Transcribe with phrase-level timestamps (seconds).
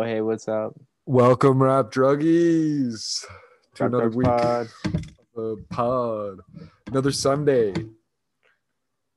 [0.00, 0.72] Oh, hey, what's up?
[1.04, 3.22] Welcome, rap druggies,
[3.74, 4.68] to Rap another Drugs week Pod.
[5.36, 6.38] of pod,
[6.86, 7.74] another Sunday.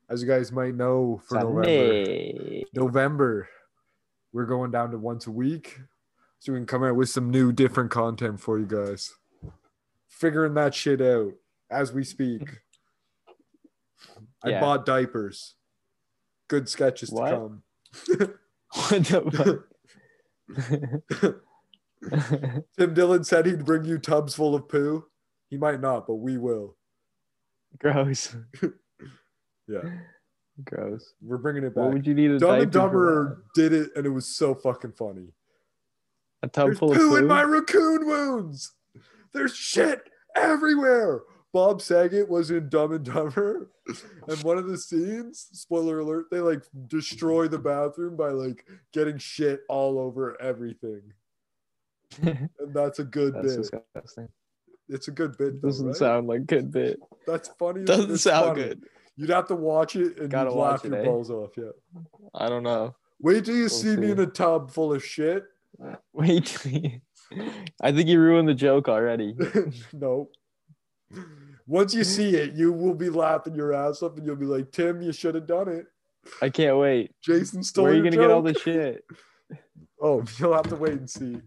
[0.09, 2.65] As you guys might know, for November, Sunday.
[2.73, 3.47] November,
[4.33, 5.79] we're going down to once a week,
[6.39, 9.13] so we can come out with some new, different content for you guys.
[10.09, 11.31] Figuring that shit out
[11.71, 12.41] as we speak.
[14.43, 14.59] I Yeah.
[14.59, 15.55] bought diapers.
[16.49, 17.29] Good sketches What?
[17.29, 17.63] to come.
[18.89, 19.72] What the fuck?
[22.77, 25.05] Tim Dillon said he'd bring you tubs full of poo.
[25.49, 26.75] He might not, but we will.
[27.79, 28.35] Gross.
[29.65, 29.79] Yeah,
[30.65, 31.13] Gross.
[31.21, 31.85] we're bringing it back.
[31.85, 34.91] What would you need a Dumb and Dumber did it, and it was so fucking
[34.91, 35.27] funny.
[36.43, 37.15] A tub There's full of poo poo?
[37.15, 38.73] in my raccoon wounds.
[39.33, 40.01] There's shit
[40.35, 41.21] everywhere.
[41.53, 43.69] Bob Saget was in Dumb and Dumber,
[44.27, 49.17] and one of the scenes, spoiler alert, they like destroy the bathroom by like getting
[49.19, 51.01] shit all over everything,
[52.23, 53.69] and that's a good That's bit.
[53.93, 54.29] disgusting.
[54.89, 55.61] It's a good bit.
[55.61, 55.95] Though, Doesn't right?
[55.95, 56.99] sound like good bit.
[57.27, 57.85] That's funny.
[57.85, 58.63] Doesn't sound funny.
[58.63, 58.83] good.
[59.15, 61.05] You'd have to watch it and Gotta laugh it, your eh?
[61.05, 61.51] balls off.
[61.55, 61.69] Yeah.
[62.33, 62.95] I don't know.
[63.21, 65.43] Wait till you We'll see me in a tub full of shit.
[66.13, 66.57] Wait.
[67.81, 69.35] I think you ruined the joke already.
[69.93, 70.29] no.
[71.67, 72.11] Once you mm-hmm.
[72.11, 75.11] see it, you will be laughing your ass off, and you'll be like, "Tim, you
[75.11, 75.85] should have done it."
[76.41, 77.11] I can't wait.
[77.21, 77.85] Jason stole.
[77.85, 77.87] It.
[77.87, 79.03] Where are you gonna get all joke." this shit?
[80.01, 81.37] Oh, you'll have to wait and see.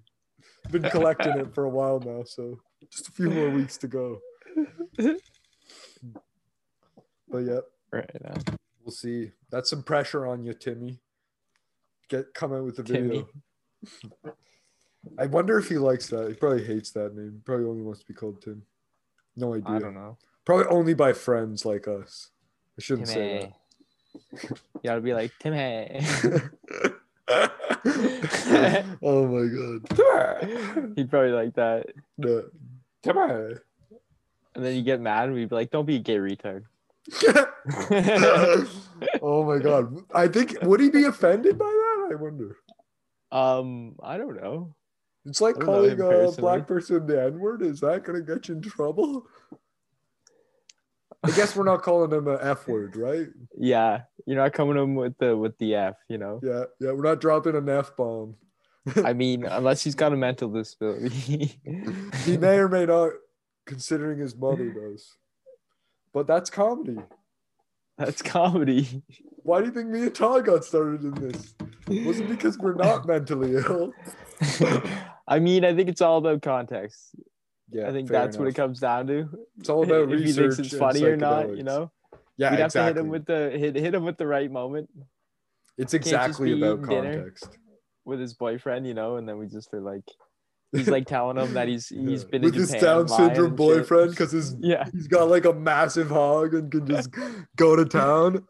[0.71, 2.59] Been collecting it for a while now, so
[2.91, 4.19] just a few more weeks to go.
[7.29, 7.61] But yeah,
[7.93, 8.35] Right now.
[8.85, 9.33] we'll see.
[9.51, 11.01] That's some pressure on you, Timmy.
[12.09, 13.29] Get come out with the video.
[15.19, 16.29] I wonder if he likes that.
[16.29, 17.33] He probably hates that name.
[17.35, 18.63] He probably only wants to be called Tim.
[19.37, 19.77] No idea.
[19.77, 20.17] I don't know.
[20.45, 22.31] Probably only by friends like us.
[22.79, 23.55] I shouldn't say Timmy.
[24.75, 26.01] You gotta be like Timmy.
[29.03, 30.93] oh my god.
[30.97, 31.87] He'd probably like that.
[32.17, 32.45] No.
[33.03, 33.55] Timmy.
[34.55, 36.65] And then you get mad and we'd be like, don't be a gay retard.
[39.23, 39.97] oh my god.
[40.15, 42.09] I think would he be offended by that?
[42.13, 42.57] I wonder.
[43.33, 44.75] um, I don't know.
[45.27, 47.63] It's like know calling a black person the N word.
[47.63, 49.27] Is that gonna get you in trouble?
[51.23, 53.27] I guess we're not calling him an F word, right?
[53.59, 56.41] Yeah, you're not coming in with the with the F, you know.
[56.43, 58.37] Yeah, yeah, we're not dropping an F bomb.
[59.05, 61.61] I mean, unless he's got a mental disability.
[62.25, 63.11] He may or may not,
[63.67, 65.17] considering his mother does.
[66.15, 66.99] But that's comedy.
[67.99, 69.03] That's comedy.
[69.43, 71.55] Why do you think me and Todd got started in this?
[72.05, 73.93] Was it because we're not mentally ill?
[75.29, 77.15] I mean, I think it's all about context.
[77.71, 79.29] Yeah, I think that's what it comes down to.
[79.59, 81.91] It's all about if he thinks it's funny or not, you know.
[82.37, 82.81] Yeah, We'd have exactly.
[82.81, 84.89] to hit him with the hit, hit him with the right moment
[85.79, 87.59] it's exactly about context.
[88.05, 90.05] with his boyfriend, you know, and then we just are like,
[90.73, 92.29] he's like telling him that he's he's Yeah.
[92.31, 96.55] been with his Down syndrome boyfriend because his Yeah, he's got like a massive hog
[96.55, 97.11] and can just
[97.57, 98.47] go to town.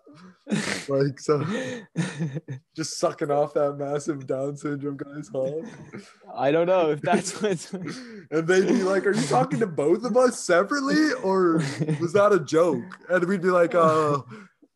[0.89, 1.45] Like so,
[2.77, 5.67] just sucking off that massive Down syndrome guy's hog.
[6.35, 7.73] I don't know if that's what's.
[8.31, 11.13] And they'd be like, Are you talking to both of us separately?
[11.25, 11.55] Or
[12.01, 12.85] was that a joke?
[13.09, 14.19] And we'd be like, Uh,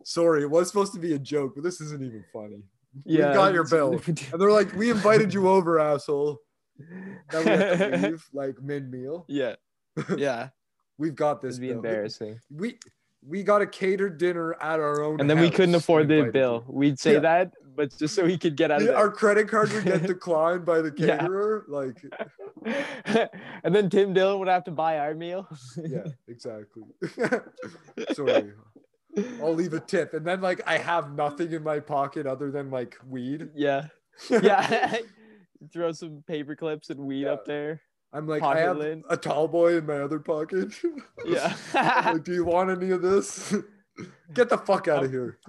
[0.04, 2.62] sorry, it was supposed to be a joke, but this isn't even funny.
[3.04, 4.00] yeah, got your bill.
[4.06, 6.38] And they're like, We invited you over, asshole.
[7.32, 9.24] Now we have to leave like mid meal.
[9.28, 9.54] yeah,
[10.16, 10.48] yeah,
[10.98, 11.52] We've got this.
[11.56, 11.76] it'd be bill.
[11.76, 12.40] embarrassing.
[12.50, 12.78] We
[13.26, 15.20] we got a catered dinner at our own.
[15.20, 16.64] And then we couldn't afford the bill.
[16.68, 17.18] We'd say Yeah.
[17.20, 20.64] that, but just so he could get out of Our credit card would get declined
[20.64, 21.64] by the caterer.
[21.68, 22.02] Like,
[23.64, 25.46] and then Tim Dillon would have to buy our meal.
[25.76, 26.84] yeah, exactly.
[28.14, 28.52] Sorry.
[29.42, 30.14] I'll leave a tip.
[30.14, 33.48] And then like I have nothing in my pocket other than like weed.
[33.54, 33.86] yeah,
[34.30, 34.96] yeah.
[35.72, 37.32] Throw some paper clips and weed Yeah.
[37.32, 37.82] up there.
[38.12, 39.02] I'm like, Pocket I have lid.
[39.08, 40.72] a tall boy in my other pocket.
[41.26, 41.54] Yeah.
[41.74, 43.54] like, do you want any of this?
[44.34, 45.38] Get the fuck out of here.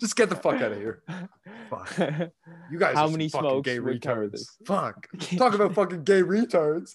[0.00, 1.02] Just get the fuck out of here.
[1.68, 1.98] Fuck.
[2.70, 4.30] You guys How many fucking smokes gay retards.
[4.32, 4.56] this?
[4.64, 5.06] Fuck.
[5.36, 6.94] Talk about fucking gay retards.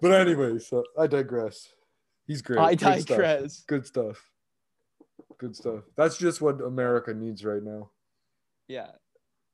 [0.00, 1.68] but anyway, so I digress.
[2.26, 2.58] He's great.
[2.58, 3.06] I Good stuff.
[3.06, 3.64] digress.
[3.66, 4.30] Good stuff.
[5.38, 5.84] Good stuff.
[5.96, 7.90] That's just what America needs right now.
[8.68, 8.90] Yeah,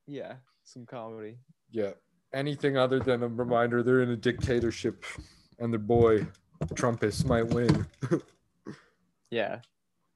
[0.06, 0.34] yeah.
[0.64, 1.38] Some comedy.
[1.70, 1.92] Yeah.
[2.32, 5.04] Anything other than a reminder they're in a dictatorship
[5.58, 6.26] and their boy
[6.74, 7.86] Trumpist might win.
[9.32, 9.60] Yeah.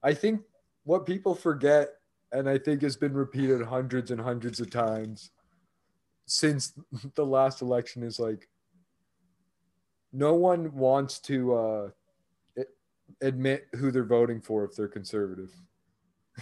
[0.03, 0.43] I think
[0.85, 1.95] what people forget,
[2.33, 5.31] and I think has been repeated hundreds and hundreds of times
[6.27, 6.75] since
[7.15, 8.47] the last election, is like
[10.13, 11.89] no one wants to uh,
[13.21, 15.51] admit who they're voting for if they're conservative,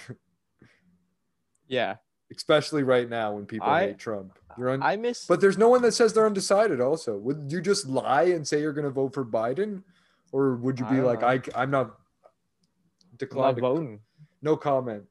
[1.68, 1.96] Yeah,
[2.34, 4.38] especially right now when people I- hate Trump.
[4.56, 5.26] You're un- I miss.
[5.26, 6.80] but there's no one that says they're undecided.
[6.80, 9.82] Also, would you just lie and say you're going to vote for Biden,
[10.30, 11.26] or would you be don't like, know.
[11.28, 11.90] I, I'm not I'm
[13.10, 13.58] not declined?
[13.60, 14.00] voting.
[14.42, 15.04] No comment.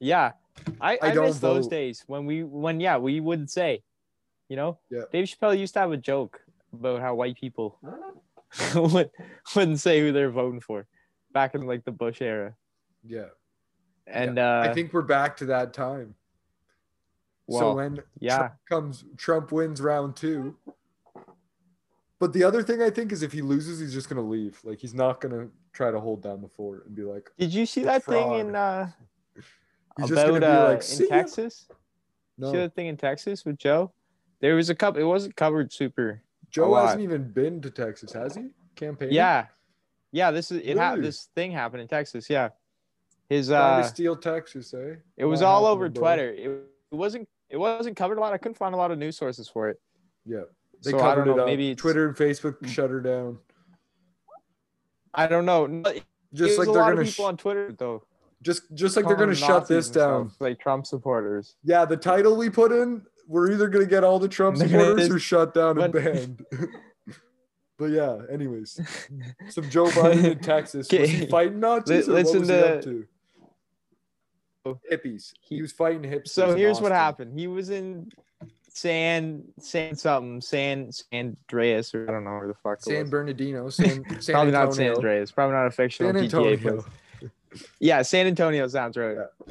[0.00, 0.32] Yeah,
[0.80, 3.84] I, I I, don't miss those days when we when yeah we would say,
[4.48, 5.02] you know, Yeah.
[5.12, 6.40] Dave Chappelle used to have a joke
[6.72, 7.78] about how white people
[8.74, 9.10] would
[9.54, 10.86] wouldn't say who they're voting for,
[11.32, 12.54] back in like the Bush era,
[13.04, 13.26] Yeah,
[14.06, 16.14] and uh, I think we're back to that time.
[17.50, 20.56] so when yeah, Trump comes, Trump wins round two.
[22.18, 24.58] But the other thing I think is if he loses, he's just gonna leave.
[24.64, 27.66] Like he's not gonna try to hold down the fort and be like, did you
[27.66, 28.90] see that thing in uh
[29.98, 31.10] he's just about gonna be uh, "See in.
[31.10, 31.68] Texas?
[32.38, 33.92] No, See that thing in Texas with Joe?
[34.40, 35.00] There was a couple.
[35.00, 36.22] It wasn't covered super.
[36.50, 38.46] Joe hasn't even been to Texas, has he?
[38.76, 39.08] Campaign?
[39.12, 39.46] Yeah,
[40.12, 40.30] yeah.
[40.30, 40.76] This is it.
[40.78, 42.28] Ha- this thing happened in Texas.
[42.30, 42.50] Yeah,
[43.28, 44.94] his uh, to steal Texas, eh?
[45.16, 45.88] it was Not all over.
[45.88, 46.32] Twitter.
[46.32, 46.50] It,
[46.92, 47.28] it wasn't.
[47.48, 48.32] It wasn't covered a lot.
[48.32, 49.80] I couldn't find a lot of news sources for it.
[50.24, 50.40] Yeah,
[50.82, 51.42] they so covered don't know.
[51.42, 51.46] it up.
[51.46, 53.38] Maybe it's, Twitter and Facebook shut her down.
[55.14, 55.64] I don't know.
[55.86, 56.04] It
[56.34, 58.04] Just like a they're lot gonna of people sh- on Twitter though.
[58.42, 60.32] just just like they're gonna them shut this down.
[60.40, 61.56] like Trump supporters.
[61.64, 65.18] Yeah, the title we put in, we're either gonna get all the Trump supporters or
[65.18, 66.44] shut down and banned.
[67.78, 68.80] but yeah, anyways,
[69.50, 70.90] some Joe Biden in Texas.
[70.90, 73.06] Was he fighting Nazis or listen what was he up to- to?
[74.92, 75.32] Hippies.
[75.40, 76.28] He was fighting hipsters.
[76.28, 77.38] So here's what happened.
[77.38, 78.10] He was in
[78.68, 82.82] San San something San San Andreas or I don't know where the fuck.
[82.82, 83.08] San.
[83.08, 83.68] Bernardino.
[83.70, 84.94] San, San Probably not San Antonio.
[84.96, 85.30] Andreas.
[85.30, 86.56] Probably not a fictional San GTA Antonio.
[86.82, 86.92] place.
[87.80, 89.16] Yeah, San Antonio sounds right.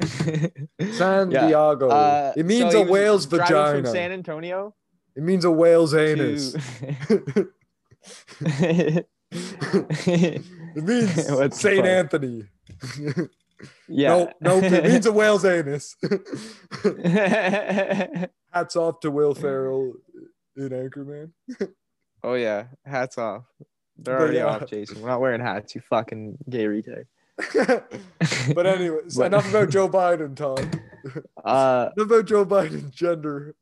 [0.92, 1.46] San Yeah.
[1.48, 1.88] Diego.
[1.88, 3.82] Uh, it means so a whale's vagina.
[3.82, 4.74] From San Antonio
[5.16, 6.52] it means a whale's anus.
[6.52, 7.48] to.
[8.40, 9.04] it
[10.76, 11.86] means What the Saint fuck?
[11.86, 12.44] Anthony.
[13.88, 14.08] yeah.
[14.08, 14.64] Nope, nope.
[14.64, 15.96] It means a whale's anus.
[18.52, 19.94] Hats off to Will Ferrell
[20.56, 21.32] in Anchorman.
[22.22, 23.44] oh yeah, hats off.
[23.98, 24.44] They're already yeah.
[24.44, 25.00] off, Jason.
[25.00, 25.74] We're not wearing hats.
[25.74, 27.06] You fucking gay retard.
[28.54, 30.56] but anyways, But- enough about Joe Biden, Tom.
[31.44, 33.54] Uh, Enough about Joe Biden's gender.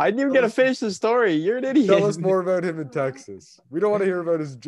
[0.00, 1.34] I didn't even get to finish the story.
[1.34, 1.86] You're an idiot.
[1.86, 3.60] Tell us more about him in Texas.
[3.70, 4.58] We don't want to hear about his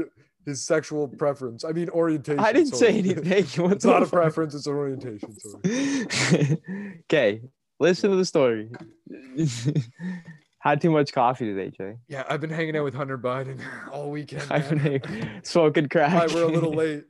[0.46, 1.64] his sexual preference.
[1.64, 2.38] I mean orientation.
[2.38, 2.92] I didn't sorry.
[2.92, 3.64] say anything.
[3.64, 4.54] What It's not a preference.
[4.54, 5.36] It's an orientation.
[7.10, 7.42] Okay,
[7.80, 8.70] listen to the story.
[10.60, 11.96] Had too much coffee today, Jay.
[12.08, 13.60] Yeah, I've been hanging out with Hunter Biden
[13.90, 14.44] all weekend.
[14.50, 16.30] I've been smoking crack.
[16.30, 17.04] We're a little late.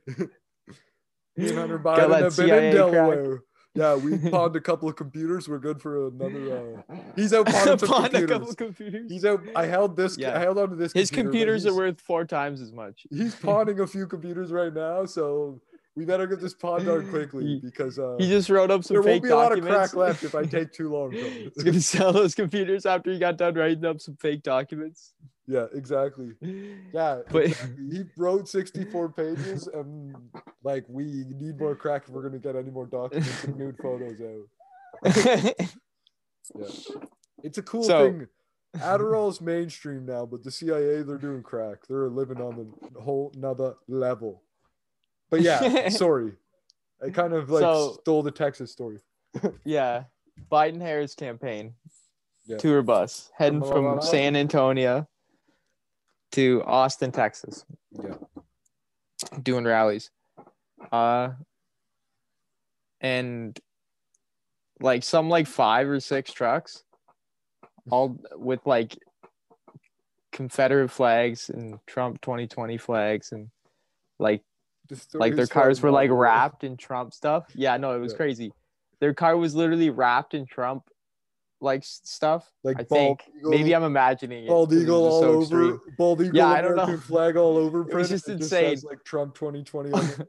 [1.39, 2.91] Me and Hunter Biden have been CIA in crack.
[2.91, 3.43] Delaware.
[3.75, 5.47] Yeah, we pawned a couple of computers.
[5.47, 6.83] We're good for another.
[6.89, 6.95] Uh...
[7.15, 8.29] He's out some Pawned a computers.
[8.29, 9.11] couple computers.
[9.11, 9.41] He's out.
[9.55, 10.17] I held this.
[10.17, 10.35] Yeah.
[10.35, 10.91] I held on to this.
[10.91, 13.05] His computer, computers are worth four times as much.
[13.09, 15.61] He's pawning a few computers right now, so
[15.95, 19.01] we better get this pawned done quickly because uh, He just wrote up some there
[19.03, 21.11] won't be a lot of crack left if I take too long.
[21.11, 25.13] He's gonna sell those computers after he got done writing up some fake documents.
[25.49, 26.29] Yeah, exactly.
[26.93, 27.85] Yeah, But- exactly.
[27.91, 30.15] he wrote 64 pages, and
[30.63, 34.19] like we need more crack if we're gonna get any more documents and nude photos
[34.21, 35.55] out.
[36.55, 36.65] Yeah,
[37.43, 38.27] it's a cool So- thing.
[38.77, 41.87] Adderall's mainstream now, but the CIA they're doing crack.
[41.87, 44.43] They're living on the whole another level.
[45.31, 46.33] But yeah, sorry,
[47.03, 48.99] I kind of like So- stole the Texas story.
[49.65, 50.03] yeah,
[50.51, 51.73] Biden Harris campaign
[52.45, 52.57] Yeah.
[52.57, 54.01] tour bus heading from.
[54.03, 55.07] San Antonio
[56.31, 58.15] to Austin, Texas, Yeah,
[59.41, 60.11] doing rallies.
[60.91, 61.29] Uh,
[63.01, 63.59] and
[64.79, 66.83] like some like five or six trucks,
[67.89, 68.97] all with like
[70.31, 73.49] Confederate flags and Trump 2020 flags and
[74.19, 74.43] like
[74.87, 77.45] The like their cars were like wrapped in Trump stuff.
[77.55, 78.17] Yeah, no, it was Yeah.
[78.17, 78.53] crazy.
[78.99, 80.83] Their car was literally wrapped in Trump
[81.61, 82.49] like stuff.
[82.63, 84.47] like I think eagle, maybe I'm imagining it.
[84.47, 85.95] bald 'cause it was eagle all so over, extreme.
[85.97, 86.97] bald eagle Yeah, I don't know.
[86.97, 87.81] flag all over.
[87.89, 88.77] It was just It insane.
[88.77, 89.91] says, like Trump 2020.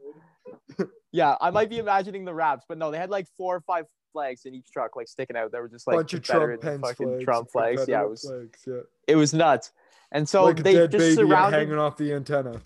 [1.13, 3.85] Yeah, I might be imagining the wraps, but no, they had like four or five
[4.13, 5.51] flags in each truck, like sticking out.
[5.51, 7.85] They were just like bunch of Trump Pence fucking flags, Trump flags.
[7.87, 8.79] Yeah, it was flags, yeah.
[9.07, 9.71] it was nuts.
[10.13, 11.57] And so like they just surrounded.
[11.57, 12.61] hanging off the antenna.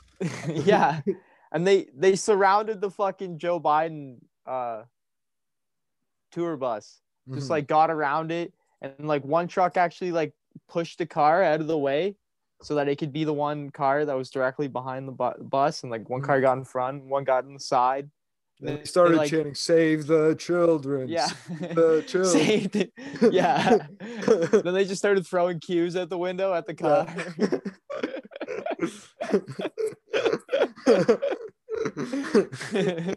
[0.47, 1.01] yeah,
[1.51, 4.83] and they they surrounded the fucking Joe Biden uh
[6.31, 7.01] tour bus.
[7.33, 7.51] Just Mhm.
[7.51, 10.33] like got around it, and like one truck actually like
[10.69, 12.15] pushed the car out of the way
[12.61, 15.83] so that it could be the one car that was directly behind the bu- bus,
[15.83, 18.09] and like one car got in front, one got in the side.
[18.61, 21.27] They they, started like- chanting, "Save the children." Yeah.
[21.59, 22.31] the children.
[22.31, 22.93] Saved it.
[23.31, 23.87] Yeah.
[23.99, 27.05] then they just started throwing cues out the window at the car.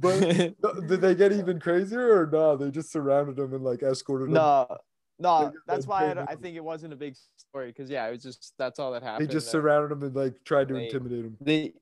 [0.00, 0.20] but
[0.88, 2.56] did they get even crazier or no?
[2.56, 4.34] They just surrounded him and like escorted him.
[4.34, 4.66] no,
[5.18, 8.22] no, that's why I, I think it wasn't a big story because yeah, it was
[8.22, 9.28] just that's all that happened.
[9.28, 11.36] They just Uh, surrounded him and like tried to they- intimidate him.
[11.40, 11.72] they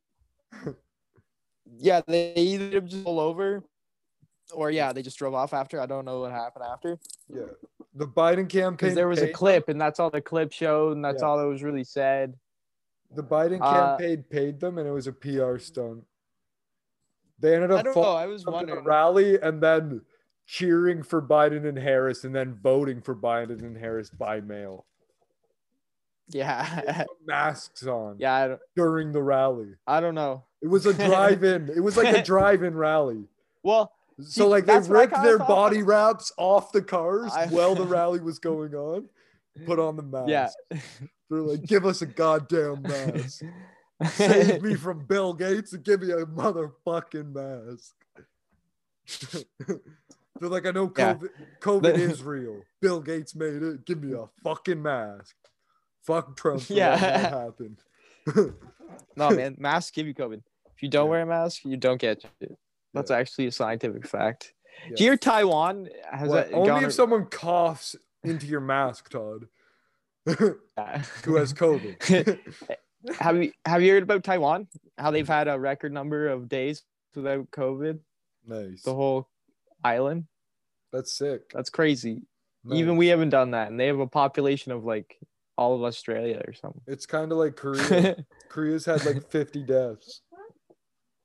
[1.79, 3.65] yeah they either just pull over
[4.53, 6.99] or yeah they just drove off after i don't know what happened after
[7.33, 7.45] Yeah.
[7.95, 8.95] The Biden campaign.
[8.95, 11.29] there was a clip and that's all the clip showed and that's Yeah.
[11.29, 12.35] all that was really said
[13.15, 16.05] The Biden Uh, campaign paid them, and it was a PR stunt.
[17.43, 20.01] They ended i up don't know i was up a wondering rally and then
[20.47, 24.87] cheering for Biden and Harris, and then voting for Biden and Harris by mail.
[26.29, 29.75] yeah Masks on yeah I don't, during the rally.
[29.87, 31.69] I don't know It was a drive-in.
[31.75, 33.25] it was like a drive-in rally.
[33.63, 38.21] well So like they ripped their body wraps off the cars I- while the rally
[38.21, 39.09] was going on.
[39.67, 40.29] Put on the mask.
[40.29, 40.79] yeah
[41.31, 43.43] They're like, give us a goddamn mask.
[44.13, 47.95] Save me from Bill Gates and give me a motherfucking mask.
[50.41, 51.15] They're like, I know Yeah.
[51.15, 51.29] COVID,
[51.61, 52.61] COVID is real.
[52.81, 53.85] Bill Gates made it.
[53.85, 55.37] Give me a fucking mask.
[56.03, 56.69] Fuck Trump.
[56.69, 56.97] Yeah.
[56.97, 57.79] that happened.
[59.17, 60.43] no man masks give you covid
[60.77, 61.11] if you don't Yeah.
[61.11, 62.57] wear a mask you don't get it
[62.95, 64.53] that's actually a scientific fact
[64.95, 66.49] do you hear taiwan has What?
[66.51, 69.49] that Only gone if someone coughs into your mask, Todd,
[70.27, 72.39] who has COVID.
[73.19, 74.69] Have you have you heard about Taiwan?
[74.99, 76.83] How they've had a record number of days
[77.15, 78.01] without COVID?
[78.47, 78.83] nice.
[78.83, 79.29] The whole
[79.85, 80.27] island.
[80.93, 81.51] That's sick.
[81.53, 82.23] That's crazy.
[82.73, 85.19] Even we haven't done that, and they have a population of like
[85.59, 86.83] all of Australia or something.
[86.87, 88.25] It's kind of like Korea.
[88.49, 90.21] Korea's had like 50 deaths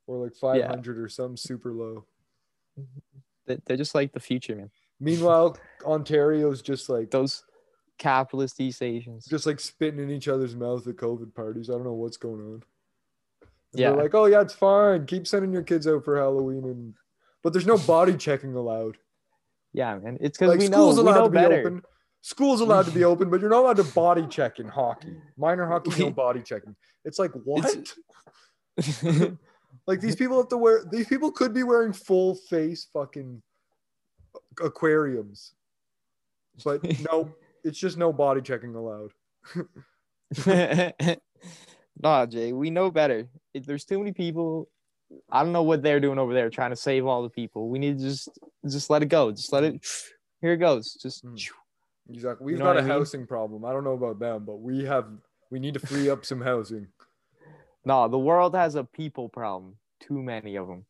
[0.08, 2.06] or like 500 or some super low.
[3.46, 4.72] They're just like the future, man.
[5.00, 7.44] Meanwhile, Ontario's just like Those
[7.98, 9.26] capitalist East Asians.
[9.26, 11.70] just like spitting in each other's mouth at COVID parties.
[11.70, 12.64] I don't know what's going on.
[13.74, 13.92] And Yeah.
[13.92, 15.06] Like, oh yeah, it's fine.
[15.06, 16.94] Keep sending your kids out for Halloween and
[17.44, 18.98] but there's no body checking allowed.
[19.74, 20.18] Yeah, man.
[20.20, 21.60] It's because Like we know school's we allowed know to be better.
[21.62, 21.82] open.
[22.22, 25.16] School's allowed to be open, but you're not allowed to body check in hockey.
[25.38, 26.76] Minor hockey, no body checking.
[27.06, 27.94] It's like what?
[29.88, 30.84] Like these people have to wear.
[30.92, 33.42] These people could be wearing full face fucking
[34.62, 35.54] aquariums,
[36.66, 37.34] but no,
[37.68, 39.12] it's just no body checking allowed.
[42.02, 43.28] nah, Jay, we know better.
[43.54, 44.70] If there's too many people,
[45.32, 47.70] I don't know what they're doing over there trying to save all the people.
[47.70, 48.30] We need to just
[48.70, 49.32] just let it go.
[49.32, 49.86] Just let it.
[50.42, 50.94] Here it goes.
[50.94, 51.40] Just Mm.
[52.10, 52.46] Exactly.
[52.46, 52.92] We've know got a I mean?
[52.92, 53.66] housing problem.
[53.66, 55.08] I don't know about them, but we have.
[55.52, 56.88] We need to free up some housing.
[57.86, 58.08] no.
[58.08, 59.76] The world has a people problem.
[60.00, 60.86] Too many of them.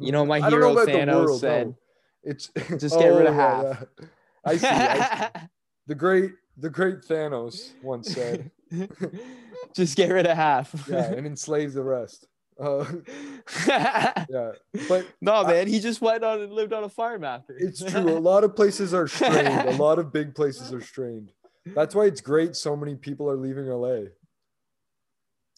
[0.00, 1.76] You know, my I know hero Thanos world, said- no.
[2.24, 3.84] It's Just get rid of Oh, yeah, half.
[4.00, 4.06] yeah.
[4.44, 4.66] I see.
[4.66, 5.40] I see.
[5.88, 8.50] The great, the great Thanos once said,
[9.74, 10.86] just get rid of half.
[10.88, 12.26] "Yeah, and enslave the rest."
[12.60, 12.84] Uh,
[13.66, 14.52] yeah,
[14.88, 15.66] but no, man.
[15.66, 17.56] He just went on and lived on a farm after.
[17.56, 18.00] It's true.
[18.00, 19.48] A lot of places are strained.
[19.48, 21.32] A lot of big places are strained.
[21.74, 24.08] That's why it's great so many people are leaving LA.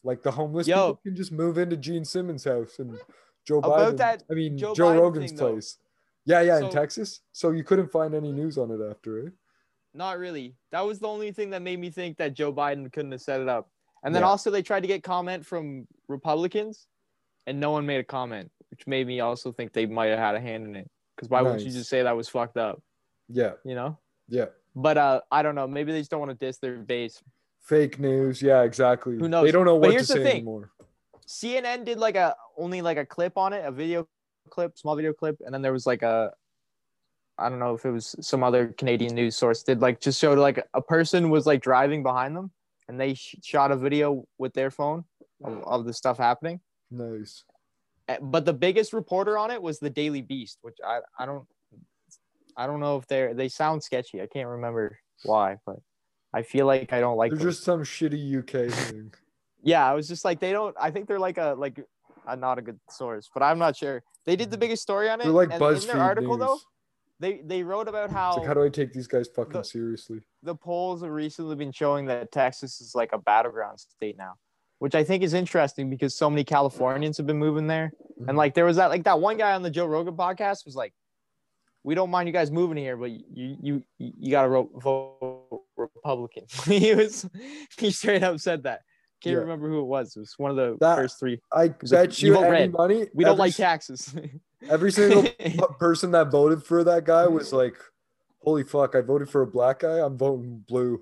[0.05, 0.77] Like the homeless Yo.
[0.77, 2.99] people can just move into Gene Simmons' house and
[3.47, 3.97] Joe About Biden.
[3.99, 5.53] that I mean Joe Joe, Rogan's thing, though.
[5.53, 5.79] place.
[6.25, 7.21] Yeah, yeah, in Texas.
[7.33, 9.31] So you couldn't find any news on it after, eh?
[9.95, 10.55] Not really.
[10.73, 13.41] That was the only thing that made me think that Joe Biden couldn't have set
[13.41, 13.69] it up.
[14.05, 14.29] And then Yeah.
[14.29, 16.87] also they tried to get comment from Republicans,
[17.47, 20.35] and no one made a comment, which made me also think they might have had
[20.37, 20.91] a hand in it.
[21.17, 22.81] Because why wouldn't you just say that was fucked up?
[23.29, 23.99] Yeah, You know.
[24.29, 24.47] yeah.
[24.75, 25.67] But uh, I don't know.
[25.67, 27.21] Maybe they just don't want to diss their base.
[27.63, 28.41] Fake news.
[28.41, 29.17] Yeah, exactly.
[29.19, 29.45] Who knows?
[29.45, 30.37] They don't know But what to say thing.
[30.37, 30.71] anymore.
[31.27, 34.07] CNN did like a only like a clip on it, a video
[34.49, 36.33] clip, small video clip, and then there was like a
[37.41, 40.39] I don't know if it was some other Canadian news source did like just showed
[40.39, 42.51] like a person was like driving behind them
[42.89, 45.05] and they sh- shot a video with their phone
[45.43, 46.61] of, of the stuff happening.
[46.91, 47.45] Nice.
[48.09, 51.47] Eh, But the biggest reporter on it was the Daily Beast, which I I don't
[52.57, 54.21] I don't know if they're they sound sketchy.
[54.21, 55.77] I can't remember why, but
[56.35, 57.49] I feel like I don't like They're them.
[57.49, 59.13] just some shitty UK thing.
[59.63, 61.77] yeah i was just like they don't i think they're like a like
[62.27, 65.21] a, not a good source but i'm not sure they did the biggest story on
[65.21, 66.47] it They're like and BuzzFeed in their article news.
[66.47, 66.59] though
[67.21, 70.21] they they wrote about how, like, how do I take these guys fucking the- seriously?
[70.43, 74.33] the polls have recently been showing that texas is like a battleground state now
[74.79, 78.37] which i think is interesting because so many californians have been moving there and mm-hmm.
[78.37, 80.95] like there was that like that one guy on the joe rogan podcast was like
[81.85, 86.95] we don't mind you guys moving here but you you you gotta vote republican he
[86.95, 87.29] was
[87.79, 88.81] he straight up said that
[89.23, 89.41] can't Yeah.
[89.41, 92.09] remember who it was it was one of the That- first three I was like,
[92.09, 92.73] bet you you any red.
[92.73, 93.07] money.
[93.13, 94.15] We don't like taxes.
[94.69, 95.23] Every single
[95.79, 97.77] person that voted for that guy was like,
[98.43, 98.95] "Holy fuck!
[98.95, 100.05] I voted for a black guy.
[100.05, 101.01] I'm voting blue."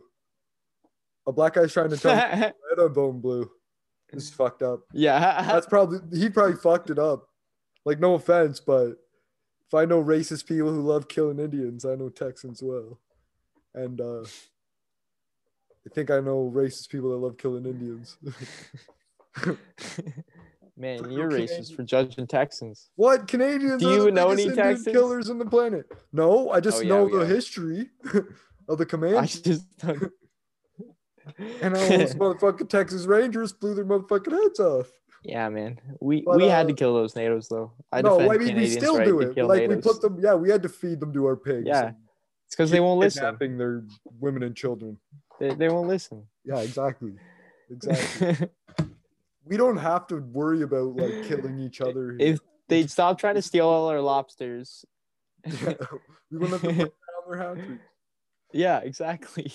[1.27, 2.95] A black guy's trying to tell me red.
[2.95, 3.51] bone blue.
[4.13, 4.81] Is fucked up.
[4.95, 5.43] Yeah.
[5.43, 7.29] That's probably he probably fucked it up.
[7.85, 8.93] Like no offense, but
[9.67, 12.99] if I know racist people who love killing Indians, I know Texans well.
[13.75, 18.17] And uh I think I know racist people that love killing Indians.
[20.79, 22.91] Man, you're no racist Canadian- for judging Texans.
[22.95, 24.95] what Canadians Do are you the know biggest any Texans?
[24.95, 25.87] killers in the planet?
[26.13, 27.27] No, I just Oh, yeah, know the are.
[27.27, 27.91] history
[28.69, 29.17] of the command.
[29.19, 29.67] I just.
[31.61, 34.89] And how those motherfucking Texas Rangers blew their motherfucking heads off.
[35.23, 35.79] yeah, man.
[36.01, 37.73] We But, we had uh, to kill those natives though.
[37.93, 39.37] I no, I mean we still right do it.
[39.37, 39.85] Like natives.
[39.87, 41.67] we put them, yeah, we had to feed them to our pigs.
[41.67, 41.91] Yeah,
[42.47, 43.23] It's because they won't listen.
[43.25, 43.85] kidnapping their
[44.21, 44.97] women and children.
[45.39, 46.27] They, they won't listen.
[46.47, 47.13] Yeah, exactly,
[47.71, 48.49] exactly.
[49.49, 52.17] We don't have to worry about like killing each other.
[52.19, 52.39] if
[52.69, 54.85] they'd stop trying to steal all our lobsters.
[55.47, 55.75] Yeah,
[56.31, 56.91] we wouldn't have to burn down
[57.31, 57.79] their hatchery.
[58.53, 59.53] yeah, exactly.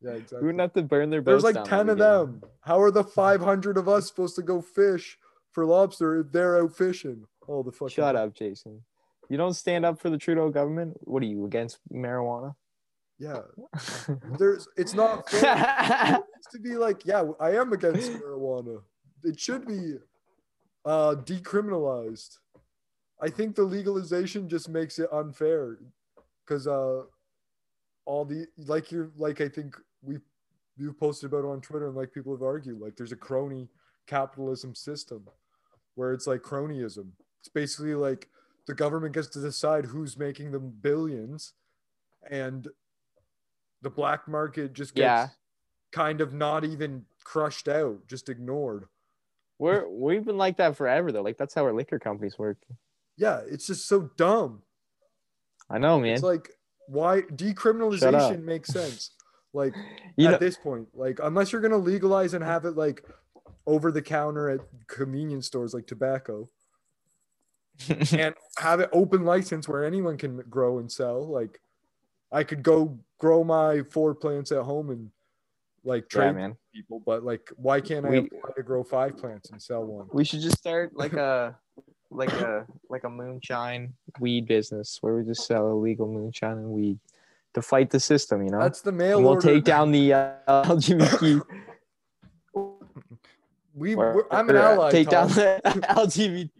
[0.00, 0.38] Yeah, exactly.
[0.40, 1.42] We wouldn't have to burn their boats.
[1.42, 2.40] There's like 10 of them.
[2.60, 5.18] How are the 500 of us supposed to go fish
[5.50, 7.24] for lobster if they're out fishing?
[7.48, 8.82] all the fucking Shut up, Jason.
[9.28, 10.96] You don't stand up for the Trudeau government.
[11.00, 12.54] What are you against marijuana?
[13.18, 13.40] Yeah.
[14.38, 15.54] There's it's not fair.
[15.56, 18.82] It needs to be like, yeah, I am against marijuana.
[19.24, 19.94] It should be
[20.84, 22.38] uh decriminalized.
[23.20, 25.78] I think the legalization just makes it unfair
[26.44, 27.02] because uh
[28.04, 30.18] all the like you're like I think we
[30.76, 33.68] you've posted about it on Twitter and like people have argued like there's a crony
[34.06, 35.26] capitalism system
[35.96, 37.08] where it's like cronyism.
[37.40, 38.28] It's basically like
[38.66, 41.54] the government gets to decide who's making the billions
[42.30, 42.68] and
[43.82, 45.28] the black market just gets Yeah.
[45.92, 48.86] kind of not even crushed out, just ignored.
[49.58, 51.22] We're we've been like that forever though.
[51.22, 52.58] Like that's how our liquor companies work.
[53.16, 54.62] Yeah, it's just so dumb.
[55.68, 56.14] I know, man.
[56.14, 56.50] It's like
[56.86, 59.10] why decriminalization makes sense.
[59.52, 59.74] Like
[60.16, 63.04] you at know, this point, like unless you're gonna legalize and have it like
[63.66, 66.48] over the counter at convenience stores like tobacco
[67.88, 71.26] and have it open license where anyone can grow and sell.
[71.26, 71.60] Like
[72.30, 75.10] I could go grow my four plants at home and
[75.84, 76.56] like yeah, trade man.
[76.74, 80.08] people, but like why can't I We- to grow five plants and sell one?
[80.12, 81.56] We should just start like a
[82.10, 86.98] like a like a moonshine weed business where we just sell illegal moonshine and weed
[87.54, 88.42] to fight the system.
[88.42, 90.32] You know, That's the mail and we'll take down the uh,
[90.64, 91.42] LGBT.
[93.74, 94.90] We, we're, I'm an uh, ally.
[94.90, 95.28] Take Tom.
[95.28, 96.50] down the LGBT.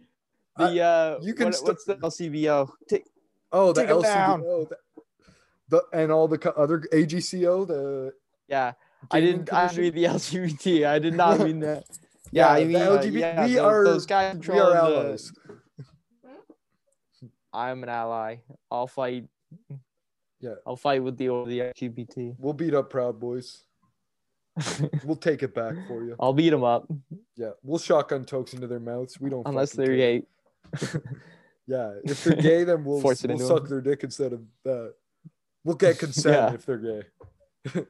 [0.57, 2.69] The uh, you can what- st- what's the LCBO?
[2.87, 3.05] Take,
[3.51, 4.41] Oh, the Take 'em down.
[4.41, 4.77] LCBO, the,
[5.69, 8.13] the and all the other AGCO, the
[8.47, 8.73] yeah,
[9.11, 9.51] I didn't.
[9.53, 10.87] I mean the LGBT.
[10.87, 11.83] I did not mean that.
[12.31, 14.75] Yeah, Yeah, I the mean LGBT yeah, we those, are- those guys we are the-
[14.77, 15.31] allies.
[17.53, 18.37] I'm an ally.
[18.69, 19.25] I'll fight.
[20.39, 20.55] Yeah.
[20.65, 22.35] I'll fight with the the LGBT.
[22.37, 23.63] We'll beat up Proud Boys.
[25.05, 26.15] We'll take it back for you.
[26.19, 26.85] I'll beat them up
[27.37, 29.17] Yeah, we'll shotgun tokes into their mouths.
[29.19, 30.23] We don't unless they're gay.
[31.65, 33.69] Yeah, if they're gay, then we'll, we'll suck them.
[33.69, 34.93] their dick instead of that.
[35.63, 36.53] We'll get consent Yeah.
[36.53, 37.05] if they're
[37.73, 37.85] gay.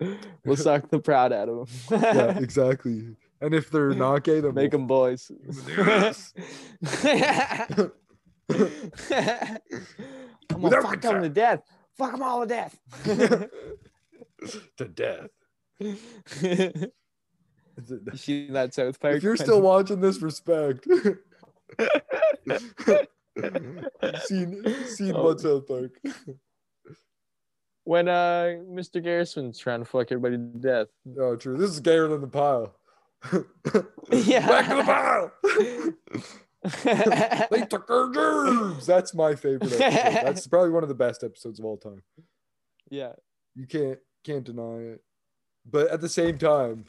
[0.44, 2.00] We'll suck the proud out of them.
[2.02, 3.16] Yeah, exactly.
[3.40, 5.30] And if they're not gay, then Make we'll them boys.
[10.50, 11.62] I'm gonna fuck them to death.
[11.96, 12.78] Fuck them all to death.
[14.76, 15.28] to death.
[18.14, 19.16] seen that South Park?
[19.16, 20.86] If you're still watching this, respect.
[24.24, 25.24] seen seen Oh.
[25.24, 25.92] what South Park?
[27.84, 29.02] When uh Mr.
[29.02, 30.88] Garrison's trying to fuck everybody to death.
[31.18, 31.56] Oh, true.
[31.56, 32.74] This is gayer than the pile.
[34.12, 34.48] Yeah.
[34.48, 35.92] Back to the
[36.82, 37.48] pile.
[37.50, 38.86] they took our germs.
[38.86, 39.80] That's my favorite episode.
[40.24, 42.02] That's probably one of the best episodes of all time.
[42.90, 43.12] yeah.
[43.54, 45.02] You can't can't deny it.
[45.70, 46.86] But at the same time,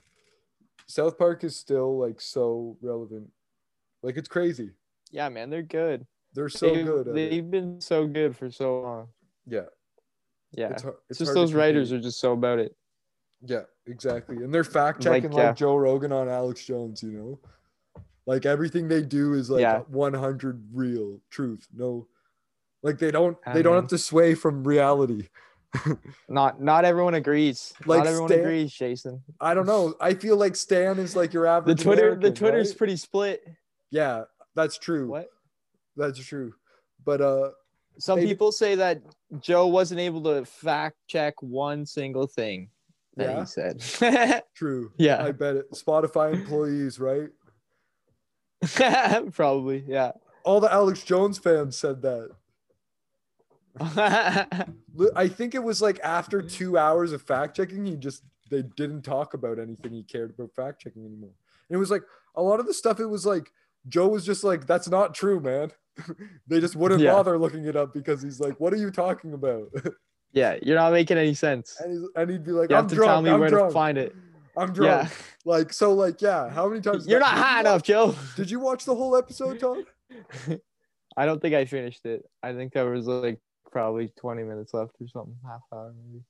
[0.87, 3.31] South Park is still like so relevant.
[4.03, 4.71] Like it's crazy.
[5.11, 6.05] Yeah, man, they're good.
[6.33, 7.13] They're so they've, good.
[7.13, 9.07] They've been so good for so long.
[9.45, 9.65] Yeah.
[10.53, 10.69] Yeah.
[10.69, 12.75] It's, It's it's just those writers are just so about it.
[13.43, 14.37] Yeah, exactly.
[14.37, 15.53] And they're fact checking like, yeah.
[15.53, 17.39] Joe Rogan on Alex Jones, you know?
[18.27, 19.79] Like everything they do is like Yeah.
[19.87, 21.67] 100 real truth.
[21.73, 22.07] No
[22.83, 25.27] like they don't they don't have to sway from reality.
[26.27, 27.73] Not not everyone agrees.
[27.85, 29.21] Like not everyone Stan- agrees, Jason.
[29.39, 29.93] I don't know.
[30.01, 32.77] I feel like Stan is like your average The Twitter the American, Twitter's right?
[32.77, 33.43] pretty split.
[33.89, 34.23] Yeah,
[34.55, 35.07] that's true.
[35.07, 35.29] What?
[35.95, 36.53] That's true.
[37.05, 37.51] But uh
[37.97, 39.01] Some Maybe- people say that
[39.39, 42.69] Joe wasn't able to fact check one single thing
[43.17, 43.39] that Yeah.
[43.41, 44.43] he said.
[44.55, 44.91] true.
[44.97, 45.23] yeah.
[45.23, 45.71] I bet it.
[45.71, 47.29] Spotify employees, right?
[49.33, 50.11] Probably, yeah.
[50.43, 52.31] All the Alex Jones fans said that.
[53.79, 59.03] I think it was like after two hours of fact checking, he just they didn't
[59.03, 61.31] talk about anything he cared about fact checking anymore.
[61.69, 62.03] And it was like
[62.35, 62.99] a lot of the stuff.
[62.99, 63.51] It was like
[63.87, 65.71] Joe was just like, "That's not true, man."
[66.47, 67.13] they just wouldn't Yeah.
[67.13, 69.69] bother looking it up because he's like, "What are you talking about?"
[70.33, 71.75] Yeah, you're not making any sense.
[71.83, 73.09] and, he's, and he'd be like, You "I'm have to drunk.
[73.09, 73.67] tell me I'm where drunk.
[73.69, 74.15] to find it.
[74.55, 75.09] I'm drunk." Yeah,
[75.43, 76.49] Like so, like yeah.
[76.49, 77.05] How many times?
[77.05, 78.15] you're not did you high watch- enough, Joe.
[78.37, 79.83] Did you watch the whole episode, Tom?
[81.17, 82.23] I don't think I finished it.
[82.41, 83.39] I think there was like
[83.71, 86.23] probably 20 minutes left or something, half hour maybe.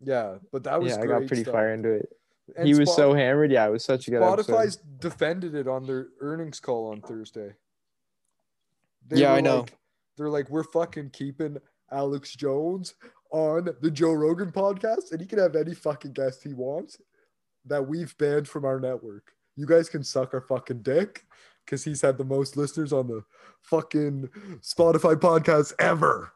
[0.00, 1.52] Yeah, but that was Yeah, I got pretty stuff.
[1.52, 2.08] far into it.
[2.56, 3.50] And he was so hammered.
[3.52, 5.00] Yeah, it was such a good Spotify's episode.
[5.00, 7.52] defended it on their earnings call on Thursday.
[9.06, 9.60] They Yeah, I know.
[9.60, 9.78] like-
[10.16, 11.58] they're like, we're fucking keeping
[11.90, 12.94] Alex Jones
[13.32, 16.98] on the Joe Rogan podcast, and he can have any fucking guest he wants
[17.64, 19.32] that we've banned from our network.
[19.56, 21.24] You guys can suck our fucking dick
[21.64, 23.24] because he's had the most listeners on the
[23.62, 24.28] fucking
[24.60, 26.32] Spotify podcast ever.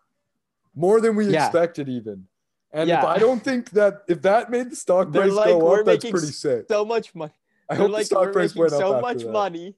[0.74, 1.46] More than we Yeah.
[1.46, 2.26] expected, even.
[2.72, 5.86] And if I don't think that if that made the stock price like, go up,
[5.86, 6.66] that's pretty sick.
[6.68, 7.32] So much money.
[7.68, 9.30] I They're hope like the stock price went up so after much that.
[9.32, 9.76] money.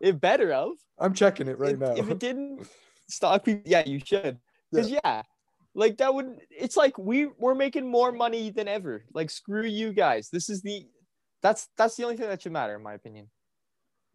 [0.00, 0.70] It better have.
[0.98, 1.94] I'm checking it right if, now.
[1.94, 2.66] If it didn't,
[3.08, 3.62] stock people.
[3.66, 4.38] Yeah, you should.
[4.70, 5.22] Because yeah.
[5.74, 6.38] like that would.
[6.50, 9.04] It's like we we're making more money than ever.
[9.12, 10.28] Like screw you guys.
[10.30, 10.86] This is the.
[11.42, 13.30] That's that's the only thing that should matter in my opinion.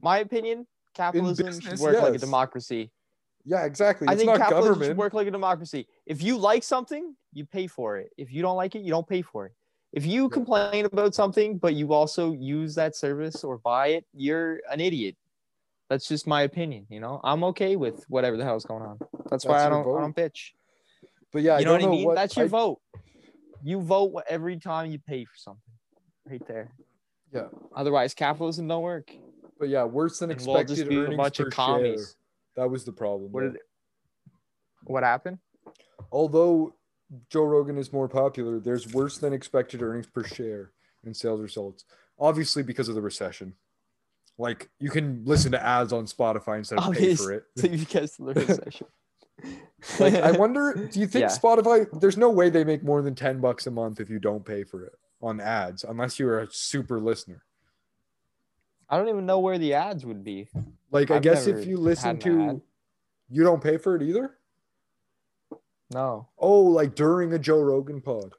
[0.02, 0.68] My opinion.
[0.96, 2.92] Capitalism should business, work like a democracy.
[3.46, 4.08] yeah, exactly.
[4.08, 4.90] I It's think capitalism government.
[4.90, 5.88] should work like a democracy.
[6.08, 8.10] If you like something, you pay for it.
[8.18, 9.54] If you don't like it, you don't pay for it.
[9.94, 10.30] If you Yeah.
[10.30, 15.16] complain about something, but you also use that service or buy it, you're an idiot.
[15.90, 16.86] That's just my opinion.
[16.90, 19.00] You know, I'm okay with whatever the hell's going on.
[19.30, 20.00] That's, why I don't, I vote.
[20.02, 20.52] don't bitch.
[21.34, 22.06] But yeah, you know I what I mean?
[22.06, 22.80] what That's your I- vote.
[23.64, 25.62] You vote every time you pay for something,
[26.26, 26.72] right there.
[27.34, 27.48] Yeah.
[27.76, 29.12] Otherwise, capitalism don't work.
[29.60, 32.00] But yeah, worse than And we'll expected just be a earnings bunch per of commies.
[32.56, 32.64] share.
[32.64, 33.32] That was the problem.
[33.34, 33.58] What did
[34.86, 35.40] What happened?
[36.12, 36.74] Although
[37.30, 40.72] Joe Rogan is more popular, there's worse than expected earnings per share
[41.06, 41.84] in sales results.
[42.18, 43.54] Obviously, because of the recession.
[44.40, 47.44] Like you can listen to ads on Spotify instead of pay for it.
[47.62, 48.88] because of the recession.
[50.00, 51.28] Like I wonder, do you think Yeah.
[51.28, 51.88] Spotify?
[52.00, 54.64] There's no way they make more than ten bucks a month if you don't pay
[54.64, 57.44] for it on ads, unless you're a super listener.
[58.90, 60.48] I don't even know where the ads would be.
[60.90, 62.62] Like I I've guess if you listen to,
[63.30, 64.38] you don't pay for it either.
[65.94, 66.30] No.
[66.38, 68.34] Oh, like during a Joe Rogan pod.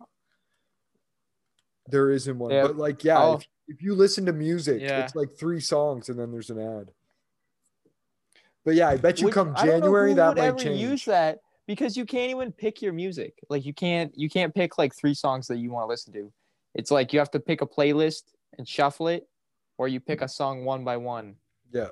[1.88, 2.62] There isn't one, Yeah.
[2.62, 3.34] but like yeah, Oh.
[3.34, 5.04] if, if you listen to music, Yeah.
[5.04, 6.90] it's like three songs and then there's an ad.
[8.64, 10.80] But yeah, I bet you Which- come I don't know January that might change.
[10.80, 13.34] use that because you can't even pick your music.
[13.48, 16.32] Like you can't you can't pick like three songs that you want to listen to.
[16.74, 18.24] It's like you have to pick a playlist
[18.58, 19.26] and shuffle it,
[19.78, 21.36] or you pick a song one by one,
[21.72, 21.88] Yeah,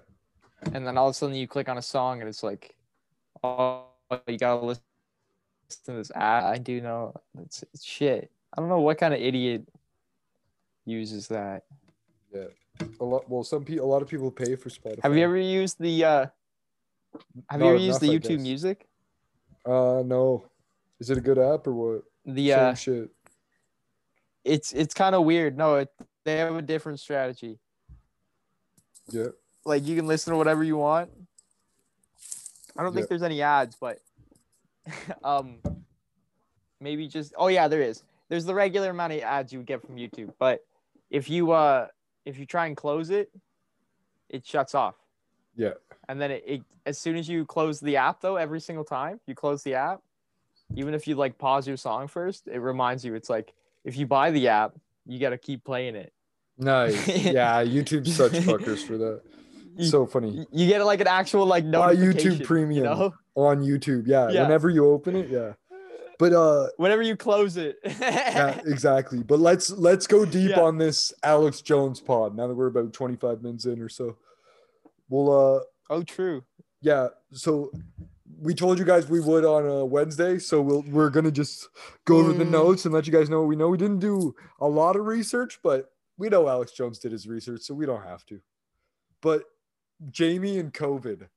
[0.72, 2.74] and then all of a sudden you click on a song and it's like,
[3.42, 3.86] oh,
[4.26, 4.82] you gotta listen
[5.84, 6.44] to this ad.
[6.44, 8.30] I do know it's, it's shit.
[8.52, 9.62] I don't know what kind of idiot
[10.88, 11.64] uses that.
[12.35, 12.44] Yeah,
[13.01, 13.29] a lot.
[13.29, 15.03] Well, some people, a lot of people pay for Spotify.
[15.03, 16.27] Have you ever used the uh
[17.48, 18.87] have Not you ever used the YouTube music?
[19.64, 20.44] Uh, no.
[21.01, 22.03] Is it a good app or what?
[22.24, 23.11] The Same uh shit.
[24.44, 25.57] it's it's kind of weird.
[25.57, 25.88] No, it,
[26.24, 27.59] they have a different strategy.
[29.11, 29.29] Yeah.
[29.64, 31.11] Like you can listen to whatever you want.
[32.77, 32.96] I don't Yeah.
[32.96, 33.98] think there's any ads, but
[35.24, 35.59] um
[36.81, 38.03] maybe just oh yeah, there is.
[38.29, 40.64] There's the regular amount of ads you would get from YouTube, but
[41.11, 41.87] if you uh
[42.25, 43.31] if you try and close it,
[44.29, 44.94] it shuts off.
[45.57, 45.75] Yeah.
[46.09, 49.21] And then it, it as soon as you close the app though, every single time
[49.27, 50.01] you close the app,
[50.75, 53.53] even if you like pause your song first, it reminds you it's like
[53.85, 54.75] if you buy the app,
[55.07, 56.12] you got to keep playing it.
[56.59, 57.07] Nice.
[57.25, 59.23] yeah, YouTube's such fuckers for that.
[59.77, 60.44] You- So funny.
[60.51, 62.44] You get like an actual like Buy YouTube.
[62.44, 62.85] Premium.
[62.85, 64.05] You know, On YouTube.
[64.07, 64.29] Yeah.
[64.31, 64.42] Yeah.
[64.42, 65.53] Whenever you open it, yeah.
[66.18, 67.76] But uh whenever you close it.
[67.85, 69.22] yeah, exactly.
[69.22, 70.61] But let's let's go deep Yeah.
[70.61, 74.16] on this Alex Jones pod now that we're about 25 minutes in or so.
[75.09, 76.42] We'll uh oh, true.
[76.83, 77.70] yeah, so
[78.40, 81.68] we told you guys we would on a Wednesday, so we'll we're gonna just
[82.04, 82.50] go over the Mm.
[82.50, 83.68] notes and let you guys know what we know.
[83.68, 87.62] We didn't do a lot of research, but we know Alex Jones did his research,
[87.62, 88.40] so we don't have to.
[89.22, 89.44] But
[90.11, 91.28] Jamie and COVID.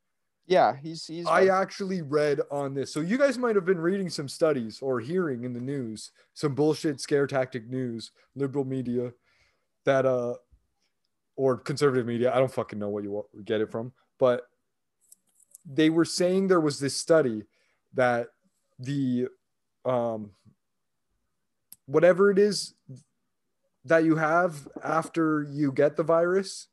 [0.52, 1.26] Yeah, he's he's.
[1.28, 2.94] I actually read on this.
[2.94, 6.56] So you guys might have been reading some studies or hearing in the news some
[6.56, 9.14] bullshit scare tactic news, liberal media
[9.86, 10.34] that uh
[11.38, 12.36] or conservative media.
[12.36, 14.42] I don't fucking know what you get it from, but
[15.66, 17.44] they were saying there was this study
[17.94, 18.28] that
[18.78, 19.28] the
[19.86, 20.32] um
[21.86, 22.74] whatever it is
[23.86, 26.68] that you have after you get the virus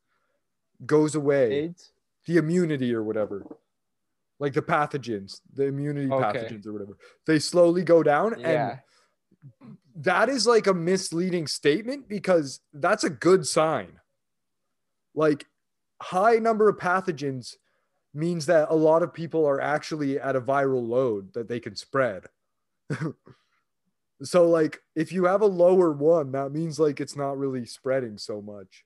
[0.85, 1.93] goes away AIDS.
[2.27, 3.47] the immunity or whatever
[4.39, 6.39] like the pathogens the immunity Okay.
[6.39, 6.97] pathogens or whatever
[7.27, 8.71] they slowly go down Yeah.
[8.71, 8.81] and
[9.97, 13.99] that is like a misleading statement because that's a good sign.
[15.15, 15.47] Like
[16.01, 17.55] high number of pathogens
[18.15, 21.75] means that a lot of people are actually at a viral load that they can
[21.75, 22.27] spread.
[24.23, 28.19] so like if you have a lower one, that means like it's not really spreading
[28.19, 28.85] so much.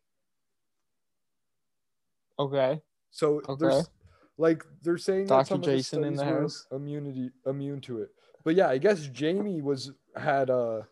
[2.38, 2.80] Okay.
[3.10, 3.54] So Okay.
[3.58, 3.90] there's
[4.38, 5.42] like they're saying Dr.
[5.44, 6.66] that some Jason of the in the house.
[6.72, 8.10] immunity immune to it.
[8.44, 10.82] But yeah, I guess Jamie was had uh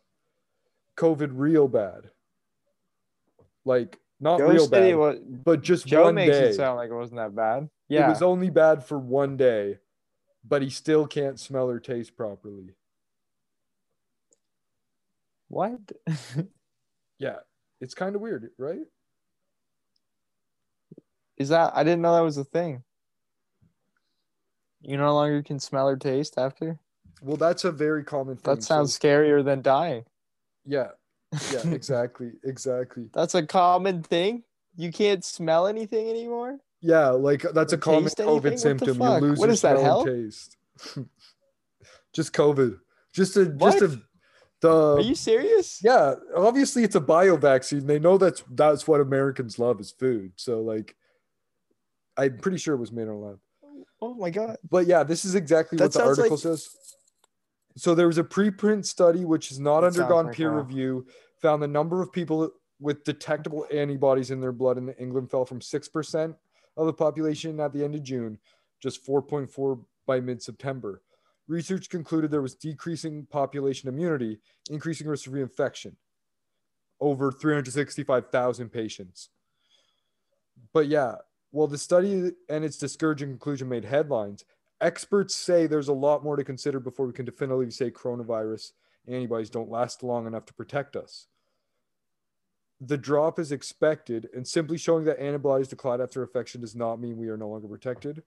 [0.97, 2.11] COVID real bad.
[3.65, 6.49] Like not Joe real bad, was, but just Joe one makes day.
[6.51, 7.69] it sound like it wasn't that bad.
[7.89, 9.79] Yeah, It was only bad for one day,
[10.47, 12.75] but he still can't smell or taste properly.
[15.49, 15.81] what?
[17.19, 17.37] Yeah,
[17.83, 18.81] it's kind of weird, right?
[21.37, 21.73] Is that?
[21.75, 22.83] I didn't know that was a thing.
[24.83, 26.79] You no longer can smell or taste after.
[27.23, 28.55] Well, that's a very common thing.
[28.55, 30.05] That sounds So, scarier than dying.
[30.65, 30.89] yeah,
[31.53, 33.11] yeah, exactly, exactly.
[33.13, 34.45] That's a common thing.
[34.77, 36.59] You can't smell anything anymore.
[36.81, 38.27] Yeah, like that's Or a common anything?
[38.27, 39.01] COVID symptom.
[39.03, 40.57] You lose What your is that, smell and taste.
[42.15, 42.79] just COVID.
[43.13, 43.79] Just a What?
[43.79, 44.01] just a
[44.63, 45.81] the Are you serious?
[45.83, 46.15] yeah.
[46.37, 47.87] Obviously, it's a bio vaccine.
[47.87, 50.33] They know that's that's what Americans love is food.
[50.37, 50.97] So like,
[52.17, 53.39] I'm pretty sure it was made in a lab.
[54.03, 54.57] Oh my god.
[54.69, 56.69] But yeah, this is exactly That what the article like- says.
[57.77, 61.07] So there was a preprint study which has not That undergone like peer a- review,
[61.41, 65.61] found the number of people with detectable antibodies in their blood in England fell from
[65.61, 66.35] 6%
[66.77, 68.39] of the population at the end of June,
[68.81, 71.03] just 4.4 by mid-September.
[71.47, 75.95] Research concluded there was decreasing population immunity, increasing risk of reinfection.
[77.01, 79.29] Over 365,000 patients.
[80.73, 81.17] But yeah,
[81.51, 84.45] while the study and its discouraging conclusion made headlines,
[84.81, 88.73] experts say there's a lot more to consider before we can definitively say coronavirus
[89.09, 91.27] antibodies don't last long enough to protect us.
[92.81, 97.19] The drop is expected, and simply showing that antibodies decline after infection does not mean
[97.19, 98.23] we are no longer protected.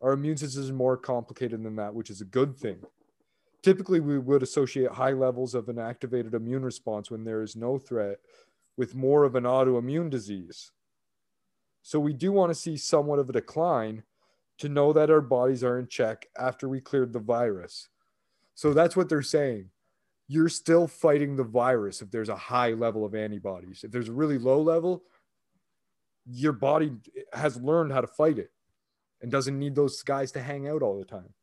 [0.00, 2.78] Our immune system is more complicated than that, which is a good thing.
[3.62, 7.78] Typically, we would associate high levels of an activated immune response when there is no
[7.78, 8.18] threat
[8.76, 10.70] with more of an autoimmune disease.
[11.82, 14.04] So, we do want to see somewhat of a decline
[14.58, 17.88] to know that our bodies are in check after we cleared the virus.
[18.54, 19.70] So, that's what they're saying.
[20.28, 23.84] You're still fighting the virus if there's a high level of antibodies.
[23.84, 25.02] If there's a really low level,
[26.24, 26.92] your body
[27.32, 28.50] has learned how to fight it
[29.20, 31.34] and doesn't need those guys to hang out all the time.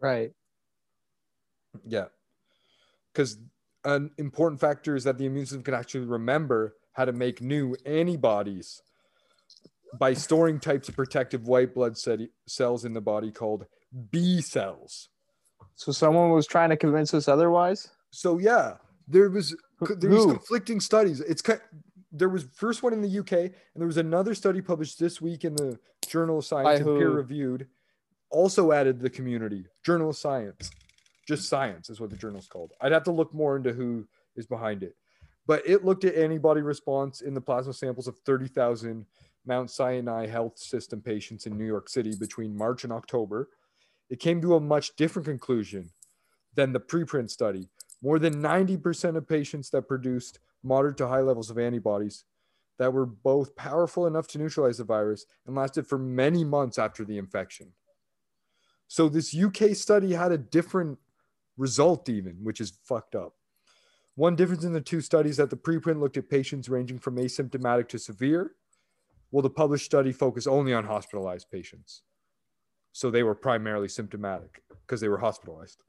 [0.00, 0.32] Right.
[1.86, 2.06] Yeah.
[3.12, 3.38] Because
[3.84, 7.76] an important factor is that the immune system can actually remember how to make new
[7.86, 8.82] antibodies
[9.98, 11.96] by storing types of protective white blood
[12.46, 13.66] cells in the body called
[14.10, 15.08] B cells.
[15.76, 17.88] So someone was trying to convince us otherwise.
[18.10, 18.74] So yeah,
[19.08, 20.32] there was there's who?
[20.32, 21.20] conflicting studies.
[21.20, 21.42] It's
[22.12, 25.44] there was first one in the UK, and there was another study published this week
[25.44, 27.66] in the Journal of Science and peer reviewed.
[28.30, 30.70] Also added the community Journal of Science,
[31.26, 32.72] just science is what the journal's called.
[32.80, 34.94] I'd have to look more into who is behind it,
[35.46, 39.06] but it looked at antibody response in the plasma samples of thirty thousand
[39.46, 43.50] Mount Sinai Health System patients in New York City between March and October.
[44.10, 45.90] It came to a much different conclusion
[46.54, 47.68] than the preprint study.
[48.02, 52.24] More than 90% of patients that produced moderate to high levels of antibodies
[52.78, 57.04] that were both powerful enough to neutralize the virus and lasted for many months after
[57.04, 57.72] the infection.
[58.88, 60.98] So this UK study had a different
[61.56, 63.34] result even, which is fucked up.
[64.16, 67.88] One difference in the two studies that the preprint looked at patients ranging from asymptomatic
[67.88, 68.52] to severe,
[69.34, 72.02] while the published study focused only on hospitalized patients.
[72.92, 75.82] So they were primarily symptomatic because they were hospitalized.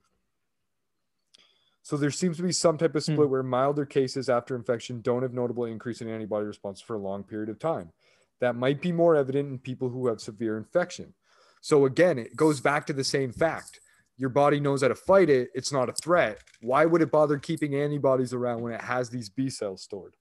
[1.84, 3.30] So there seems to be some type of split Hmm.
[3.30, 7.24] where milder cases after infection don't have notable increase in antibody response for a long
[7.24, 7.92] period of time.
[8.40, 11.14] That might be more evident in people who have severe infection.
[11.62, 13.80] So again, it goes back to the same fact.
[14.18, 15.52] Your body knows how to fight it.
[15.54, 16.42] It's not a threat.
[16.62, 20.16] Why would it bother keeping antibodies around when it has these B cells stored?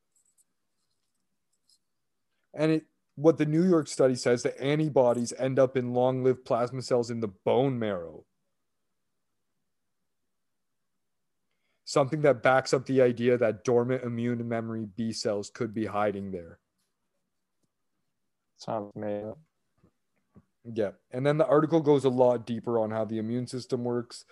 [2.52, 2.84] And it
[3.16, 7.20] what the New York study says that antibodies end up in long-lived plasma cells in
[7.20, 8.24] the bone marrow.
[11.84, 16.32] Something that backs up the idea that dormant immune memory B cells could be hiding
[16.32, 16.58] there.
[18.56, 19.38] Sounds made up.
[20.72, 20.92] Yeah.
[21.12, 24.24] And then the article goes a lot deeper on how the immune system works.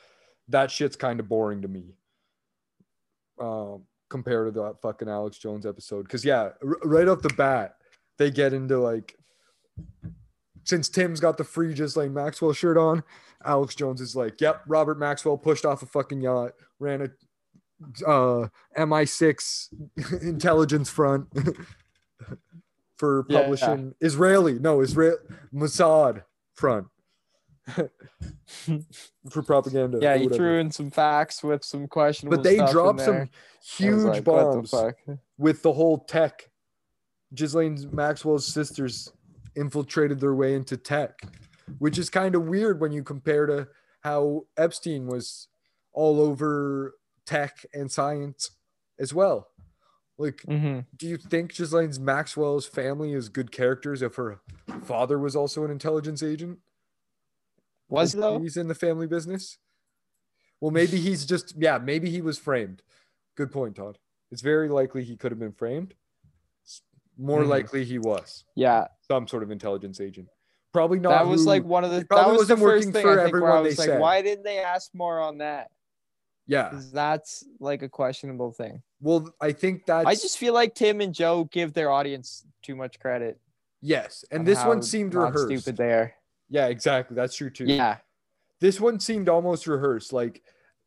[0.48, 1.94] That shit's kind of boring to me.
[3.38, 6.08] Um, compared to that fucking Alex Jones episode.
[6.08, 7.76] Cause yeah, r- right off the bat,
[8.18, 9.16] they get into like
[10.64, 13.02] since Tim's got the free just like Maxwell shirt on,
[13.44, 17.08] Alex Jones is like, Yep, Robert Maxwell pushed off a fucking yacht, ran a
[18.06, 18.46] uh
[18.78, 21.26] MI6 intelligence front
[22.96, 23.40] for Yeah.
[23.42, 25.16] publishing Israeli, no, Israel
[25.52, 26.22] Mossad
[26.54, 26.86] front
[29.30, 29.98] for propaganda.
[30.00, 32.36] Yeah, he threw in some facts with some questionable.
[32.38, 33.28] but they dropped some
[33.64, 34.96] huge like, the bombs fuck?
[35.38, 36.48] with the whole tech.
[37.34, 39.12] Ghislaine Maxwell's sisters
[39.56, 41.20] infiltrated their way into tech,
[41.78, 43.68] which is kind of weird when you compare to
[44.00, 45.48] how Epstein was
[45.92, 46.94] all over
[47.26, 48.50] tech and science
[48.98, 49.48] as well.
[50.18, 50.86] Like, Mhm.
[50.96, 54.40] do you think Ghislaine Maxwell's family is good characters if her
[54.82, 56.60] father was also an intelligence agent?
[57.88, 58.38] Was he Like, though?
[58.40, 59.58] He's in the family business.
[60.60, 62.82] Well, maybe he's just yeah, maybe he was framed.
[63.34, 63.98] Good point, Todd.
[64.30, 65.94] It's very likely he could have been framed.
[67.18, 67.48] More Mhm.
[67.48, 70.28] likely he was Yeah, some sort of intelligence agent.
[70.72, 71.10] Probably not.
[71.10, 72.06] that was who- like one of the.
[72.08, 74.00] That was the wasn't first thing for I think where I was like, said.
[74.00, 75.70] why didn't they ask more on that?
[76.46, 76.70] Yeah.
[76.92, 78.82] that's like a questionable thing.
[79.00, 82.74] Well, I think that I just feel like Tim and Joe give their audience too
[82.74, 83.38] much credit.
[83.80, 85.46] yes, and on this one seemed rehearsed.
[85.46, 86.14] Stupid there.
[86.48, 87.14] Yeah, exactly.
[87.14, 87.64] That's true too.
[87.66, 87.98] Yeah,
[88.60, 90.12] This one seemed almost rehearsed.
[90.12, 90.42] Like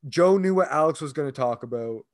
[0.08, 2.06] Joe knew what Alex was going to talk about,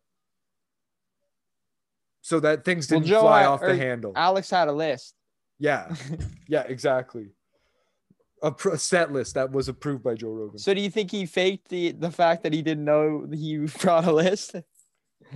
[2.22, 4.14] so that things didn't Joe fly off the handle.
[4.16, 5.16] Alex had a list.
[5.60, 5.94] Yeah,
[6.48, 7.30] yeah, exactly.
[8.44, 10.58] A, set list that was approved by Joe Rogan.
[10.58, 14.06] So do you think he faked the the fact that he didn't know he brought
[14.06, 14.56] a list?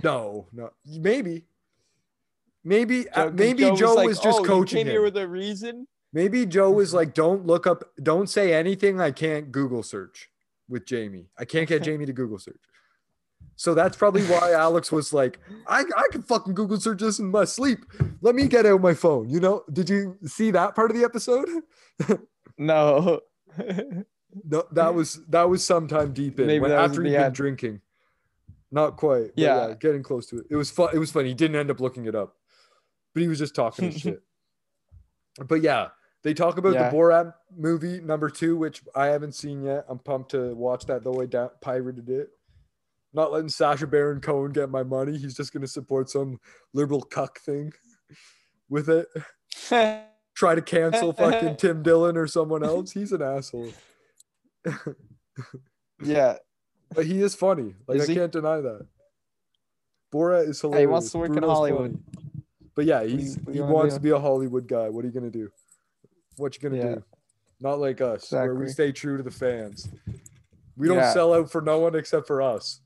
[0.02, 1.46] No, no, maybe,
[2.64, 4.92] maybe, Joe- uh, maybe Joe, like, was just "Oh, coaching came him.
[4.92, 5.86] here with a reason.
[6.12, 9.00] maybe Joe was like, "Don't look up, don't say anything.
[9.00, 10.28] I can't Google search
[10.68, 11.28] with Jamie.
[11.38, 12.60] I can't get Jamie to Google search."
[13.58, 17.30] So that's probably why Alex was like, I, I can fucking Google search this in
[17.30, 17.78] my sleep.
[18.20, 19.30] Let me get out my phone.
[19.30, 21.48] You know, did you see that part of the episode?
[22.58, 23.20] No.
[24.44, 27.80] No, that was that was sometime deep in Maybe when, after he'd the been drinking.
[28.70, 29.28] Not quite.
[29.34, 29.72] but Yeah.
[29.80, 30.46] getting close to it.
[30.50, 30.90] It was fun.
[30.92, 31.28] It was funny.
[31.28, 32.36] He didn't end up looking it up,
[33.14, 34.22] but he was just talking shit.
[35.48, 35.88] But yeah,
[36.22, 36.90] they talk about Yeah.
[36.90, 39.86] the Borat movie number two, which I haven't seen yet.
[39.88, 41.22] I'm pumped to watch that though.
[41.22, 42.28] I da- pirated it.
[43.16, 45.16] Not letting Sacha Baron Cohen get my money.
[45.16, 46.38] He's just gonna support some
[46.74, 47.72] liberal cuck thing
[48.68, 49.08] with it.
[50.36, 52.92] Try to cancel fucking Tim Dillon or someone else.
[52.92, 53.72] He's an asshole.
[56.02, 56.36] yeah.
[56.94, 57.74] But he is funny.
[57.88, 58.18] Like Is I he?
[58.18, 58.86] can't deny that.
[60.14, 60.76] Borat is hilarious.
[60.78, 61.92] Hey, he wants to work in Hollywood.
[61.92, 62.42] funny.
[62.74, 64.90] But yeah, he's he wants to be a Hollywood guy.
[64.90, 65.48] What are you gonna do?
[66.36, 66.94] What you gonna Yeah.
[66.96, 67.04] do?
[67.60, 69.88] Not like us, where we stay true to the fans.
[70.76, 71.12] We don't Yeah.
[71.14, 72.80] sell out for no one except for us.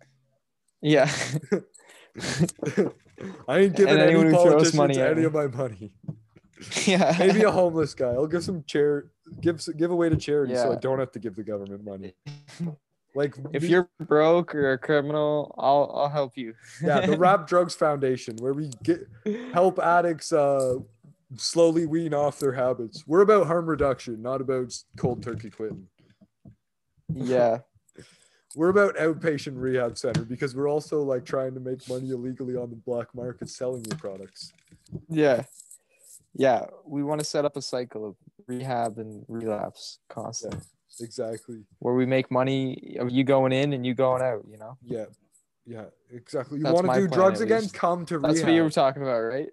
[0.82, 1.10] Yeah.
[3.48, 5.92] I ain't giving And any anyone who throws politicians money any of my money.
[6.86, 7.14] yeah.
[7.18, 8.08] Maybe a homeless guy.
[8.08, 11.36] I'll give some chair give give away to charity so I don't have to give
[11.36, 12.14] the government money.
[13.12, 16.54] Like if you're broke or a criminal, I'll I'll help you.
[16.80, 19.00] yeah, the Rap Drugs Foundation, where we get
[19.52, 20.76] help addicts uh,
[21.36, 23.02] slowly wean off their habits.
[23.08, 25.88] We're about harm reduction, not about cold turkey quitting.
[27.12, 27.58] yeah.
[28.56, 32.70] We're about outpatient rehab center because we're also like trying to make money illegally on
[32.70, 34.52] the black market selling your products.
[35.08, 35.44] Yeah.
[36.34, 36.66] Yeah.
[36.84, 40.56] We want to set up a cycle of rehab and relapse constant
[41.00, 41.62] Exactly.
[41.78, 44.76] where we make money of you going in and you going out, you know?
[44.84, 45.04] Yeah.
[45.64, 45.84] Yeah.
[46.12, 46.58] Exactly.
[46.58, 47.68] You That's want to do plan, drugs again?
[47.72, 48.34] Come to That's rehab.
[48.34, 49.48] That's what you were talking about, right?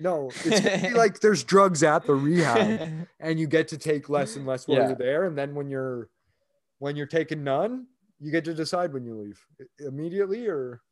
[0.00, 3.06] no, it's like there's drugs at the rehab.
[3.20, 4.86] and you get to take less and less while Yeah.
[4.88, 6.08] you're there and then when you're
[6.78, 7.86] when you're taking none
[8.20, 9.44] you get to decide when you leave.
[9.78, 10.82] Immediately or?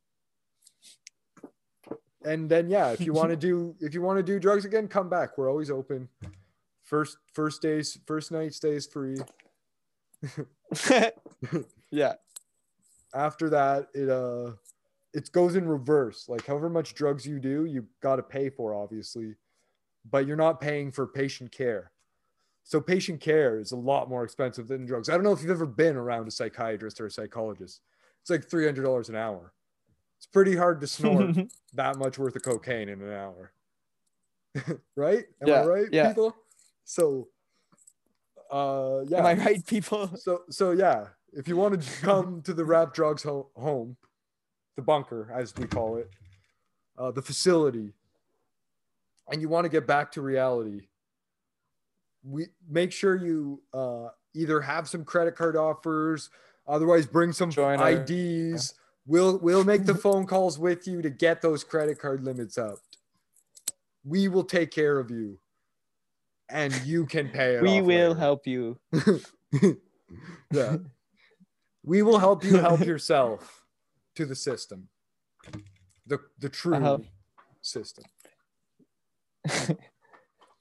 [2.25, 4.89] And then yeah if you want to do if you want to do drugs again
[4.89, 5.39] come back.
[5.39, 6.09] We're always open.
[6.85, 9.17] First first days first night stays free.
[11.91, 12.15] Yeah.
[13.15, 14.53] after that it uh
[15.15, 16.29] it goes in reverse.
[16.29, 19.35] Like however much drugs you do you got to pay for obviously.
[20.11, 21.93] But you're not paying for patient care
[22.69, 25.09] so patient care is a lot more expensive than drugs.
[25.09, 27.81] I don't know if you've ever been around a psychiatrist or a psychologist.
[28.21, 29.55] It's like $300 an hour.
[30.19, 31.35] It's pretty hard to snort
[31.73, 33.53] that much worth of cocaine in an hour.
[34.97, 35.25] Right?
[35.41, 36.09] Am i right yeah.
[36.09, 36.37] people?
[36.85, 37.29] So
[38.51, 40.11] uh yeah Am I right, people?
[40.17, 43.97] so so yeah, if you want to come to the Rap Drugs ho- home,
[44.77, 46.11] the bunker as we call it,
[46.99, 47.95] uh, the facility,
[49.31, 50.89] and you want to get back to reality,
[52.23, 56.31] we make sure you uh, either have some credit card offers,
[56.67, 58.75] otherwise bring some Join IDs.
[59.07, 62.79] We'll we'll make the phone calls with you to get those credit card limits up.
[64.05, 65.39] We will take care of you,
[66.51, 67.63] and you can pay it.
[67.63, 68.15] We will later.
[68.21, 68.79] help you.
[70.53, 70.77] yeah.
[71.85, 73.65] We will help you help yourself
[74.17, 74.89] to the system.
[76.07, 76.99] the the true Uh-huh.
[77.63, 78.05] system.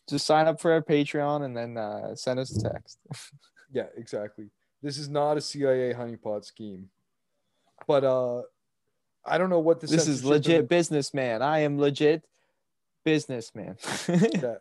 [0.08, 3.00] Just sign up for our Patreon and then uh, send us a text.
[3.70, 4.50] Yeah, exactly.
[4.82, 6.90] This is not a CIA honeypot scheme.
[7.86, 8.44] But uh
[9.26, 11.42] I don't know what the This is legit businessman.
[11.42, 12.24] I am legit
[13.04, 13.76] businessman.
[14.08, 14.56] Yeah.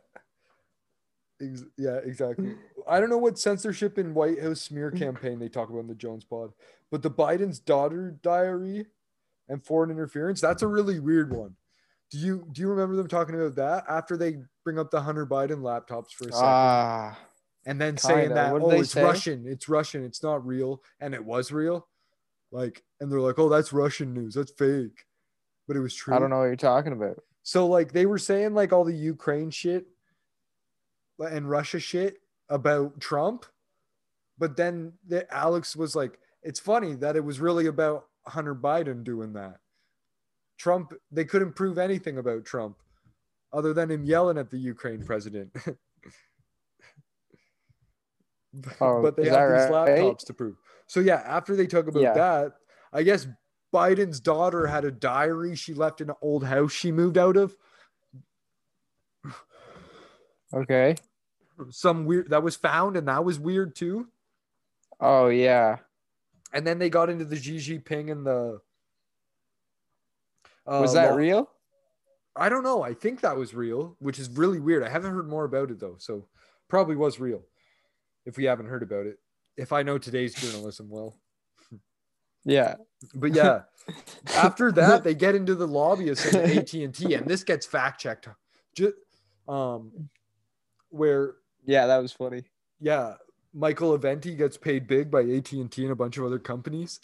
[1.40, 2.56] Ex- yeah, exactly.
[2.88, 5.94] I don't know what censorship in White House smear campaign they talk about in the
[5.94, 6.52] Jones pod,
[6.90, 8.86] but the Biden's daughter diary
[9.48, 11.54] and foreign interference, that's a really weird one.
[12.16, 15.26] Do you do you remember them talking about that after they bring up the Hunter
[15.26, 16.42] Biden laptops for a second?
[16.42, 17.18] Ah,
[17.66, 18.34] and then saying Kinda.
[18.34, 19.02] that oh it's say?
[19.02, 19.44] russian.
[19.46, 20.02] It's russian.
[20.02, 20.82] It's not real.
[20.98, 21.86] And it was real.
[22.50, 24.34] Like and they're like oh that's russian news.
[24.34, 25.04] That's fake.
[25.68, 26.14] But it was true.
[26.14, 27.18] I don't know what you're talking about.
[27.42, 29.84] so like they were saying like all the ukraine shit
[31.18, 32.16] and russia shit
[32.48, 33.44] about trump.
[34.38, 39.04] But then the alex was like it's funny that it was really about hunter biden
[39.04, 39.58] doing that
[40.58, 42.76] trump they couldn't prove anything about trump
[43.52, 45.50] other than him yelling at the ukraine president
[48.80, 49.88] Oh, but they have these right?
[50.00, 50.56] laptops to prove.
[50.86, 52.14] So yeah, after they talk about Yeah.
[52.14, 52.52] that,
[52.92, 53.26] I guess
[53.72, 57.54] Biden's daughter had a diary she left in an old house she moved out of.
[60.54, 60.94] Okay.
[61.70, 64.08] Some weird that was found, and that was weird too.
[65.00, 65.78] Oh yeah.
[66.52, 68.60] And then they got into the Xi Jinping and the.
[70.66, 71.50] Uh, Was that law- real?
[72.38, 72.82] I don't know.
[72.82, 74.82] I think that was real, which is really weird.
[74.82, 76.28] I haven't heard more about it though, so
[76.68, 77.42] probably was real.
[78.26, 79.18] If we haven't heard about it,
[79.56, 81.16] if I know today's journalism well.
[82.44, 82.74] Yeah.
[83.14, 83.62] But yeah,
[84.34, 88.00] after that they get into the lobbyists and AT and T, and this gets fact
[88.00, 88.28] checked.
[88.76, 88.94] Just,
[89.48, 90.10] um,
[90.90, 92.44] where Yeah, that was funny.
[92.80, 93.14] yeah,
[93.54, 97.00] Michael Avenatti gets paid big by AT and T and a bunch of other companies,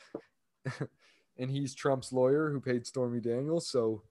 [1.43, 3.68] and he's Trump's lawyer who paid Stormy Daniels.
[3.68, 4.03] So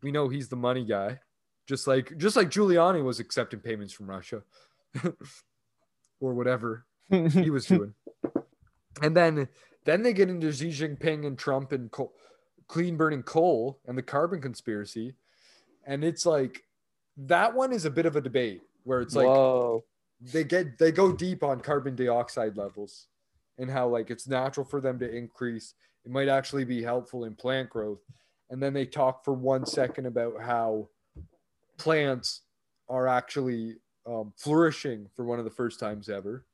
[0.00, 1.18] we know he's the money guy,
[1.66, 4.42] just like just like Giuliani was accepting payments from Russia,
[6.20, 7.94] or whatever he was doing.
[9.02, 9.48] And then
[9.84, 12.12] then they get into Xi Jinping and Trump and coal,
[12.68, 15.14] clean burning coal and the carbon conspiracy,
[15.84, 16.62] and it's like
[17.16, 19.84] that one is a bit of a debate where it's like Whoa.
[20.20, 23.08] they get they go deep on carbon dioxide levels
[23.58, 25.74] and how like it's natural for them to increase.
[26.04, 28.00] It might actually be helpful in plant growth,
[28.50, 30.88] and then they talk for one second about how
[31.78, 32.42] plants
[32.88, 33.76] are actually
[34.06, 36.44] um, flourishing for one of the first times ever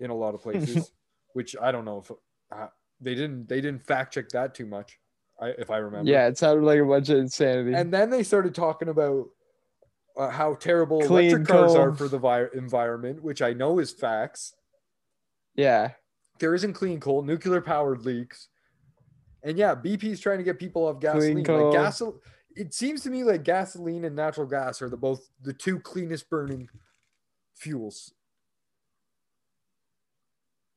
[0.00, 0.92] in a lot of places,
[1.32, 2.10] which I don't know if
[2.52, 2.68] uh,
[3.00, 4.98] they didn't they didn't fact check that too much,
[5.40, 6.10] I, if I remember.
[6.10, 7.74] Yeah, it sounded like a bunch of insanity.
[7.74, 9.26] And then they started talking about
[10.16, 11.80] uh, how terrible Clean electric cars coal.
[11.80, 14.54] are for the vi- environment, which I know is facts.
[15.56, 15.92] yeah.
[16.38, 18.48] There isn't clean coal, nuclear powered leaks.
[19.42, 21.38] And yeah, BP is trying to get people off gasoline.
[21.38, 22.20] Like gasol-
[22.54, 26.28] it seems to me like gasoline and natural gas are the both the two cleanest
[26.28, 26.68] burning
[27.54, 28.12] fuels.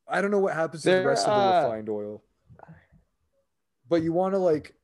[0.08, 2.22] I don't know what happens to the rest of the uh, refined oil.
[3.90, 4.76] But you want to like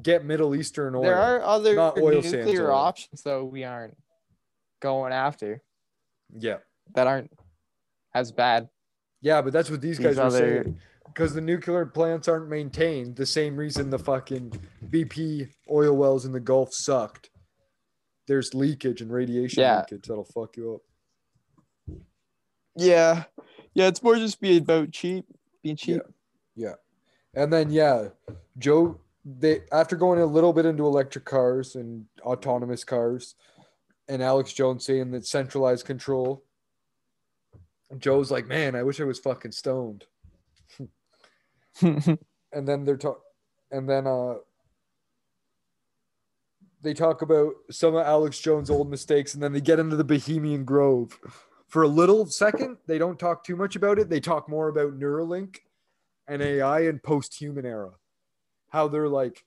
[0.00, 1.02] get Middle Eastern oil.
[1.02, 3.96] There are other not oil sands nuclear options though we aren't
[4.80, 5.62] going after
[6.38, 6.56] yeah.
[6.94, 7.30] that aren't
[8.14, 8.68] as bad.
[9.20, 10.80] Yeah, but that's what these These guys are other- saying.
[11.06, 14.52] Because the nuclear plants aren't maintained, the same reason the fucking
[14.90, 17.30] BP oil wells in the Gulf sucked.
[18.28, 19.80] There's leakage and radiation Yeah.
[19.80, 21.96] leakage that'll fuck you up.
[22.76, 23.24] Yeah.
[23.74, 25.26] Yeah, it's more just being about cheap,
[25.62, 26.00] being cheap.
[26.54, 26.74] Yeah.
[27.34, 28.08] And then yeah,
[28.58, 33.34] Joe they after going a little bit into electric cars and autonomous cars
[34.08, 36.44] and Alex Jones saying that centralized control.
[37.98, 40.04] Joe's like, man, I wish I was fucking stoned.
[41.82, 42.18] and
[42.52, 43.20] then they're talk
[43.70, 44.34] and then uh
[46.82, 50.04] they talk about some of Alex Jones' old mistakes and then they get into the
[50.04, 51.18] Bohemian Grove.
[51.68, 54.08] For a little second, they don't talk too much about it.
[54.08, 55.58] They talk more about Neuralink
[56.26, 57.90] and AI and post-human era.
[58.70, 59.44] How they're like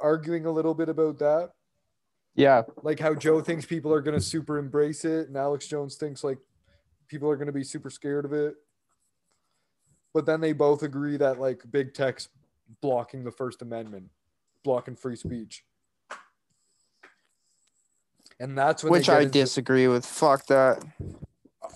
[0.00, 1.50] arguing a little bit about that.
[2.34, 2.62] yeah.
[2.82, 6.38] Like how Joe thinks people are gonna super embrace it, and Alex Jones thinks like
[7.08, 8.54] people are gonna be super scared of it.
[10.14, 12.28] But then they both agree that like big tech's
[12.80, 14.10] blocking the First Amendment,
[14.62, 15.64] blocking free speech.
[18.40, 20.06] And that's when Which I into- disagree with.
[20.06, 20.84] Fuck that.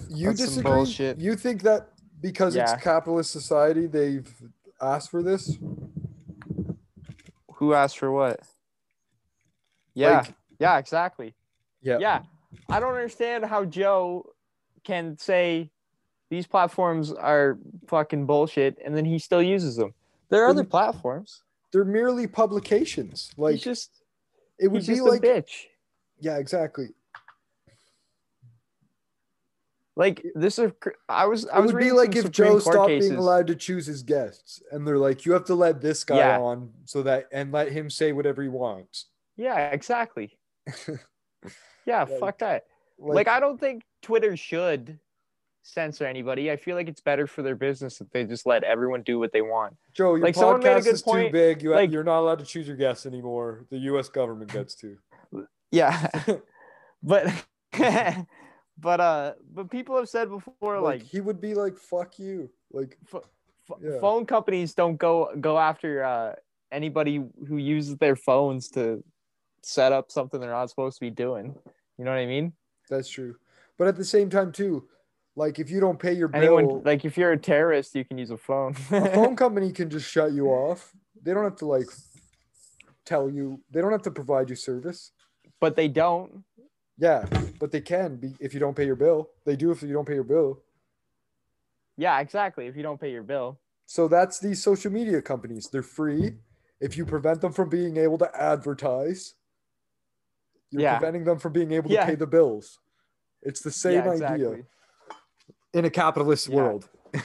[0.09, 0.63] You That's some disagree?
[0.71, 1.19] bullshit.
[1.19, 1.89] You think that
[2.21, 2.73] because Yeah.
[2.73, 4.33] it's capitalist society, they've
[4.81, 5.57] asked for this?
[7.55, 8.41] Who asked for what?
[9.95, 10.19] Yeah.
[10.21, 11.35] Like- yeah, exactly.
[11.81, 11.99] Yeah.
[11.99, 12.23] Yeah.
[12.69, 14.32] I don't understand how Joe
[14.85, 15.71] can say
[16.31, 17.59] these platforms are
[17.89, 19.95] fucking bullshit, and then he still uses them.
[20.29, 21.43] There are other platforms.
[21.73, 23.31] They're merely publications.
[23.37, 24.03] Like he's just
[24.59, 25.65] it would be like bitch.
[26.21, 26.89] yeah, exactly.
[29.95, 30.73] Like this is
[31.09, 33.11] I was I it was would be like if Supreme Joe Court stopped cases.
[33.11, 36.17] being allowed to choose his guests, and they're like, you have to let this guy
[36.17, 36.39] Yeah.
[36.41, 39.07] on so that and let him say whatever he wants.
[39.37, 40.39] Yeah, exactly.
[41.85, 42.65] Yeah, Like- fuck that.
[43.03, 44.99] Like, I don't think Twitter should
[45.63, 46.51] censor anybody.
[46.51, 49.33] I feel like it's better for their business if they just let everyone do what
[49.33, 49.77] they want.
[49.95, 51.63] Joe, your like, someone made a podcast good is point, too big.
[51.63, 53.67] You like- you're not allowed to choose your guests anymore.
[53.71, 54.09] The U.S.
[54.09, 54.97] government gets to.
[55.75, 56.07] Yeah,
[57.03, 57.33] but
[58.79, 62.51] but uh but people have said before like, like, he would be like, "Fuck you."
[62.71, 63.23] Like ph-
[63.81, 63.99] yeah.
[63.99, 66.35] phone companies don't go go after uh
[66.71, 69.03] anybody who uses their phones to
[69.63, 71.55] set up something they're not supposed to be doing.
[71.97, 72.53] You know what I mean?
[72.89, 73.37] That's true.
[73.79, 74.89] But at the same time, too,
[75.37, 78.19] like if you don't pay your bill, Anyone like if you're a terrorist, you can
[78.19, 78.73] use a phone.
[78.91, 80.93] a phone company can just shut you off.
[81.23, 81.87] They don't have to like
[83.05, 83.61] tell you.
[83.71, 85.13] They don't have to provide you service.
[85.61, 86.45] but they don't.
[86.99, 87.25] Yeah,
[87.59, 89.31] but they can be if you don't pay your bill.
[89.47, 90.61] They do if you don't pay your bill.
[91.97, 92.67] Yeah, exactly.
[92.67, 93.59] If you don't pay your bill.
[93.87, 95.69] So that's these social media companies.
[95.71, 96.35] They're free.
[96.81, 99.35] If you prevent them from being able to advertise,
[100.73, 100.99] you're Yeah.
[100.99, 102.07] preventing them from being able to Yeah.
[102.07, 102.79] pay the bills.
[103.43, 104.65] It's the same yeah, idea
[105.73, 106.89] in a capitalist world.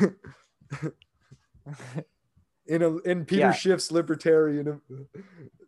[2.66, 3.54] in a in Peter.
[3.54, 4.82] Schiff's libertarian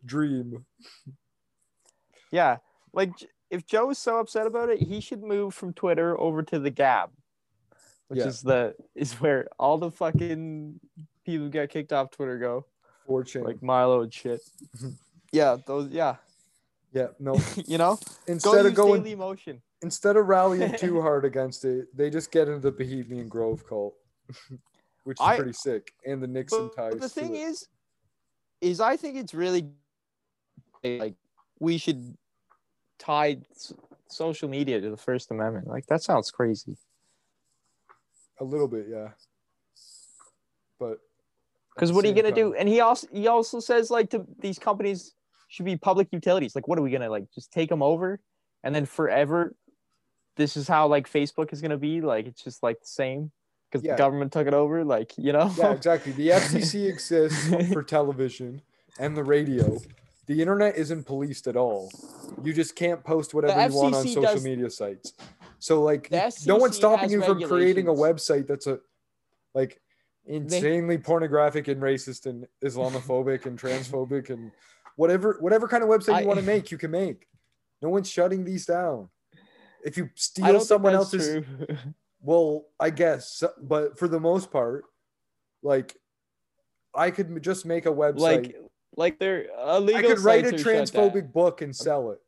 [0.04, 0.64] dream.
[2.30, 2.58] Yeah,
[2.92, 3.10] like
[3.50, 6.70] if Joe is so upset about it, he should move from Twitter over to the
[6.70, 7.10] Gab,
[8.08, 10.80] which is the is where all the fucking
[11.24, 12.66] people who got kicked off Twitter go,
[13.06, 13.44] Fortune.
[13.44, 14.40] like Milo and shit.
[15.32, 15.90] yeah, those.
[15.90, 16.16] Yeah,
[16.92, 17.36] yeah, no.
[17.66, 19.62] you know, Instead use of going Daily Motion.
[19.82, 23.94] instead of rallying too hard against it, they just get into the Bohemian Grove cult,
[25.04, 25.92] which is I- pretty sick.
[26.06, 26.92] And the Nixon ties.
[26.92, 27.66] but the thing is,
[28.60, 29.68] is I think it's really
[30.84, 31.14] like
[31.58, 32.16] we should
[32.98, 33.38] tie
[34.08, 35.66] social media to the First Amendment.
[35.68, 36.76] Like that sounds crazy.
[38.40, 39.08] a little bit, yeah.
[40.78, 40.98] But
[41.74, 42.54] Because what are you gonna time- do?
[42.54, 45.14] And he also he also says like to these companies
[45.50, 46.54] should be public utilities.
[46.54, 48.20] Like, what are we gonna like just take them over,
[48.64, 49.54] and then forever?
[50.36, 52.00] This is how like Facebook is gonna be.
[52.00, 53.30] Like it's just like the same
[53.70, 53.92] because Yeah.
[53.92, 54.84] the government took it over.
[54.84, 55.52] Like you know.
[55.58, 56.12] Yeah, exactly.
[56.12, 58.62] The FCC exists for television
[58.98, 59.78] and the radio.
[60.26, 61.90] The internet isn't policed at all.
[62.44, 65.12] You just can't post whatever you want on social does- media sites.
[65.58, 66.10] So like
[66.46, 68.78] no one's stopping you from creating a website that's a
[69.52, 69.80] like
[70.26, 74.52] insanely pornographic and racist and Islamophobic and transphobic and
[75.00, 77.26] whatever whatever kind of website I- you want to make, you can make.
[77.80, 79.08] No one's shutting these down.
[79.82, 81.42] If you steal someone else's
[82.20, 84.84] well, I guess, but for the most part,
[85.62, 85.96] like
[86.94, 88.18] I could just make a website.
[88.20, 88.56] like
[88.94, 89.98] like they're illegal.
[89.98, 91.10] I could write a sites are shut down.
[91.10, 92.20] transphobic book and sell it,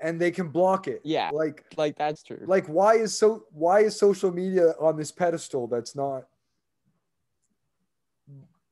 [0.00, 1.02] and they can block it.
[1.04, 1.30] Yeah.
[1.32, 2.42] Like, Like that's true.
[2.46, 6.24] like why is so why is social media on this pedestal that's not?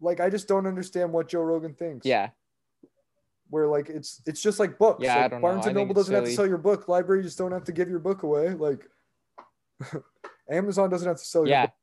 [0.00, 2.06] Like, I just don't understand what Joe Rogan thinks.
[2.06, 2.30] yeah.
[3.50, 5.02] Where like it's it's just like books.
[5.02, 5.40] Yeah, I don't.
[5.40, 6.86] Barnes I and Noble doesn't have to sell your book.
[6.86, 8.50] Library just don't have to give your book away.
[8.50, 8.86] Like,
[10.50, 11.66] Amazon doesn't have to sell your Yeah.
[11.66, 11.74] book.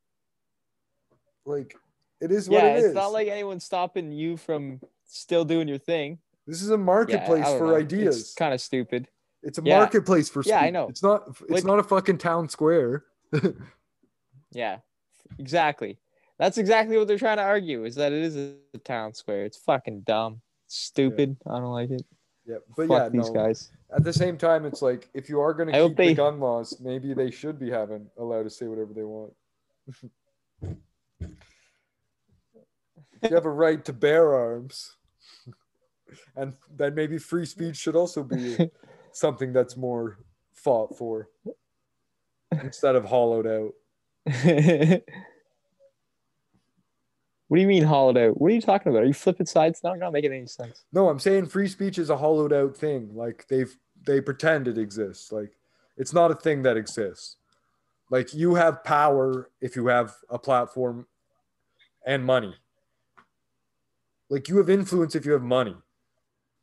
[1.44, 1.74] Like,
[2.20, 2.76] it is what Yeah.
[2.76, 6.20] it It's not like anyone's stopping you from still doing your thing.
[6.46, 7.76] this is a marketplace don't for know.
[7.76, 8.20] ideas.
[8.20, 9.08] It's kind of stupid.
[9.42, 9.78] It's a Yeah.
[9.78, 10.86] marketplace for Yeah, I know.
[10.88, 13.04] It's not it's Like- not a fucking town square.
[14.52, 14.78] Yeah,
[15.38, 15.98] exactly.
[16.38, 19.44] That's exactly what they're trying to argue is that it is a town square.
[19.44, 21.36] It's fucking dumb, stupid.
[21.46, 22.04] I don't like it.
[22.46, 23.34] yeah, but Fuck yeah, these no.
[23.34, 23.70] guys.
[23.94, 26.38] At the same time, it's like if you are going to keep they- the gun
[26.40, 29.32] laws, maybe they should be having allowed to say whatever they want.
[33.22, 34.96] you have a right to bear arms,
[36.36, 38.70] and then maybe free speech should also be
[39.12, 40.18] something that's more
[40.52, 41.28] fought for
[42.62, 43.72] instead of hollowed out.
[47.48, 48.40] What do you mean hollowed out?
[48.40, 49.02] What are you talking about?
[49.04, 49.90] Are you flipping sides now?
[49.90, 50.84] You're not making any sense.
[50.92, 53.10] No, I'm saying free speech is a hollowed out thing.
[53.14, 53.74] Like they've
[54.06, 55.30] they pretend it exists.
[55.32, 55.52] Like
[55.96, 57.36] it's not a thing that exists.
[58.10, 61.06] Like you have power if you have a platform
[62.04, 62.54] and money.
[64.28, 65.76] Like you have influence if you have money.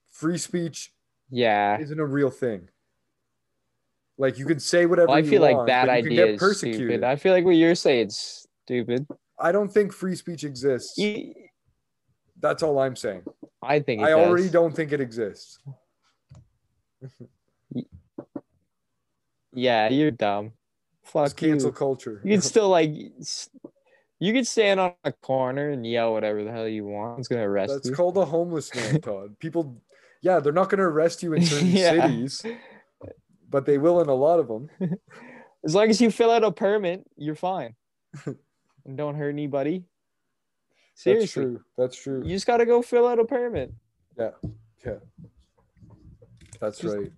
[0.09, 0.93] Free speech
[1.29, 1.79] Yeah.
[1.79, 2.69] isn't a real thing.
[4.17, 6.11] Like you can say whatever Well, I you feel like want, that but you can
[6.13, 6.79] idea is persecuted.
[6.81, 7.03] stupid.
[7.03, 9.07] I feel like what you're saying is stupid.
[9.39, 10.97] I don't think free speech exists.
[10.97, 11.33] You,
[12.39, 13.23] That's all I'm saying.
[13.61, 15.59] I think it I already don't think it exists.
[19.55, 20.53] Yeah, you're dumb.
[21.03, 21.73] Fuck It's cancel you.
[21.73, 22.21] culture.
[22.23, 22.89] You can still like,
[24.19, 27.19] you could stand on a corner and yell whatever the hell you want.
[27.19, 27.75] It's gonna arrest you.
[27.75, 27.95] That's you.
[27.95, 29.37] called a homeless man, Todd.
[29.39, 29.79] People,
[30.21, 32.01] yeah, they're not going to arrest you in certain Yeah.
[32.07, 32.43] cities,
[33.49, 34.69] but they will in a lot of them.
[35.65, 37.75] As long as you fill out a permit, you're fine,
[38.85, 39.85] and don't hurt anybody.
[41.05, 41.61] That's true.
[41.77, 42.21] That's true.
[42.23, 43.73] you just gotta go fill out a permit.
[44.17, 44.31] Yeah,
[44.85, 44.95] Yeah.
[46.59, 47.11] that's Just- right.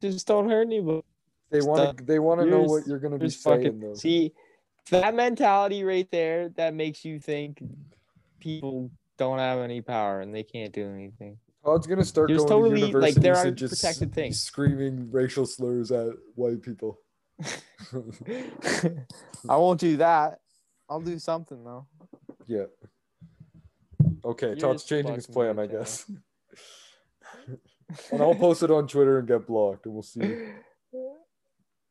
[0.00, 1.02] Just don't hurt anybody.
[1.50, 2.04] They want to.
[2.04, 3.94] They want to know what you're going to be saying, fucking though.
[3.94, 4.32] see
[4.90, 6.48] that mentality right there.
[6.50, 7.62] That makes you think
[8.40, 11.38] people don't have any power and they can't do anything.
[11.64, 14.40] Todd's going to start There's going totally- to like, there are and just protected things.
[14.40, 16.98] screaming racial slurs at white people.
[19.48, 20.40] I won't do that.
[20.88, 21.86] I'll do something though.
[22.46, 22.64] yeah.
[24.24, 26.08] Okay, You're Todd's changing his plan, I guess.
[28.12, 30.20] and I'll post it on Twitter and get blocked, and we'll see.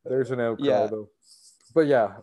[0.05, 0.87] There's an outcry Yeah.
[0.87, 1.09] though.
[1.75, 2.13] But yeah,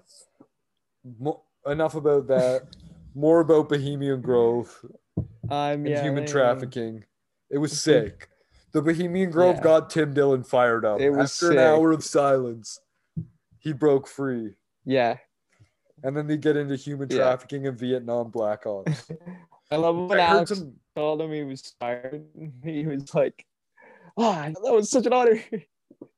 [1.19, 2.69] mo- enough about that.
[3.15, 4.75] More about Bohemian Grove
[5.51, 6.33] I'm and yeah, human man.
[6.33, 7.05] trafficking.
[7.51, 8.29] It was sick.
[8.73, 9.63] The Bohemian Grove Yeah.
[9.63, 11.01] got Tim Dillon fired up.
[11.01, 12.79] It was After an hour of silence,
[13.61, 14.55] he broke free.
[14.85, 15.17] Yeah,
[16.03, 17.19] And then they get into human Yeah.
[17.19, 19.11] trafficking and Vietnam Black Ops.
[19.71, 20.75] I love when I heard Alex some.
[20.97, 22.25] told him he was fired.
[22.65, 23.45] He was like,
[24.17, 25.43] "Oh, that was such an honor."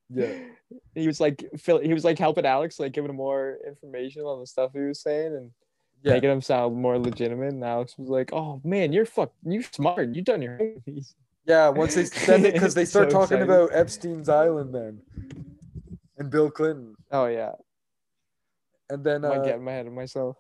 [0.08, 0.32] Yeah,
[0.94, 1.44] he was like
[1.82, 5.00] he was like helping Alex, like giving him more information on the stuff he was
[5.02, 5.50] saying and
[6.04, 7.52] yeah, making him sound more legitimate.
[7.54, 10.14] And Alex was like, "Oh man, you're fuck, you're smart.
[10.14, 11.04] You done your homework."
[11.44, 11.68] yeah.
[11.70, 12.04] Once they
[12.52, 15.00] because they start So talking about Epstein's Island then,
[16.20, 17.52] and Bill Clinton, Oh yeah,
[18.90, 20.36] and then I'm uh, getting ahead of myself.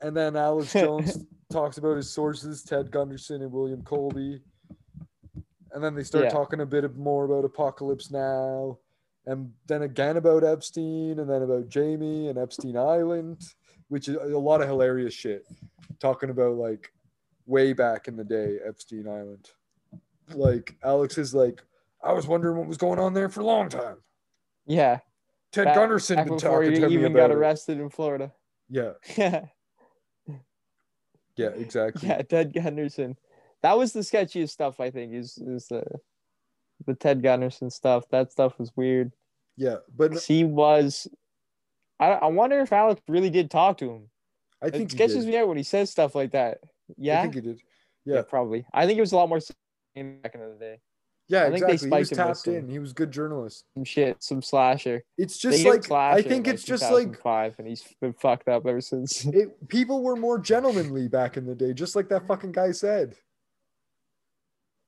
[0.00, 1.18] and then Alex Jones
[1.50, 4.40] talks about his sources, Ted Gunderson and William Colby,
[5.72, 6.30] and then they start Yeah.
[6.30, 8.78] talking a bit more about Apocalypse Now,
[9.26, 13.42] and then again about Epstein, and then about Jamie and Epstein Island,
[13.88, 15.44] which is a lot of hilarious shit,
[16.00, 16.92] talking about like
[17.46, 19.50] way back in the day Epstein Island.
[20.34, 21.62] Like Alex is like,
[22.04, 23.96] I was wondering what was going on there for a long time.
[24.66, 24.98] Yeah,
[25.58, 27.36] Ted back- Gunderson back been before talking he to me even about got it.
[27.36, 28.32] arrested in Florida.
[28.70, 29.46] Yeah, Yeah,
[31.36, 32.08] yeah, exactly.
[32.08, 33.16] yeah, Ted Gunderson.
[33.62, 34.78] That was the sketchiest stuff.
[34.80, 35.84] I think is is the
[36.86, 38.08] the Ted Gunderson stuff.
[38.10, 39.12] That stuff was weird.
[39.56, 41.08] Yeah, but he was.
[41.98, 44.10] I, I wonder if Alex really did talk to him.
[44.62, 46.58] I think he sketches me out when he says stuff like that.
[46.96, 47.60] Yeah, I think he did.
[48.04, 48.22] yeah, yeah.
[48.22, 48.64] probably.
[48.72, 49.40] I think it was a lot more
[49.96, 50.78] back in the day.
[51.30, 51.96] Yeah, I think they exactly.
[51.96, 52.68] He was tapped some- in.
[52.68, 53.64] He was good journalist.
[53.74, 55.04] Some shit, some slasher.
[55.18, 57.84] It's just gave like Slasher I in, think like, it's just like five, and he's
[58.00, 59.24] been fucked up ever since.
[59.34, 63.14] it, people were more gentlemanly back in the day, just like that fucking guy said.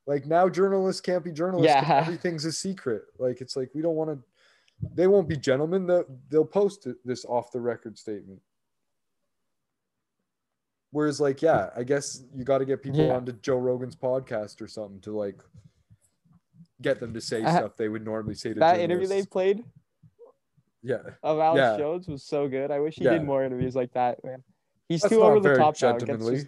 [0.07, 1.67] Like now, journalists can't be journalists.
[1.67, 2.01] Yeah.
[2.05, 3.03] everything's a secret.
[3.19, 4.19] Like it's like we don't want to.
[4.95, 5.85] They won't be gentlemen.
[5.85, 8.41] They'll, they'll post this off the record statement.
[10.89, 13.13] Whereas, like, yeah, I guess you got to get people Yeah.
[13.13, 15.39] onto Joe Rogan's podcast or something to like
[16.81, 19.63] get them to say stuff they would normally say to that interview they played
[20.83, 21.77] Yeah, of Alex Yeah.
[21.77, 22.71] Jones was so good.
[22.71, 23.11] I wish he Yeah.
[23.11, 24.43] did more interviews like that, man.
[24.89, 25.97] He's that's too over the top now.
[25.97, 26.47] Gets just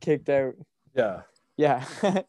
[0.00, 0.54] kicked out.
[0.94, 1.22] Yeah,
[1.56, 1.84] Yeah.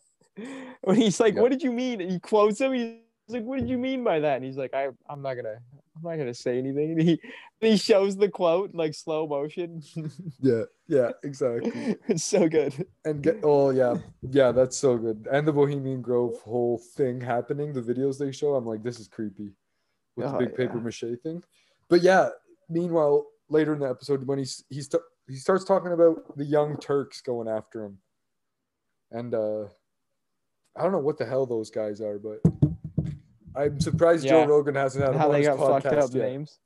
[0.82, 1.42] when he's like, Yeah.
[1.42, 2.74] "What did you mean?" And he quotes him.
[2.74, 2.96] He's
[3.30, 5.60] like, "What did you mean by that?" And he's like, "I, I'm not gonna,
[6.06, 7.22] I'm not gonna say anything." And he,
[7.62, 9.82] he shows the quote like slow motion.
[10.42, 11.96] yeah, yeah, exactly.
[12.08, 12.86] it's so good.
[13.06, 13.96] and get oh yeah
[14.32, 18.56] yeah that's so good and the bohemian grove whole thing happening the videos they show
[18.56, 19.52] i'm like this is creepy
[20.16, 20.58] with Oh, the big yeah.
[20.58, 21.42] paper mache thing
[21.90, 22.30] but yeah
[22.70, 24.90] meanwhile later in the episode when he's he's
[25.28, 27.98] he starts talking about the young turks going after him
[29.12, 29.64] and uh
[30.76, 32.40] i don't know what the hell those guys are but
[33.56, 34.32] i'm surprised Yeah.
[34.32, 36.24] joe rogan hasn't had How they got fucked podcast up yet.
[36.24, 36.60] names.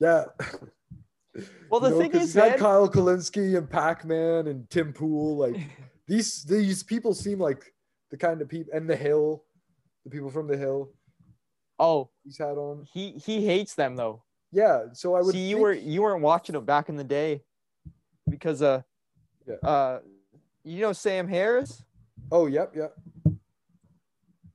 [0.00, 0.24] yeah
[1.70, 5.36] Well, the You know, thing is, had man- Kyle Kulinski and Pakman and Tim Pool.
[5.36, 5.56] Like
[6.08, 7.72] these these people seem like
[8.10, 9.44] the kind of people and the Hill,
[10.04, 10.90] the people from the Hill
[11.78, 12.84] oh, he's had on.
[12.92, 14.24] he he hates them though.
[14.52, 17.04] Yeah, so I would See, you think- were you weren't watching him back in the
[17.04, 17.44] day
[18.28, 18.82] because uh,
[19.46, 19.54] Yeah.
[19.62, 20.00] uh,
[20.64, 21.84] you know Sam Harris.
[22.32, 22.94] Oh, yep, yep.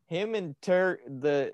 [0.08, 1.54] Him and Tur the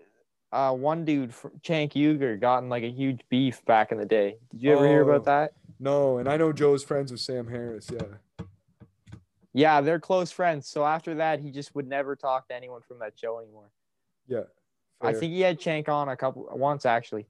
[0.51, 4.05] uh one dude from Cenk Uygur got in like a huge beef back in the
[4.05, 4.35] day.
[4.51, 5.09] Did you ever hear Oh.
[5.09, 5.53] about that?
[5.79, 7.89] No, and I know Joe's friends with Sam Harris.
[7.91, 8.45] Yeah,
[9.53, 10.67] Yeah, they're close friends.
[10.67, 13.69] So after that, he just would never talk to anyone from that show anymore.
[14.27, 14.43] yeah.
[15.03, 17.25] I think he had Cenk on a couple once actually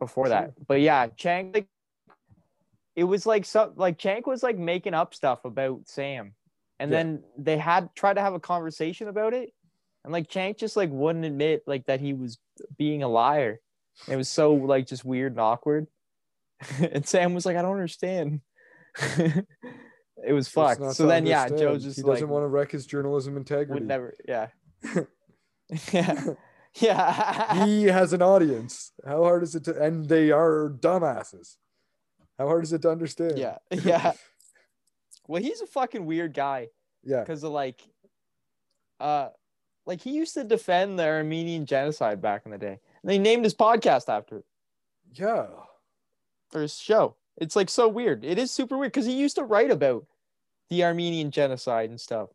[0.00, 0.52] before that.
[0.66, 1.68] But yeah, Cenk like
[2.96, 6.34] it was like so like Cenk was like making up stuff about Sam.
[6.80, 6.96] And Yeah.
[6.98, 9.52] then they had tried to have a conversation about it.
[10.04, 12.38] And like Cenk just like wouldn't admit like that he was
[12.76, 13.58] being a liar.
[14.06, 15.86] It was so like just weird and awkward.
[16.78, 18.40] and Sam was like, I don't understand.
[19.16, 20.94] it was fucked.
[20.94, 21.48] So then yeah.
[21.48, 23.72] Joe just he doesn't want to wreck his journalism integrity.
[23.72, 24.48] would never yeah.
[25.92, 26.24] yeah.
[26.76, 27.64] Yeah.
[27.64, 28.92] he has an audience.
[29.06, 29.80] How hard is it to?
[29.80, 31.56] And they are dumbasses.
[32.38, 33.38] How hard is it to understand?
[33.38, 33.58] yeah.
[33.70, 34.12] Yeah.
[35.26, 36.68] Well, he's a fucking weird guy.
[37.02, 37.20] yeah.
[37.20, 37.80] because of like
[39.00, 39.28] uh
[39.86, 43.44] like he used to defend the armenian genocide back in the day and they named
[43.44, 44.44] his podcast after it
[45.14, 45.46] Yeah.
[46.54, 49.44] or his show it's like so weird it is super weird because he used to
[49.44, 50.04] write about
[50.70, 52.30] the armenian genocide and stuff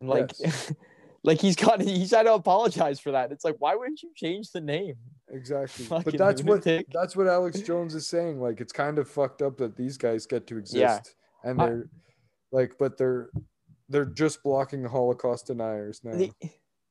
[0.00, 0.30] and like
[1.24, 4.50] like he's got he's had to apologize for that it's like why wouldn't you change
[4.52, 4.94] the name
[5.28, 5.84] Exactly.
[5.86, 6.86] Fucking but that's lunatic.
[6.92, 8.40] what that's what Alex Jones is saying.
[8.40, 10.76] Like it's kind of fucked up that these guys get to exist.
[11.44, 11.50] Yeah.
[11.50, 11.90] And they're
[12.52, 13.30] like, but they're
[13.88, 16.14] they're just blocking Holocaust deniers now.
[16.14, 16.30] the,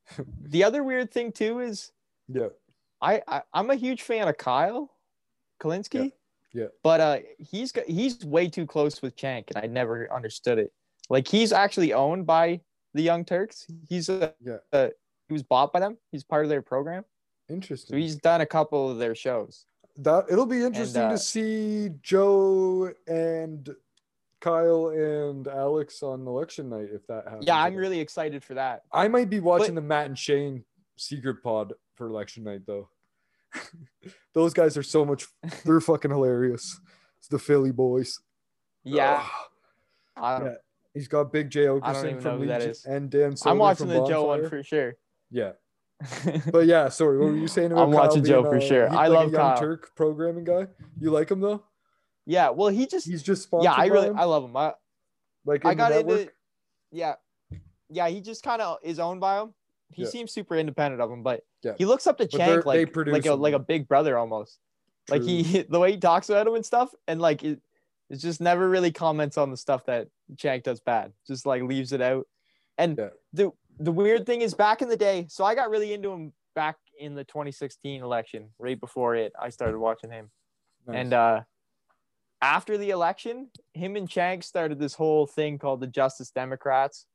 [0.42, 1.92] the other weird thing too is
[2.28, 2.48] yeah.
[3.02, 4.92] I, I I'm a huge fan of Kyle
[5.62, 6.12] Kulinski.
[6.54, 6.68] Yeah, yeah.
[6.84, 10.72] But uh he's got he's way too close with Cenk and I never understood it.
[11.10, 12.62] Like he's actually owned by
[12.94, 13.68] the Young Turks.
[13.90, 14.58] He's a Yeah.
[14.74, 14.90] uh,
[15.28, 15.98] he was bought by them.
[16.12, 17.04] He's part of their program.
[17.48, 17.98] So Interesting.
[18.00, 19.66] he's done a couple of their shows.
[19.98, 23.70] that it'll be interesting uh, to see Joe and
[24.46, 27.48] Kyle and Alex on election night if that happens.
[27.48, 28.84] Yeah, I'm really excited for that.
[28.94, 30.64] I might be watching but- the Matt and Shane
[30.98, 32.90] secret pod for election night though.
[34.36, 35.26] Those guys are so much
[35.66, 36.80] they're fucking hilarious.
[37.18, 38.20] It's the Philly boys.
[38.84, 39.26] Yeah.
[40.16, 40.56] I don't, Yeah.
[40.94, 44.06] He's got Big Jay I don't Oakerson from Legion and Dan Soder I'm watching the
[44.06, 44.96] Joe one for sure.
[45.32, 45.54] Yeah.
[46.52, 48.90] But yeah, sorry, what were you saying about I'm Kyle watching Joe for uh, sure.
[48.92, 49.58] I like love a Young Kyle.
[49.58, 50.68] Turk programming guy.
[51.00, 51.64] You like him though?
[52.26, 54.10] Yeah, well he just He's just sponsored yeah, I really?
[54.10, 54.56] I love him.
[54.58, 54.74] I,
[55.46, 56.30] like I got into
[56.92, 57.16] yeah.
[57.90, 59.54] Yeah, he just kind of is owned by him.
[59.92, 60.10] He Yeah.
[60.10, 61.74] seems super independent of him, but Yeah.
[61.78, 63.40] he looks up to Cenk like like a him.
[63.42, 64.60] like a big brother almost.
[65.10, 67.62] Like he the way he talks about him and stuff, and like it,
[68.10, 71.14] it just never really comments on the stuff that Cenk does bad.
[71.28, 72.28] Just like leaves it out.
[72.78, 73.10] And Yeah.
[73.34, 76.34] the the weird thing is back in the day, so I got really into him
[76.56, 79.34] back in the 2016 election, right before it.
[79.40, 80.32] I started watching him.
[80.88, 80.96] Nice.
[80.98, 81.42] And uh
[82.46, 87.06] after the election, him and Cenk started this whole thing called the Justice Democrats,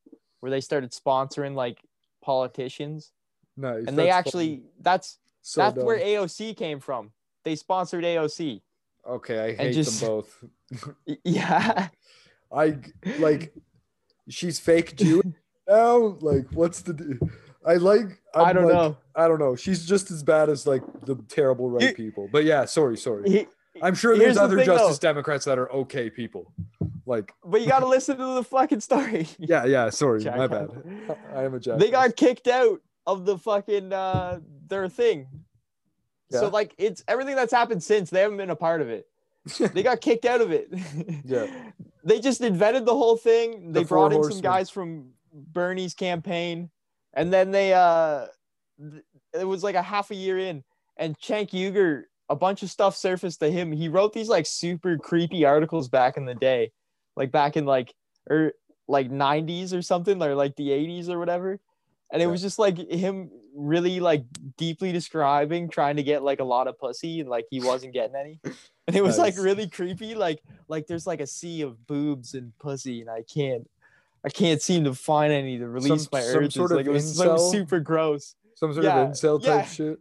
[0.40, 1.78] where they started sponsoring like
[2.22, 3.12] politicians.
[3.56, 3.84] nice.
[3.86, 4.62] And they actually funny.
[4.80, 5.98] that's So that's where.
[5.98, 7.12] AOC came from.
[7.44, 8.60] They sponsored AOC.
[9.08, 10.44] Okay, I hate just- them both.
[11.24, 11.88] Yeah.
[12.52, 12.78] I
[13.18, 13.54] like
[14.28, 15.26] she's fake Jewish
[15.68, 16.16] now.
[16.20, 17.18] Like, what's the?
[17.64, 18.20] I like.
[18.34, 18.96] I'm I don't like- know.
[19.14, 19.54] I don't know.
[19.54, 22.28] She's just as bad as like the terrible right people.
[22.32, 23.30] But yeah, sorry, sorry.
[23.30, 23.46] He-
[23.82, 26.52] I'm sure there's the other thing, Justice Democrats that are okay people.
[27.06, 29.28] Like, but you got to listen to the fucking story.
[29.38, 29.90] yeah, yeah.
[29.90, 30.70] Sorry, my bad.
[31.34, 31.80] I am a jackass.
[31.80, 35.26] They got kicked out of the fucking uh their thing.
[36.30, 36.40] Yeah.
[36.40, 39.06] So like it's everything that's happened since they haven't been a part of it.
[39.72, 40.68] They got kicked out of it.
[41.24, 41.46] Yeah.
[42.04, 43.72] They just invented the whole thing.
[43.72, 46.70] They The brought in some guys from Bernie's campaign,
[47.14, 48.26] and then they uh,
[49.32, 50.62] it was like a half a year in,
[50.96, 53.72] and Cenk Uygur, a bunch of stuff surfaced to him.
[53.72, 56.70] He wrote these like super creepy articles back in the day,
[57.16, 57.92] like back in like
[58.30, 58.52] or
[58.88, 61.60] like 90s or something, or like the 80s or whatever.
[62.12, 64.24] And it was just like him really like
[64.56, 68.16] deeply describing trying to get like a lot of pussy and like he wasn't getting
[68.16, 68.40] any.
[68.88, 70.16] And it was like really creepy.
[70.16, 73.68] Like like there's like a sea of boobs and pussy and I can't
[74.24, 76.54] I can't seem to find any to release Some- my some urges.
[76.54, 77.52] sort of like it was incel?
[77.52, 78.34] super gross.
[78.56, 79.62] some sort Yeah, of incel type yeah.
[79.64, 79.98] shit.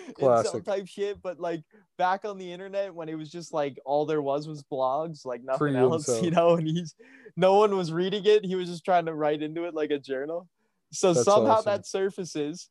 [0.14, 0.64] Classic.
[0.64, 1.62] type shit, but like
[1.98, 5.42] back on the internet when it was just like all there was was blogs, like
[5.42, 6.22] nothing Free else, incel.
[6.22, 6.94] you know, and he's
[7.36, 8.44] no one was reading it.
[8.44, 10.48] He was just trying to write into it like a journal.
[10.92, 11.64] So That's somehow awesome.
[11.72, 12.68] that surfaces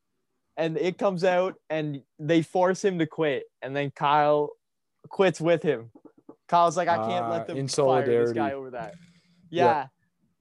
[0.57, 3.43] and it comes out and they force him to quit.
[3.61, 4.49] And then Kyle
[5.09, 5.89] quits with him.
[6.47, 8.55] Kyle's like, I can't Ah, let them in fire this guy solidarity.
[8.55, 8.93] over that.
[9.49, 9.65] Yeah.
[9.65, 9.86] Yeah.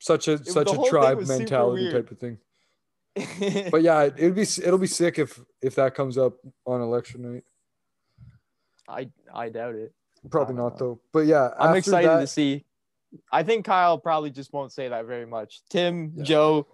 [0.01, 2.39] Such a such a tribe mentality type of thing.
[3.71, 6.35] But yeah, it- it'll be it'll be sick if if that comes up
[6.66, 7.45] on election night.
[8.89, 9.93] I I doubt it.
[10.31, 10.77] Probably don't know.
[10.79, 11.01] though.
[11.12, 12.64] But yeah, I'm excited that, to see.
[13.33, 15.62] I think Kyle probably just won't say that very much.
[15.68, 16.25] Tim, Yeah.
[16.25, 16.66] Joe,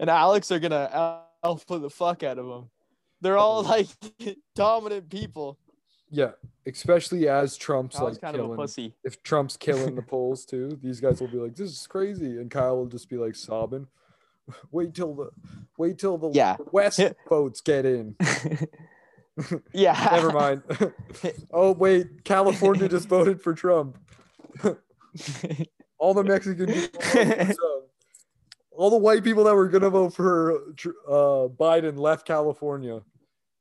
[0.00, 2.70] and Alex are gonna alpha the fuck out of him.
[3.20, 3.88] They're all like
[4.54, 5.58] dominant people.
[6.10, 6.32] Yeah,
[6.66, 8.56] especially as Trump's Kyle's like kind of a killing.
[8.56, 8.94] pussy.
[9.04, 12.50] If Trump's killing the polls too, these guys will be like, "This is crazy," and
[12.50, 13.88] Kyle will just be like sobbing.
[14.70, 15.30] Wait till the
[15.78, 16.56] wait till the Yeah.
[16.72, 18.16] West votes get in.
[19.72, 20.08] yeah.
[20.12, 20.62] Never mind.
[21.52, 23.98] oh wait, California just voted for Trump.
[25.98, 27.84] All the Mexican people voted for Trump.
[28.70, 30.54] All the white people that were gonna vote for
[31.08, 33.00] uh, Biden left California,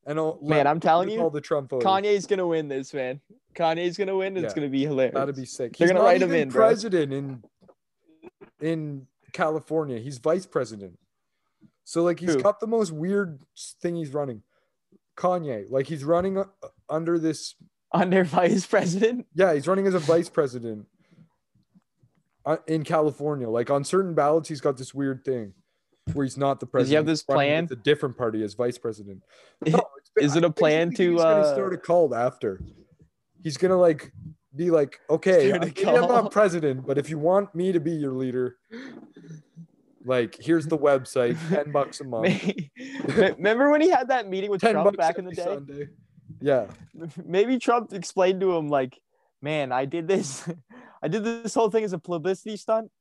[0.06, 1.86] And I'll Man, I'm telling you, all the Trump voters.
[1.86, 3.22] Kanye's gonna win this, man.
[3.56, 4.36] Kanye's gonna win.
[4.38, 4.56] It's Yeah.
[4.56, 5.16] gonna be hilarious.
[5.16, 5.78] That'd be sick.
[5.78, 6.66] They're He's gonna write him in, bro.
[6.68, 7.44] president in
[8.62, 10.00] in California.
[10.00, 10.98] He's vice president.
[11.84, 12.42] So like he's Who?
[12.42, 13.40] got the most weird
[13.82, 14.42] thing he's running.
[15.18, 16.46] Kanye, like he's running uh,
[16.90, 17.56] under this.
[17.94, 19.28] under vice president.
[19.36, 20.88] Yeah, he's running as a vice president
[22.46, 23.50] uh, in California.
[23.50, 25.54] Like on certain ballots, he's got this weird thing
[26.14, 26.86] where he's not the president.
[26.86, 27.68] Does he have this plan?
[27.72, 29.22] a different party as vice president.
[29.66, 29.80] Is No,
[30.18, 32.62] it's- it a plan to, He's gonna uh, start a cult after.
[33.44, 34.12] He's gonna like
[34.56, 37.80] be like, okay, Start a maybe I'm not president, but if you want me to
[37.80, 38.58] be your leader,
[40.06, 42.44] like here's the website, ten bucks a month,
[43.16, 45.44] Remember when he had that meeting with Trump back in the day?
[45.44, 45.88] Sunday.
[46.42, 46.68] Yeah,
[47.24, 49.00] Maybe Trump explained to him like,
[49.42, 50.48] "Man, I did this.
[51.02, 52.92] I did this whole thing as a publicity stunt.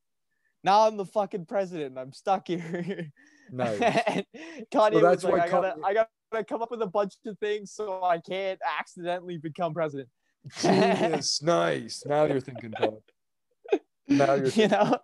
[0.63, 1.91] Now I'm the fucking president.
[1.91, 3.11] and I'm stuck here."
[3.51, 3.81] nice.
[3.81, 4.25] and
[4.73, 7.15] Kanye that's was like, why I gotta, Kanye- I gotta come up with a bunch
[7.27, 10.09] of things so I can't accidentally become president.
[10.61, 12.03] Genius, nice.
[12.07, 13.01] Now you're thinking, Todd.
[14.09, 14.45] Now you're.
[14.47, 14.79] you Thinking.
[14.79, 14.99] know?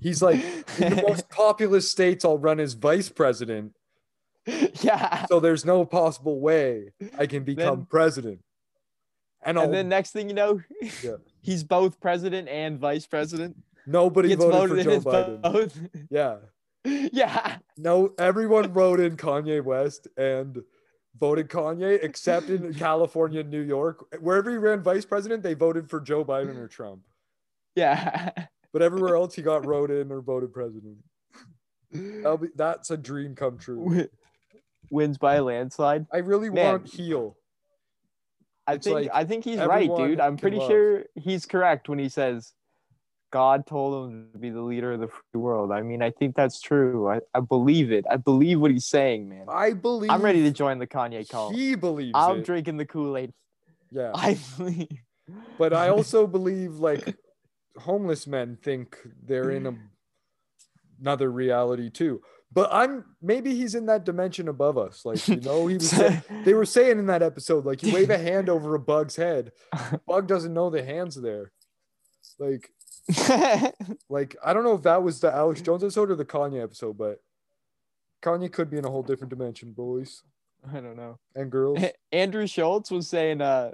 [0.00, 0.36] He's like
[0.78, 2.24] in the most populous states.
[2.24, 3.72] I'll run as vice president,
[4.46, 5.26] yeah.
[5.26, 8.40] so there's no possible way I can become Then- president.
[9.44, 10.60] And, I'll, And then next thing you know,
[11.02, 11.16] Yeah.
[11.40, 13.56] he's both president and vice president.
[13.86, 15.42] nobody voted, voted for Joe Biden.
[15.42, 15.80] both.
[16.10, 16.36] Yeah.
[16.84, 17.56] yeah.
[17.76, 20.62] No, everyone wrote in Kanye West and
[21.18, 24.04] voted Kanye, except in California and New York.
[24.20, 27.02] Wherever he ran vice president, they voted for Joe Biden or Trump.
[27.74, 28.30] Yeah.
[28.72, 30.96] But everywhere else, he got wrote in or voted president.
[31.92, 34.08] That'll be, that's a dream come true.
[34.90, 36.06] Wins by a landslide.
[36.12, 36.64] I really Man.
[36.72, 37.36] want heel.
[38.66, 40.20] I It's think like I think he's right, dude.
[40.20, 40.70] I'm pretty love.
[40.70, 42.52] sure he's correct when he says
[43.32, 45.72] God told him to be the leader of the free world.
[45.72, 47.08] I mean, I think that's true.
[47.08, 48.04] I, I believe it.
[48.08, 49.46] I believe what he's saying, man.
[49.48, 50.10] I believe.
[50.10, 51.54] I'm ready to join the Kanye cult.
[51.54, 52.44] He believes I'm it.
[52.44, 53.32] drinking the Kool-Aid.
[53.90, 54.88] yeah, I believe.
[55.58, 57.16] but I also believe like
[57.78, 59.74] homeless men think they're in a,
[61.00, 62.20] another reality too.
[62.54, 65.06] But I'm maybe he's in that dimension above us.
[65.06, 65.88] Like you know, he was.
[65.90, 69.16] say- they were saying in that episode, like you wave a hand over a bug's
[69.16, 69.52] head,
[70.06, 71.50] bug doesn't know the hand's there.
[72.38, 72.70] Like,
[74.08, 76.96] like I don't know if that was the Alex Jones episode or the Kanye episode,
[76.96, 77.20] but
[78.22, 80.22] Kanye could be in a whole different dimension, boys
[80.70, 81.18] I don't know.
[81.34, 81.78] and girls.
[82.12, 83.72] Andrew Schulz was saying uh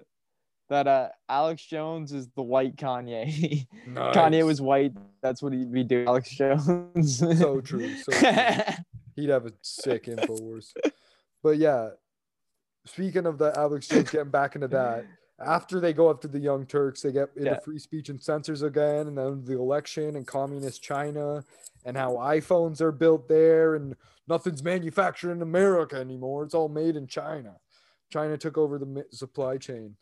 [0.70, 3.66] that uh Alex Jones is the white Kanye.
[3.88, 4.92] Kanye was white.
[5.22, 6.08] That's what he'd be doing.
[6.08, 7.18] Alex Jones.
[7.18, 7.94] so true.
[7.96, 8.32] So true.
[9.16, 10.72] he'd have a sick infowars.
[11.42, 11.90] But yeah,
[12.86, 15.04] speaking of the Alex Jones, getting back into that,
[15.44, 17.58] after they go after the Young Turks, they get into Yeah.
[17.60, 21.44] free speech and censors again, and then the election and communist China,
[21.84, 26.44] and how iPhones are built there, and nothing's manufactured in America anymore.
[26.44, 27.60] It's all made in China.
[28.10, 29.96] China took over the supply chain,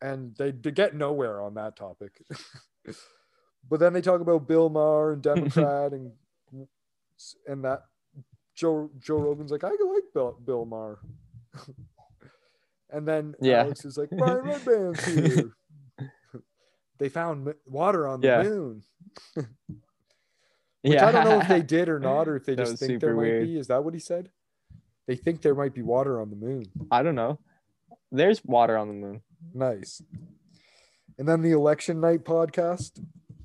[0.00, 2.22] and they, they get nowhere on that topic.
[3.68, 6.12] but then they talk about Bill Maher and Democrat and
[7.46, 7.82] and that
[8.54, 10.98] Joe Joe Rogan's like, I like Bill, Bill Maher.
[12.90, 13.62] and then Yeah.
[13.62, 15.52] Alex is like, Brian Redban's here.
[16.98, 18.42] they found water on the Yeah.
[18.42, 18.82] moon.
[20.82, 23.00] Which I don't know if they did or not, or if they That just think
[23.00, 23.46] there might weird.
[23.46, 23.58] be.
[23.58, 24.30] Is that what he said?
[25.08, 26.64] They think there might be water on the moon.
[26.90, 27.38] I don't know.
[28.12, 29.22] There's water on the moon.
[29.52, 30.00] Nice.
[31.18, 33.00] And then the election night podcast,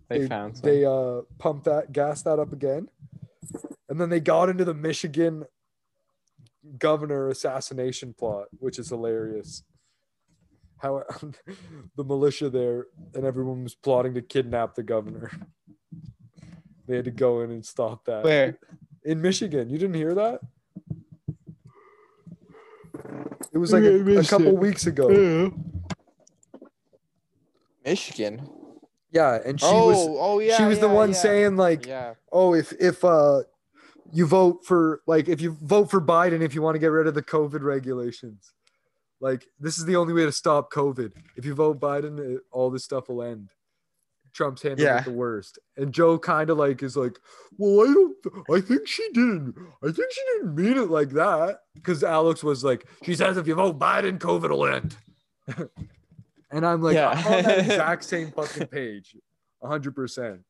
[0.08, 0.70] They, they, found some.
[0.70, 2.90] they uh pumped that gas that up again
[3.90, 5.46] and then they got into the michigan
[6.78, 9.64] governor assassination plot which is hilarious
[10.78, 11.04] how
[11.96, 15.32] the militia there and everyone was plotting to kidnap the governor
[16.88, 18.58] they had to go in and stop that Where?
[19.04, 20.42] in michigan you didn't hear that
[23.54, 25.52] it was like Yeah, I a, a missed couple weeks ago
[27.84, 28.48] Michigan.
[29.12, 30.58] yeah and she oh, was oh yeah.
[30.58, 31.16] she was the one yeah.
[31.16, 32.14] saying like Yeah.
[32.32, 33.42] oh if if uh
[34.14, 37.08] you vote for like if you vote for Biden if you want to get rid
[37.08, 38.54] of the COVID regulations.
[39.20, 41.12] Like this is the only way to stop COVID.
[41.36, 43.50] If you vote Biden, it, all this stuff will end.
[44.34, 45.00] Trump's handling Yeah.
[45.00, 45.60] it the worst.
[45.78, 47.20] And Joe kind of like is like,
[47.58, 48.16] well, I don't.
[48.50, 49.54] I think she didn't.
[49.84, 51.60] I think she didn't mean it like that.
[51.76, 54.96] Because Alex was like, she says if you vote Biden, COVID will end.
[56.52, 57.10] and I'm like, Yeah.
[57.10, 59.16] I'm on that exact same fucking page,
[59.64, 60.42] hundred percent.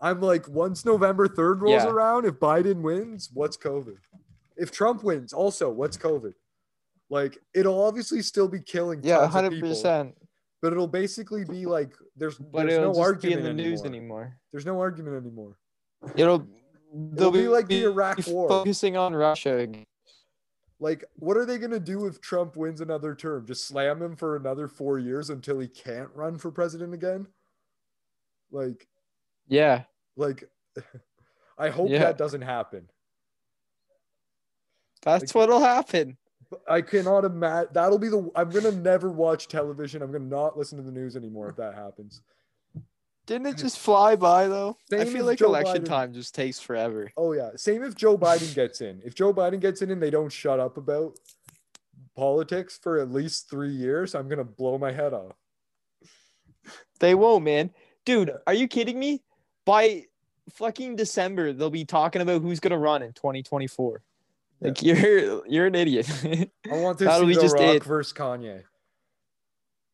[0.00, 1.90] I'm like, once November 3rd rolls Yeah.
[1.90, 3.96] around, if Biden wins, what's COVID?
[4.56, 6.34] If Trump wins, also, what's COVID?
[7.10, 10.14] Like, it'll obviously still be killing Yeah, tons of hundred people,
[10.62, 13.80] but it'll basically be like there's But there's it'll no be in argument the news
[13.84, 13.86] anymore.
[14.22, 14.40] anymore.
[14.52, 15.58] There's no argument anymore.
[16.16, 16.46] It'll.
[16.96, 18.48] They'll be like the Iraq War.
[18.48, 19.58] Focusing on Russia.
[19.58, 19.84] again.
[20.80, 23.46] Like, what are they gonna do if Trump wins another term?
[23.46, 27.26] Just slam him for another four years until he can't run for president again?
[28.50, 28.86] Like,
[29.48, 29.84] Yeah.
[30.16, 30.44] like,
[31.58, 31.98] I hope Yeah.
[32.00, 32.88] that doesn't happen.
[35.02, 36.16] That's Like- what'll happen.
[36.68, 37.70] I cannot imagine.
[37.72, 38.30] That'll be the.
[38.36, 40.02] I'm gonna never watch television.
[40.02, 42.22] I'm gonna not listen to the news anymore if that happens.
[43.26, 44.76] Didn't it just fly by though?
[44.92, 45.86] I feel like Joe election Biden.
[45.88, 47.10] time just takes forever.
[47.16, 47.50] Oh yeah.
[47.56, 49.00] Same if Joe Biden gets in.
[49.04, 51.18] If Joe Biden gets in and they don't shut up about
[52.14, 55.34] politics for at least three years, I'm gonna blow my head off.
[57.00, 57.70] They won't, man.
[58.04, 59.22] Dude, are you kidding me?
[59.64, 60.04] By
[60.50, 64.02] fucking December, they'll be talking about who's gonna run in 2024.
[64.60, 66.08] Like you're you're an idiot.
[66.70, 67.84] I want to That'll see be The just Rock it.
[67.84, 68.62] versus Kanye.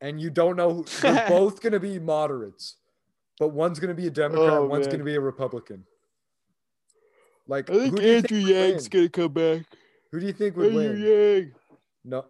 [0.01, 0.73] And you don't know.
[0.75, 2.77] Who, they're both gonna be moderates,
[3.39, 4.93] but one's gonna be a Democrat, Oh, one's man.
[4.97, 5.85] gonna be a Republican.
[7.47, 9.62] Like, I think who Andrew think Yang's gonna come back.
[10.12, 11.01] Who do you think would Andrew win?
[11.43, 11.53] Yang.
[12.05, 12.25] No,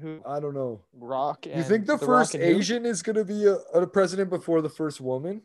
[0.00, 0.80] Who I don't know.
[0.98, 2.36] Rock You think the, Rock first?
[2.36, 5.42] Asian is going to be a, a president before the first woman?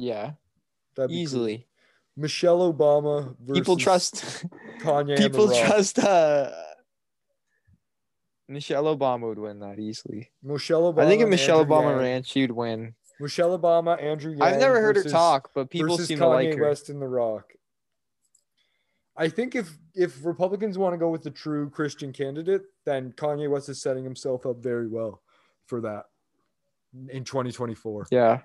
[0.00, 0.32] Yeah,
[0.94, 1.22] That'd be cool.
[1.22, 1.66] easily.
[2.16, 4.44] Michelle Obama versus People trust
[4.80, 5.16] Kanye.
[5.18, 6.50] people trust uh
[8.48, 10.30] Michelle Obama would win that easily.
[10.42, 11.02] Michelle Obama.
[11.04, 11.98] I think if Michelle Andrew Obama Yang.
[11.98, 12.94] ran, she'd win.
[13.18, 14.42] Michelle Obama, Andrew Yang.
[14.42, 16.62] I've never heard her talk, but people versus seem Kanye to like her.
[16.68, 17.52] West and The Rock.
[19.16, 23.50] I think if if Republicans want to go with the true Christian candidate, then Kanye
[23.50, 25.22] West is setting himself up very well
[25.66, 26.04] for that
[27.08, 28.06] in 2024.
[28.10, 28.40] Yeah.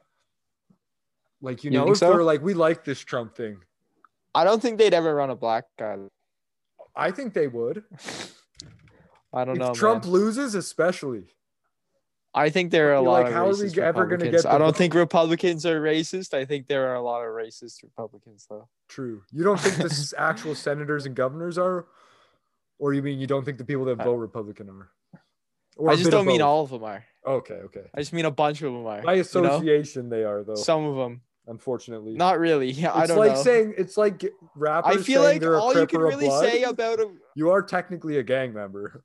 [1.42, 2.12] Like you, You know, if so?
[2.12, 3.58] they're like we like this Trump thing,
[4.34, 5.98] I don't think they'd ever run a black guy.
[6.96, 7.84] I think they would.
[9.34, 9.74] I don't if know.
[9.74, 10.14] Trump man.
[10.14, 11.24] loses, especially.
[12.34, 14.58] I think there are a lot like, of how are we ever gonna get I
[14.58, 14.78] don't vote?
[14.78, 16.34] think Republicans are racist.
[16.34, 18.70] I think there are a lot of racist Republicans though.
[18.88, 19.24] True.
[19.32, 21.88] You don't think the actual senators and governors are,
[22.80, 24.90] or you mean you don't think the people that vote Republican are?
[25.76, 27.04] Or I just don't mean all of them are.
[27.26, 27.84] Okay, okay.
[27.94, 29.02] I just mean a bunch of them are.
[29.02, 29.22] By you know?
[29.22, 30.56] association, they are though.
[30.56, 31.22] Some of them.
[31.52, 32.72] Unfortunately, Not really.
[32.82, 33.44] Yeah, I it's don't like know.
[33.44, 34.26] saying it's like
[34.56, 34.98] rappers.
[34.98, 38.54] I feel like all you can really say about a you are technically a gang
[38.54, 39.04] member,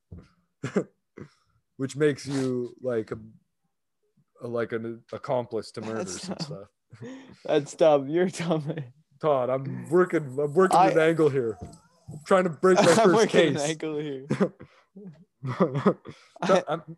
[1.76, 3.18] which makes you like a,
[4.42, 6.68] a like an accomplice to murders and stuff.
[7.44, 8.08] that's dumb.
[8.08, 8.74] You're dumb.
[9.20, 10.24] Todd, I'm working.
[10.40, 11.58] I'm working I- an angle here.
[12.08, 14.26] I'm trying to break my first I'm working an angle here.
[16.42, 16.96] I, I'm-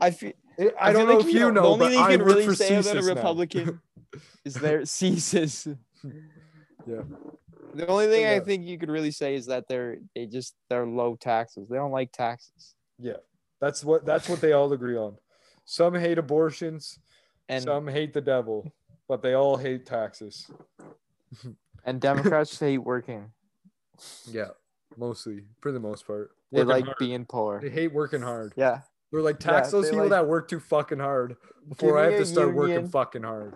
[0.00, 0.32] I feel
[0.80, 2.54] I don't know like if you know, the only but thing you I can really
[2.54, 3.02] say about a.
[3.02, 3.80] Republican
[4.44, 5.66] is there ceases.
[6.86, 7.02] Yeah.
[7.74, 10.86] The only thing I think you could really say is that they're they just they're
[10.86, 11.68] low taxes.
[11.68, 12.74] They don't like taxes.
[12.98, 13.18] Yeah,
[13.60, 15.16] that's what that's what they all agree on.
[15.64, 16.98] Some hate abortions,
[17.48, 18.72] And some hate the devil,
[19.08, 20.48] but they all hate taxes.
[21.84, 23.30] and Democrats hate working.
[24.30, 24.50] Yeah,
[24.96, 26.30] mostly for the most part.
[26.52, 26.96] They Working like hard.
[26.98, 27.60] being poor.
[27.60, 28.52] They hate working hard.
[28.56, 28.80] Yeah.
[29.12, 31.36] They're like tax Yeah, those people like- that work too fucking hard
[31.68, 33.54] before I have to start working fucking hard.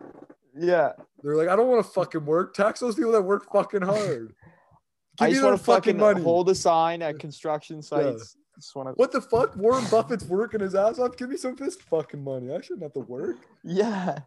[0.60, 0.92] Yeah.
[1.22, 2.54] They're like, I don't want to fucking work.
[2.54, 4.34] Tax those people that work fucking hard.
[5.18, 6.22] Give I just want to fucking money.
[6.22, 8.36] hold a sign at construction sites.
[8.56, 9.56] Just want to What the fuck?
[9.56, 11.16] Warren Buffett's working his ass off.
[11.16, 12.52] Give me some of his fucking money.
[12.52, 13.36] I shouldn't have to work.
[13.64, 14.18] Yeah.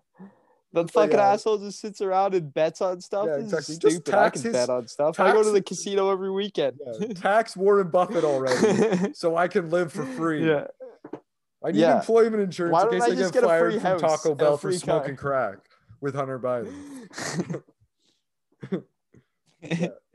[0.74, 1.34] The fucking yeah.
[1.34, 3.28] asshole just sits around and bets on stuff.
[3.28, 3.78] Yeah, exactly.
[3.78, 4.14] Just stupid.
[4.16, 5.20] I tax can his- bet on stuff.
[5.20, 6.80] I go to the casino every weekend.
[7.00, 10.48] Yeah, tax Warren Buffett already, so I can live for free.
[10.48, 10.66] yeah.
[11.64, 12.00] I need Yeah.
[12.00, 14.58] employment insurance Why in case I I, just get, fired free from house Taco Bell
[14.58, 14.98] for free car?
[15.00, 15.60] smoking crack
[16.04, 16.74] with Hunter Biden.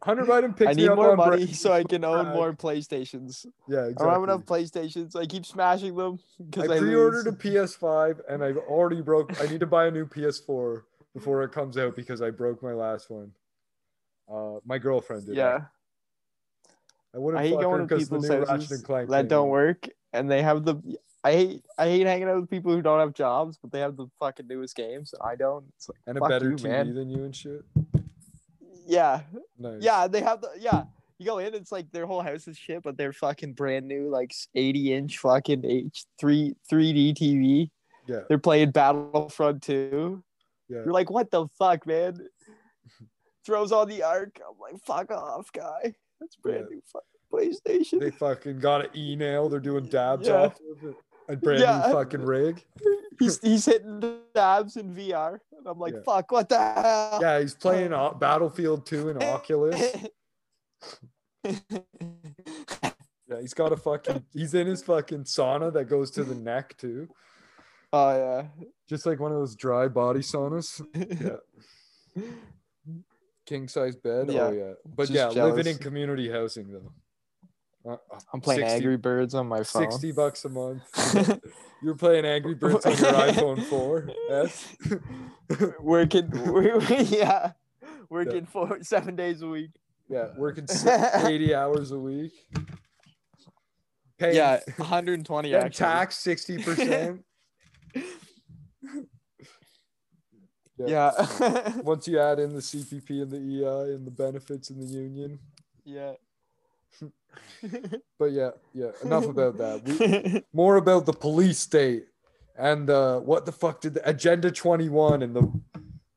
[0.02, 3.46] Hunter Biden picks I need more on money break- so I can own more PlayStations.
[3.66, 3.94] Yeah, exactly.
[3.98, 5.16] I don't have enough PlayStations.
[5.16, 7.32] I keep smashing them I because I, pre-ordered a.
[7.32, 9.40] PS5 and I've already broke.
[9.40, 10.82] I need to buy a new PS4
[11.14, 13.32] before it comes out because I broke my last one.
[14.30, 15.36] Uh, my girlfriend did.
[15.36, 15.62] Yeah.
[17.14, 19.48] I wouldn't I hate fuck going to because the people's new Ratchet houses that don't
[19.48, 20.76] work, and they have the.
[21.28, 23.96] I hate I hate hanging out with people who don't have jobs, but they have
[23.96, 25.12] the fucking newest games.
[25.20, 25.64] I don't.
[25.76, 26.94] It's like, and a better you, TV man.
[26.94, 27.62] than you and shit.
[28.86, 29.20] yeah,
[29.58, 29.82] Nice.
[29.82, 30.84] yeah, they have the yeah.
[31.18, 34.08] You go in, it's like their whole house is shit, but they're fucking brand new,
[34.08, 37.70] like eighty inch fucking H three three D TV.
[38.06, 38.20] Yeah.
[38.28, 40.22] They're playing Battlefront 2.
[40.70, 40.76] Yeah.
[40.76, 42.26] You're like, what the fuck, man?
[43.44, 44.40] Throws on the arc.
[44.40, 45.94] I'm like, fuck off, guy.
[46.18, 46.76] That's brand Yeah.
[46.76, 48.00] new fucking PlayStation.
[48.00, 49.50] They fucking got an email.
[49.50, 50.34] They're doing dabs Yeah.
[50.46, 50.96] off of it.
[51.28, 51.84] A brand Yeah.
[51.86, 52.64] new fucking rig.
[53.18, 54.00] he's he's hitting
[54.34, 55.38] dabs in VR.
[55.56, 56.00] And I'm like, Yeah.
[56.04, 57.18] fuck, what the hell?
[57.20, 59.96] Yeah, he's playing Battlefield 2 in Oculus.
[63.30, 64.24] Yeah, he's got a fucking.
[64.32, 67.08] He's in his fucking sauna that goes to the neck too,
[67.92, 68.46] oh yeah.
[68.88, 70.80] just like one of those dry body saunas.
[70.94, 72.22] Yeah.
[73.44, 74.30] king size bed.
[74.30, 74.40] Oh, yeah.
[74.40, 76.90] Oh yeah, but Just yeah, living in community housing though.
[77.88, 77.96] Uh,
[78.32, 79.90] I'm playing 60 Angry Birds on my phone.
[79.90, 80.82] 60 bucks a month.
[81.82, 84.10] You're playing Angry Birds on your iPhone 4.
[84.28, 84.76] Yes.
[85.80, 87.52] working, we- we- yeah,
[88.10, 89.70] working four seven days a week.
[90.10, 92.32] Yeah, working 80 hours a week.
[94.18, 95.84] Paying, Yeah, 120 getting actually.
[95.84, 97.22] taxed 60%.
[100.86, 101.10] Yeah,
[101.82, 105.38] Once you add in the CPP and the EI and the benefits and the union.
[105.84, 106.12] yeah.
[108.18, 109.84] But yeah, yeah, enough about that.
[109.84, 112.06] We, more about the police state
[112.58, 115.52] and uh, what the fuck did the Agenda 21 and the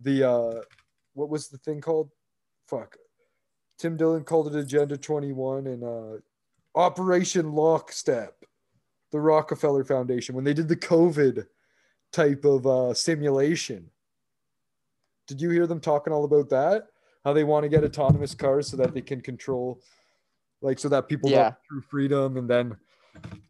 [0.02, 0.62] the uh
[1.14, 2.10] what was the thing called?
[2.68, 2.98] Fuck.
[3.78, 6.18] Tim Dillon called it Agenda 21 and uh
[6.74, 8.34] Operation Lockstep,
[9.12, 11.46] the Rockefeller Foundation when they did the COVID
[12.12, 13.90] type of uh simulation.
[15.28, 16.88] Did you hear them talking all about that?
[17.24, 19.80] How they want to get autonomous cars so that they can control
[20.62, 21.54] like so that people Yeah.
[21.68, 22.76] true freedom and then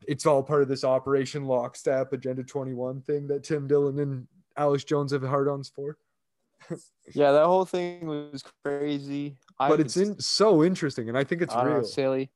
[0.08, 4.84] it's all part of this Operation Lockstep Agenda 21 thing that Tim Dillon and Alex
[4.84, 5.98] Jones have hard-ons for.
[7.14, 9.38] yeah, that whole thing was crazy.
[9.60, 11.84] I But it's in so interesting and I think it's I don't know, real.
[11.86, 12.32] silly.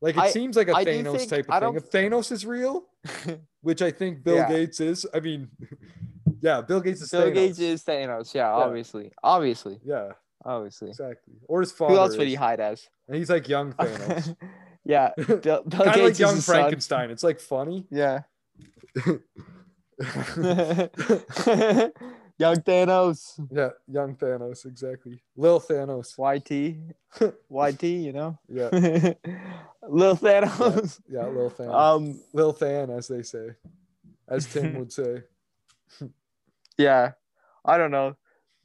[0.00, 1.74] Like it I- seems like a I Thanos think- type of thing.
[1.76, 2.84] If Thanos is real,
[3.62, 4.48] which I think Bill Yeah.
[4.48, 5.48] Gates is, I mean,
[6.40, 7.34] yeah, Bill Gates is Bill Thanos.
[7.34, 8.34] Gates is Thanos.
[8.34, 10.12] Yeah, obviously, obviously, Yeah,
[10.46, 10.88] obviously.
[10.88, 11.34] exactly.
[11.48, 11.94] Or his father.
[11.94, 12.88] Who else would he hide as?
[13.08, 14.36] And he's like young Thanos.
[14.84, 16.54] yeah, Bill, Bill kind of like young his son.
[16.56, 17.10] Frankenstein.
[17.10, 17.86] It's like funny.
[17.90, 18.20] Yeah.
[22.38, 23.40] Young Thanos.
[23.50, 25.22] yeah, young Thanos, exactly.
[25.36, 26.18] Lil Thanos.
[26.18, 26.76] YT.
[27.48, 28.38] YT, you know?
[28.46, 28.68] Yeah,
[29.88, 31.00] Lil Thanos.
[31.08, 31.74] yeah, Lil Thanos.
[31.74, 33.48] Um, Lil Than, as they say,
[34.28, 35.22] as Tim would say.
[36.76, 37.12] yeah.
[37.64, 38.16] I don't know.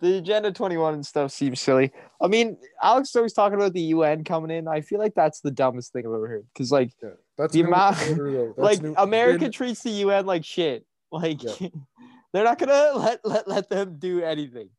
[0.02, 1.92] The Agenda 21 and stuff seems silly.
[2.22, 4.68] I mean, Alex is always talking about the UN coming in.
[4.68, 6.46] I feel like that's the dumbest thing I've ever heard.
[6.54, 10.44] Because, like, Yeah, that's The amount- That's like new- America in- treats the UN like
[10.44, 10.86] shit.
[11.12, 11.70] Like, Yeah.
[12.34, 14.70] they're not gonna let, let let them do anything.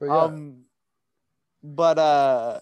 [0.00, 0.64] but yeah, Um,
[1.62, 2.60] but uh,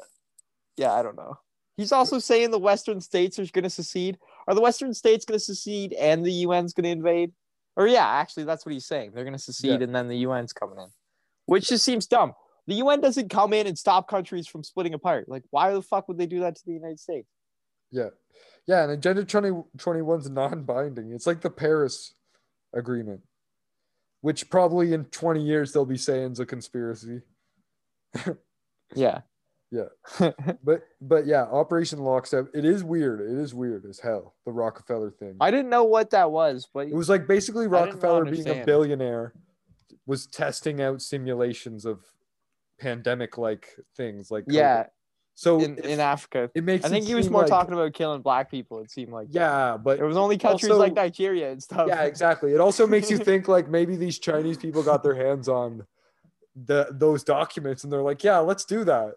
[0.77, 1.39] yeah, I don't know.
[1.79, 4.19] He's also saying the Western states are going to secede.
[4.47, 7.33] Are the Western states going to secede and the UN's going to invade?
[7.77, 9.13] Or yeah, actually, that's what he's saying.
[9.15, 10.89] They're going to secede and then the UN's coming in,
[11.53, 12.33] which just seems dumb.
[12.67, 15.29] The UN doesn't come in and stop countries from splitting apart.
[15.29, 17.29] Like, why the fuck would they do that to the United States?
[17.91, 18.09] yeah,
[18.67, 18.85] yeah.
[18.85, 21.13] And Agenda 20, 21 is non-binding.
[21.13, 22.15] It's like the Paris
[22.73, 23.21] Agreement,
[24.23, 27.21] which probably in twenty years they'll be saying is a conspiracy.
[28.95, 29.21] Yeah.
[29.71, 29.89] Yeah.
[30.65, 32.47] But but yeah, Operation Lockstep.
[32.55, 33.21] It is weird.
[33.21, 34.35] It is weird as hell.
[34.45, 35.37] The Rockefeller thing.
[35.41, 39.33] I didn't know what that was, but It was like basically Rockefeller being a billionaire
[40.07, 42.01] was testing out simulations of
[42.81, 44.53] pandemic like things like COVID.
[44.55, 44.87] yeah,
[45.35, 46.51] So in, if- in Africa.
[46.55, 48.81] it makes I think he was more like- talking about killing black people.
[48.81, 51.87] It seemed like Yeah, but it was only countries also- like Nigeria and stuff.
[51.89, 52.53] yeah, exactly.
[52.53, 55.87] It also makes you think like maybe these Chinese people got their hands on
[56.55, 59.15] the those documents and they're like, yeah, let's do that.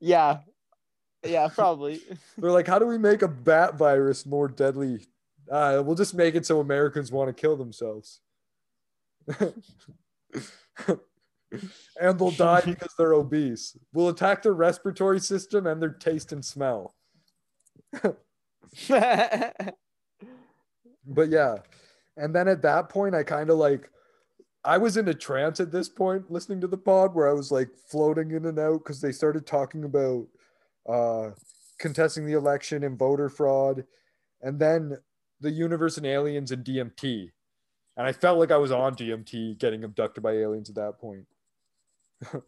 [0.00, 0.38] yeah,
[1.24, 2.00] yeah, probably.
[2.38, 5.06] They're like, how do we make a bat virus more deadly?
[5.50, 8.20] Uh, we'll just make it so Americans want to kill themselves.
[12.00, 13.76] and they'll die because they're obese.
[13.92, 16.94] We'll attack their respiratory system and their taste and smell.
[21.06, 21.56] But yeah.
[22.16, 23.90] And then at that point, I kind of like,
[24.64, 27.50] I was in a trance at this point listening to the pod where I was
[27.50, 30.26] like floating in and out because they started talking about
[30.88, 31.30] uh,
[31.78, 33.84] contesting the election and voter fraud.
[34.40, 34.98] And then
[35.40, 37.30] the universe and aliens and DMT.
[37.96, 41.26] And I felt like I was on DMT getting abducted by aliens at that point.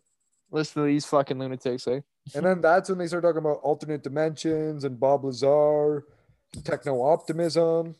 [0.50, 2.00] Listen to these fucking lunatics, eh?
[2.34, 6.04] And then that's when they start talking about alternate dimensions and Bob Lazar,
[6.64, 7.94] techno optimism.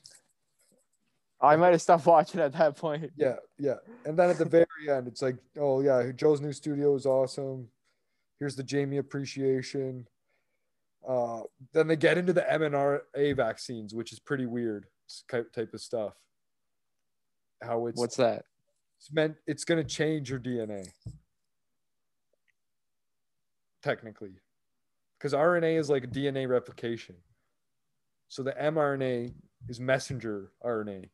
[1.41, 3.11] I might have stopped watching at that point.
[3.17, 3.75] Yeah, yeah.
[4.07, 7.69] And then at the very end, it's like, oh yeah, Joe's new studio is awesome.
[8.39, 10.09] Here's the Jamie appreciation.
[11.07, 11.43] Uh,
[11.73, 14.87] then they get into the mRNA vaccines, which is pretty weird
[15.29, 16.15] type type of stuff.
[17.65, 18.45] How it's What's that?
[18.99, 20.89] it's meant it's going to change your DNA
[23.83, 24.33] technically
[25.19, 27.17] because RNA is like DNA replication.
[28.29, 29.35] So the mRNA
[29.69, 31.11] is messenger RNA.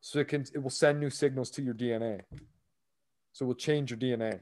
[0.00, 2.20] So it can it will send new signals to your DNA.
[3.32, 4.40] So it will change your DNA.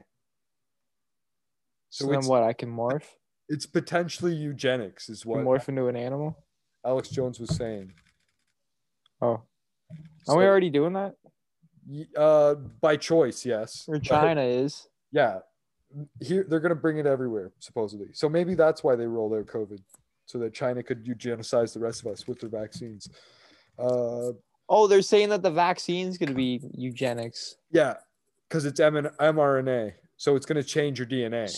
[1.89, 2.43] So, So then what?
[2.43, 3.03] I can morph?
[3.49, 6.37] it's potentially eugenics is what morph into an animal?
[6.85, 7.91] Alex Jones was saying.
[9.21, 9.41] Oh,
[10.23, 11.15] So, are we already doing that?
[12.15, 13.85] Uh by choice, yes.
[13.87, 14.87] Or But- China is?
[15.11, 15.39] Yeah.
[16.21, 18.07] here they're going to bring it everywhere supposedly.
[18.13, 19.79] So maybe that's why they rolled out COVID,
[20.25, 23.07] so that China could eugenicize the rest of us with their vaccines.
[23.79, 24.31] Uh,
[24.69, 27.55] Oh, they're saying that the vaccine's gonna be eugenics.
[27.71, 27.95] yeah,
[28.49, 31.49] because it's M- mRNA, so it's going to change your DNA.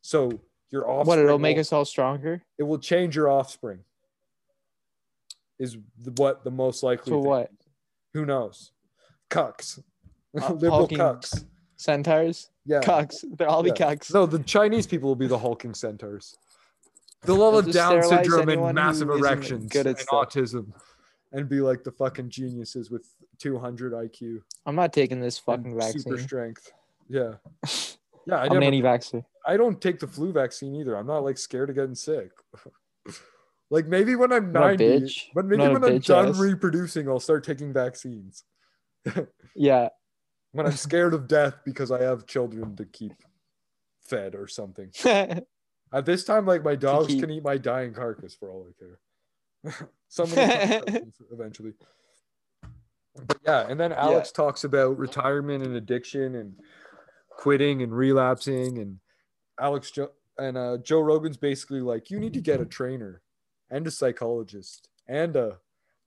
[0.00, 0.32] So
[0.70, 1.06] your offspring.
[1.06, 2.42] What it'll make will- us all stronger.
[2.58, 3.84] It will change your offspring.
[5.60, 7.10] Is the, what the most likely?
[7.12, 7.28] For thing.
[7.30, 7.50] what?
[8.14, 8.72] Who knows?
[9.30, 9.82] Cucks.
[10.40, 11.44] Uh, Liberal cucks.
[11.76, 12.50] Centaurs?
[12.64, 12.80] Yeah.
[12.80, 13.24] Cucks.
[13.36, 13.94] They're all be Yeah.
[13.94, 14.12] cucks.
[14.12, 16.36] No, the Chinese people will be the hulking centaurs.
[17.22, 20.08] They'll all have Down syndrome and massive erections and stuff.
[20.10, 20.72] autism,
[21.32, 26.18] and be like the fucking geniuses with 200 IQ I'm not taking this fucking super
[26.18, 26.70] strength.
[27.08, 27.34] Yeah,
[28.26, 28.36] yeah.
[28.36, 29.24] I never, an anti-vaxxer.
[29.46, 30.96] I don't take the flu vaccine either.
[30.96, 32.30] I'm not like scared of getting sick.
[33.70, 36.38] like maybe when I'm Not a 90, but maybe when I'm done ass.
[36.38, 38.44] reproducing, I'll start taking vaccines.
[39.54, 39.88] Yeah.
[40.52, 43.12] when I'm scared of death because I have children to keep
[44.08, 44.90] fed or something.
[45.92, 48.72] At this time, like my dogs keep- can eat my dying carcass for all I
[48.78, 49.88] care.
[50.08, 51.72] Someone will talk about this eventually.
[53.26, 56.54] But yeah, and then Alex talks about retirement and addiction and
[57.30, 58.78] quitting and relapsing.
[58.78, 59.00] And
[59.60, 63.22] Alex jo- and uh, Joe Rogan's basically like, you need to get a trainer
[63.70, 65.58] and a psychologist and a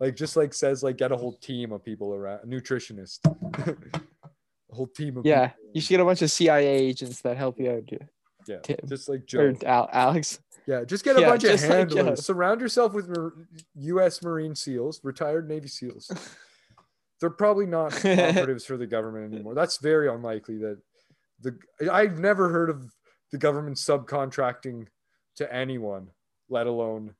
[0.01, 3.19] like just like says like get a whole team of people around a nutritionist.
[3.67, 5.49] a whole team of yeah.
[5.49, 5.69] people.
[5.73, 7.85] You should get a bunch of CIA agents that help you out.
[7.85, 8.09] dude.
[8.47, 8.77] yeah, Tim.
[8.87, 9.53] just like Joe.
[9.63, 10.39] Al- Alex.
[10.65, 12.25] Yeah, just get a Yeah, bunch of just like handlers.
[12.25, 13.15] Surround yourself with
[13.75, 14.23] U.S.
[14.23, 16.11] Marine SEALs, retired Navy SEALs.
[17.19, 19.53] They're probably not operatives for the government anymore.
[19.53, 20.57] That's very unlikely.
[20.57, 20.79] That
[21.41, 21.57] the
[21.91, 22.91] I've never heard of
[23.31, 24.87] the government subcontracting
[25.35, 26.07] to anyone,
[26.49, 27.13] let alone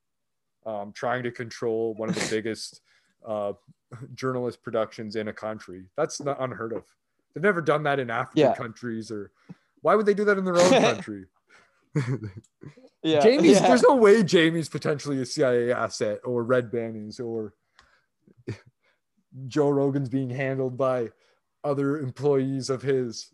[0.66, 2.82] um, trying to control one of the biggest
[3.28, 3.54] uh,
[4.16, 5.86] journalist productions in a country.
[5.98, 6.84] That's not unheard of.
[7.34, 8.54] They've never done that in African Yeah.
[8.56, 9.32] countries, or
[9.82, 11.26] why would they do that in their own country?
[13.04, 13.20] Yeah.
[13.22, 13.68] Jamie's yeah.
[13.68, 17.54] there's no way Jamie's potentially a CIA asset or Red Bannies or
[19.48, 21.10] Joe Rogan's being handled by
[21.64, 23.30] other employees of his.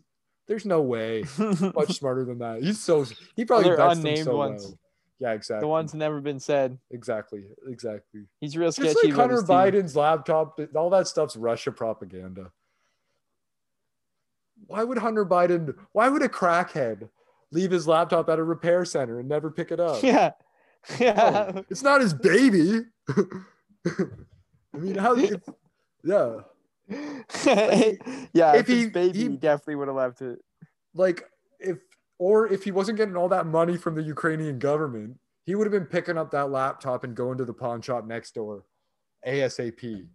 [0.46, 1.24] There's no way.
[1.38, 2.62] Much smarter than that.
[2.62, 3.04] He's so
[3.36, 4.64] he probably Other vets them unnamed so ones.
[4.64, 4.78] well.
[5.20, 5.62] Yeah, exactly.
[5.64, 6.78] the one's never been said.
[6.90, 8.22] exactly, exactly.
[8.40, 8.90] He's real sketchy.
[8.92, 9.56] Just like Hunter his team.
[9.56, 12.52] Biden's laptop, all that stuff's Russia propaganda.
[14.66, 15.74] Why would Hunter Biden?
[15.92, 17.08] Why would a crackhead
[17.52, 20.02] leave his laptop at a repair center and never pick it up?
[20.02, 20.32] Yeah.
[21.00, 21.50] Yeah.
[21.56, 22.82] Oh, it's not his baby.
[23.08, 25.16] I mean, how?
[25.16, 26.36] Yeah,
[28.32, 28.52] yeah.
[28.54, 30.38] if If his he- baby, he- he definitely would have left it.
[30.94, 31.24] like
[31.58, 31.78] if
[32.18, 35.72] or if he wasn't getting all that money from the Ukrainian government, he would have
[35.72, 38.64] been picking up that laptop and going to the pawn shop next door,
[39.26, 40.06] ASAP.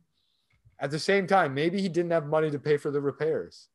[0.80, 3.68] At the same time, maybe he didn't have money to pay for the repairs.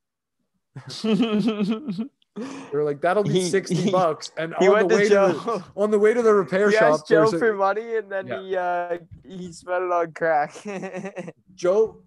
[1.02, 5.32] They're like, that'll be He- sixty he- bucks, and on the to way to Joe.
[5.32, 8.26] the, on the way to the repair he shop, Joe a- for money, and then
[8.28, 8.42] Yeah.
[8.42, 10.54] he uh he spent it on crack.
[11.56, 12.02] Joe,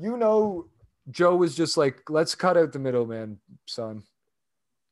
[0.00, 0.66] you know,
[1.10, 4.02] Joe was just like, let's cut out the middleman, son.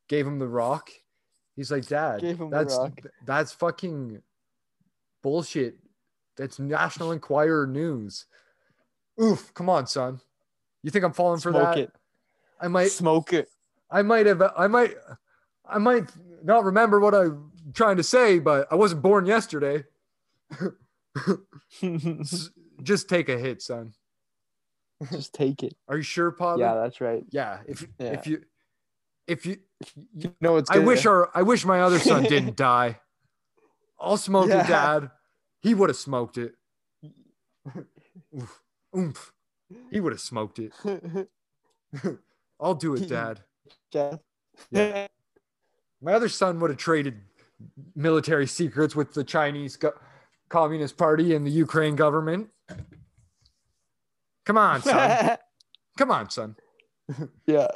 [0.08, 0.90] Gave him the rock.
[1.56, 2.78] He's like, Dad, Gave him the that's
[3.24, 4.22] that's fucking
[5.22, 5.78] bullshit.
[6.36, 8.26] That's National Enquirer news.
[9.20, 10.20] Oof, come on, son.
[10.82, 11.78] You think I'm falling for that?
[11.78, 11.92] it.
[12.60, 13.48] I might, Smoke it.
[13.90, 14.94] I might have, I might,
[15.68, 16.10] I might
[16.44, 19.84] not remember what I'm trying to say, but I wasn't born yesterday.
[22.82, 23.94] Just take a hit, son.
[25.10, 25.76] Just take it.
[25.88, 26.64] Are you sure, Pablo?
[26.64, 27.24] Yeah, that's right.
[27.30, 28.12] Yeah, if Yeah.
[28.12, 28.42] if you
[29.28, 29.58] if you,
[30.14, 33.00] You know it's I wish our I wish my other son didn't die.
[34.00, 34.64] I'll smoke Yeah.
[34.64, 35.10] it, Dad.
[35.60, 36.54] He would have smoked it.
[38.36, 38.62] Oof,
[38.96, 39.32] oomph.
[39.90, 40.72] He would have smoked it.
[42.60, 43.40] I'll do it, Dad.
[43.92, 45.08] Yeah.
[46.02, 47.20] My other son would have traded
[47.94, 49.94] military secrets with the Chinese go-
[50.48, 52.48] Communist Party and the Ukraine government.
[54.46, 55.38] Come on, son.
[55.98, 56.56] Come on, son.
[57.46, 57.68] yeah.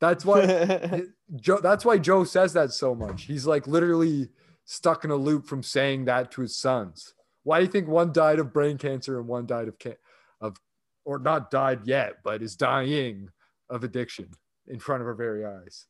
[0.00, 1.02] That's why
[1.36, 3.24] Joe, that's why Joe says that so much.
[3.24, 4.28] He's like literally
[4.64, 7.14] stuck in a loop from saying that to his sons.
[7.42, 9.98] Why do you think one died of brain cancer and one died of ca-
[10.40, 10.56] of
[11.04, 13.28] or not died yet, but is dying
[13.68, 14.30] of addiction
[14.66, 15.86] in front of our very eyes?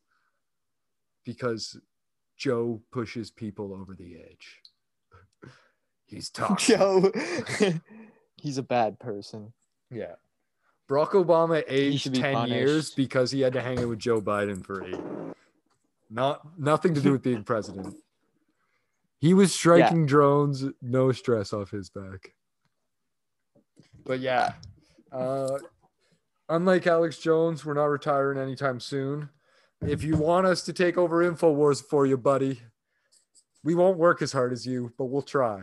[1.25, 1.79] Because
[2.37, 4.61] Joe pushes people over the edge.
[6.07, 6.77] He's toxic.
[6.77, 7.11] Joe.
[8.37, 9.53] He's a bad person.
[9.91, 10.17] Yeah.
[10.89, 14.21] Barack Obama aged should be 10 years because he had to hang out with Joe
[14.21, 15.01] Biden for eight.
[16.11, 17.97] Not nothing to do with being president.
[19.19, 22.35] He was striking drones, no stress off his back.
[24.05, 24.53] But yeah.
[25.11, 25.59] Uh
[26.51, 29.31] unlike Alex Jones, we're not retiring anytime soon.
[29.87, 32.61] if you want us to take over Infowars for you, buddy,
[33.63, 35.63] we won't work as hard as you, but we'll try.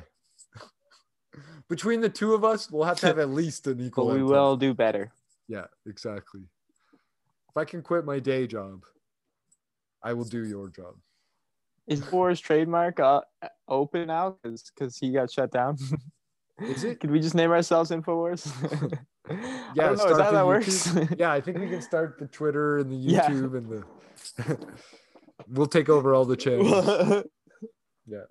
[1.72, 4.08] Between the two of us, we'll have to have at least an But equal.
[4.08, 4.28] we income.
[4.28, 5.12] will do better.
[5.48, 6.42] Yeah, exactly.
[7.50, 8.84] If I can quit my day job,
[10.04, 10.96] I will do your job.
[11.88, 13.22] Is Boris trademark uh,
[13.70, 14.36] open now?
[14.44, 15.78] Because because he got shut down.
[16.60, 17.00] Is it?
[17.00, 18.44] Could we just name ourselves Infowars?
[19.30, 19.96] Yeah, don't know.
[19.96, 20.94] start Is that how that works?
[21.18, 23.30] Yeah, I think we can start the Twitter and the Yeah.
[23.30, 24.68] YouTube and the.
[25.48, 27.24] we'll take over all the channels.
[28.06, 28.26] Yeah.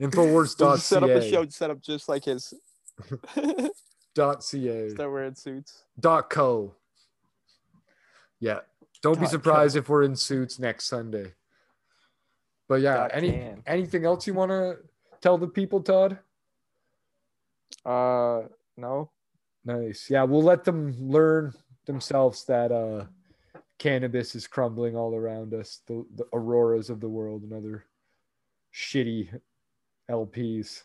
[0.00, 0.64] InfoWars.ca.
[0.66, 2.52] We'll set up a show set up just like his.
[4.14, 4.88] Dot .ca.
[4.88, 5.84] Start wearing suits.
[6.00, 6.74] Dot .co.
[8.40, 8.60] Yeah.
[9.02, 9.78] Don't be surprised co.
[9.80, 11.34] if we're in suits next Sunday.
[12.68, 13.62] But yeah, Dot any can.
[13.66, 14.78] anything else you want to
[15.20, 16.18] tell the people, Todd?
[17.84, 18.42] Uh,
[18.76, 19.10] no.
[19.64, 20.08] Nice.
[20.10, 21.52] Yeah, we'll let them learn
[21.86, 23.04] themselves that uh
[23.78, 25.80] cannabis is crumbling all around us.
[25.86, 27.84] The the auroras of the world and other
[28.74, 29.38] shitty
[30.10, 30.82] LPs.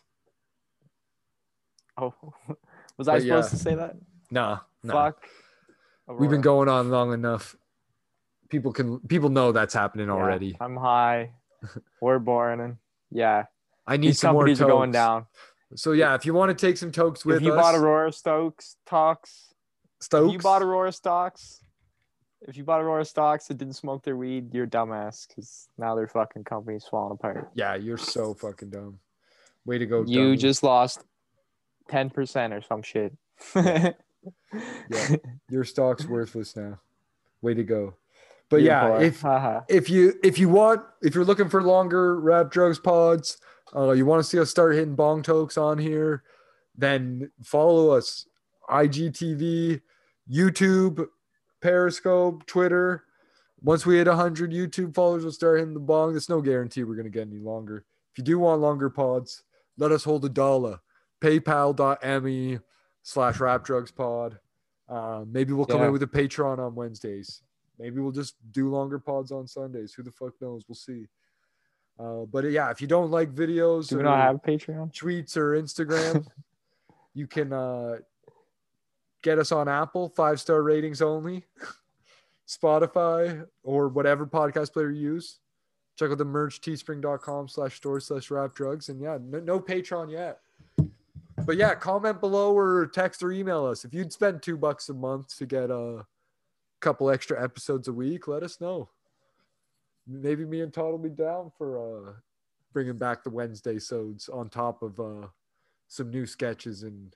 [1.98, 2.14] Oh,
[2.96, 3.50] was I But supposed yeah.
[3.50, 3.96] to say that?
[4.30, 4.92] Nah, nah.
[4.92, 5.28] Fuck.
[6.08, 7.56] We've been going on long enough.
[8.48, 10.56] People can people know that's happening Yeah, already.
[10.60, 11.32] I'm high.
[12.00, 12.76] We're boring and
[13.10, 13.44] yeah,
[13.86, 15.26] I need these some more companies are going down.
[15.74, 18.12] So yeah, if you want to take some tokes with If you us, bought Aurora
[18.12, 19.54] Stokes stocks,
[20.00, 21.62] Stokes, if you bought Aurora stocks,
[22.46, 25.94] if you bought Aurora stocks and didn't smoke their weed, you're a dumbass because now
[25.94, 27.48] their fucking company's falling apart.
[27.54, 28.98] yeah, you're so fucking dumb.
[29.64, 30.36] Way to go, You dummy.
[30.36, 31.04] just lost
[31.88, 33.16] ten percent or some shit.
[34.88, 35.16] Yeah.
[35.50, 36.78] your stock's worthless now.
[37.40, 37.94] Way to go.
[38.50, 39.62] But yeah, if Haha.
[39.68, 43.38] if you if you want if you're looking for longer rap drugs pods
[43.74, 46.22] uh you want to see us start hitting bong tokes on here
[46.76, 48.26] then follow us
[48.68, 49.80] igtv
[50.30, 51.06] youtube
[51.62, 53.04] periscope twitter
[53.62, 56.94] once we hit 100 youtube followers we'll start hitting the bong there's no guarantee we're
[56.94, 59.44] going to get any longer if you do want longer pods
[59.78, 60.78] let us hold a dollar
[61.22, 62.58] paypal.me
[63.02, 64.38] slash rap drugs pod
[64.88, 65.86] uh, maybe we'll come Yeah.
[65.86, 67.42] in with a patreon on wednesdays
[67.78, 69.92] Maybe we'll just do longer pods on Sundays.
[69.94, 70.62] Who the fuck knows?
[70.68, 71.08] We'll see.
[71.98, 74.92] Uh, but yeah, if you don't like videos Do we not have Patreon?
[74.94, 76.24] tweets or Instagram,
[77.14, 77.96] you can uh,
[79.22, 81.44] get us on Apple, five star ratings only,
[82.46, 85.40] Spotify, or whatever podcast player you use.
[85.96, 88.90] Check out the merch teespring.com slash store slash rap drugs.
[88.90, 90.38] And yeah, no, no Patreon yet.
[91.44, 93.84] But yeah, comment below or text or email us.
[93.84, 96.06] If you'd spend two bucks a month to get a
[96.80, 98.88] couple extra episodes a week, let us know.
[100.06, 101.78] Maybe me and Todd will be down for
[102.08, 102.12] uh,
[102.72, 105.26] bringing back the Wednesday sods on top of uh,
[105.88, 107.14] some new sketches and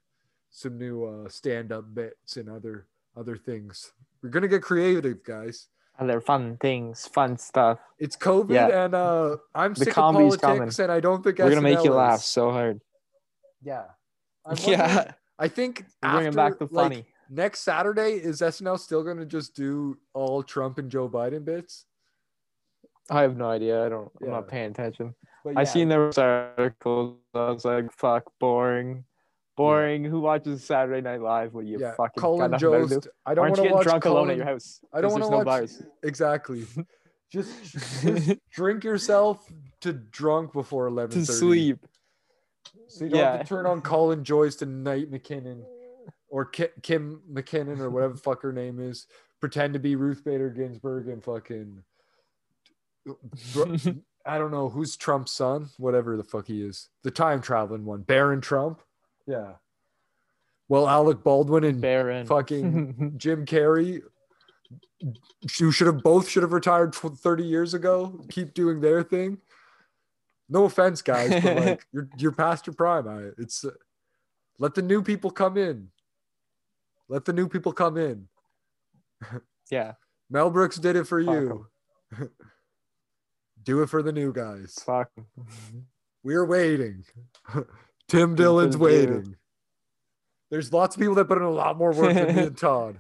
[0.50, 2.86] some new uh, stand-up bits and other
[3.16, 3.92] other things.
[4.22, 5.68] We're gonna get creative, guys.
[5.98, 7.78] Other fun things, fun stuff.
[7.98, 8.84] It's COVID, Yeah.
[8.84, 11.82] and uh, I'm The sick of comedy's politics, and I don't think We're gonna make
[11.82, 12.82] you SNL laugh so hard.
[13.62, 13.84] Yeah,
[14.46, 17.04] I'm Yeah, I think we're bringing after, back the like, funny.
[17.28, 21.84] next Saturday is SNL still gonna just do all Trump and Joe Biden bits?
[23.10, 23.84] I have no idea.
[23.84, 24.10] I don't.
[24.20, 25.14] I'm not paying attention.
[25.44, 27.18] But I yeah, seen there was articles.
[27.34, 29.04] I was like, "Fuck, boring,
[29.56, 31.54] boring." Who watches Saturday Night Live?
[31.54, 33.02] What you yeah, fucking Colin nothing better to Jost.
[33.04, 33.10] do?
[33.24, 34.80] I don't Aren't want to getting watch drunk Colin, alone at your house?
[34.92, 35.82] I don't want to there's no watch bars.
[36.02, 36.64] exactly.
[37.32, 39.52] just, just drink yourself
[39.82, 41.78] to drunk before eleven to sleep.
[42.88, 45.64] So you don't have to turn on Colin Jost and Knight McKinnon
[46.28, 49.06] or Ki- Kim McKinnon or whatever the fuck her name is.
[49.40, 51.82] Pretend to be Ruth Bader Ginsburg and fucking.
[54.26, 56.88] I don't know who's Trump's son, whatever the fuck he is.
[57.04, 58.80] The time traveling one, Barron Trump.
[59.26, 59.52] Yeah.
[60.68, 62.26] Well, Alec Baldwin and Barron.
[62.26, 64.02] fucking Jim Carrey,
[65.58, 69.38] who should have both should have retired 30 years ago, keep doing their thing.
[70.48, 73.08] No offense, guys, but like you're you're past your prime.
[73.08, 73.70] I, it's uh,
[74.58, 75.88] let the new people come in.
[77.08, 78.28] Let the new people come in.
[79.70, 79.92] yeah.
[80.30, 81.66] Mel Brooks did it for Fuck you.
[83.62, 84.78] Do it for the new guys.
[84.84, 85.10] Fuck.
[86.22, 87.04] We're waiting.
[88.08, 89.36] Tim Dillon's waiting.
[90.50, 92.98] There's lots of people that put in a lot more work than me and Todd,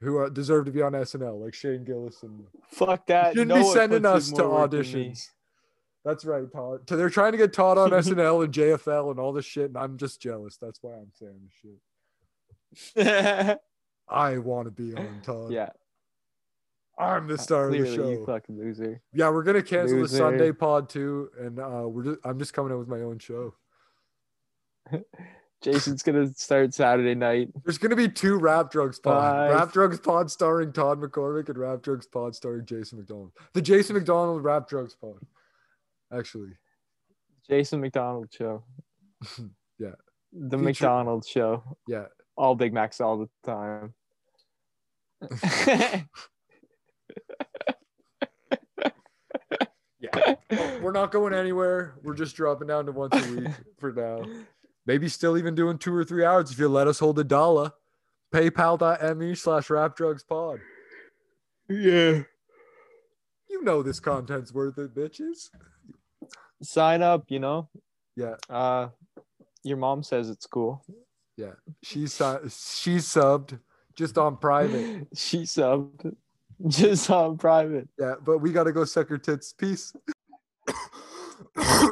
[0.00, 3.34] who uh, deserve to be on SNL, like Shane Gillis and Fuck that.
[3.34, 4.86] shouldn't No be sending us to more work than me.
[5.10, 5.26] auditions.
[6.04, 6.88] That's right, Todd.
[6.88, 9.76] So they're trying to get Todd on SNL and JFL and all this shit, and
[9.76, 10.56] I'm just jealous.
[10.56, 13.58] That's why I'm saying this shit.
[14.08, 15.52] I want to be on Todd.
[15.52, 15.70] yeah.
[16.98, 18.10] I'm the star of the show.
[18.10, 19.00] you fucking loser.
[19.14, 20.12] Yeah, we're gonna cancel Loser.
[20.12, 23.18] the Sunday pod too, and uh, we're just, I'm just coming out with my own
[23.18, 23.54] show.
[25.62, 27.48] Jason's gonna start Saturday night.
[27.64, 29.50] There's gonna be two Rap Drugs pod.
[29.50, 33.32] Rap Drugs pod starring Todd McCormick and Rap Drugs pod starring Jason McDonald.
[33.54, 35.20] The Jason McDonald Rap Drugs pod.
[36.12, 36.50] Actually,
[37.48, 38.62] Jason McDonald show.
[39.78, 39.92] Yeah.
[40.34, 41.62] The Feature- McDonald show.
[41.88, 42.04] yeah.
[42.36, 43.94] All Big Macs all the time.
[50.00, 50.34] Yeah.
[50.50, 51.94] Well, we're not going anywhere.
[52.02, 54.22] We're just dropping down to once a week for now.
[54.86, 57.72] Maybe still even doing two or three hours if you let us hold a dollar.
[58.34, 60.60] PayPal.me slash Rap Drugs pod.
[61.68, 62.22] yeah.
[63.50, 65.50] You know this content's worth it, bitches.
[66.62, 67.68] Sign up, you know.
[68.16, 68.36] Yeah.
[68.48, 68.88] Uh
[69.62, 70.84] your mom says it's cool.
[71.36, 73.58] Yeah, she's she's subbed
[73.94, 75.06] just on private.
[75.14, 76.14] she subbed
[76.68, 77.88] just on private.
[77.98, 79.52] Yeah, but we gotta go suck her tits.
[79.52, 79.94] Peace.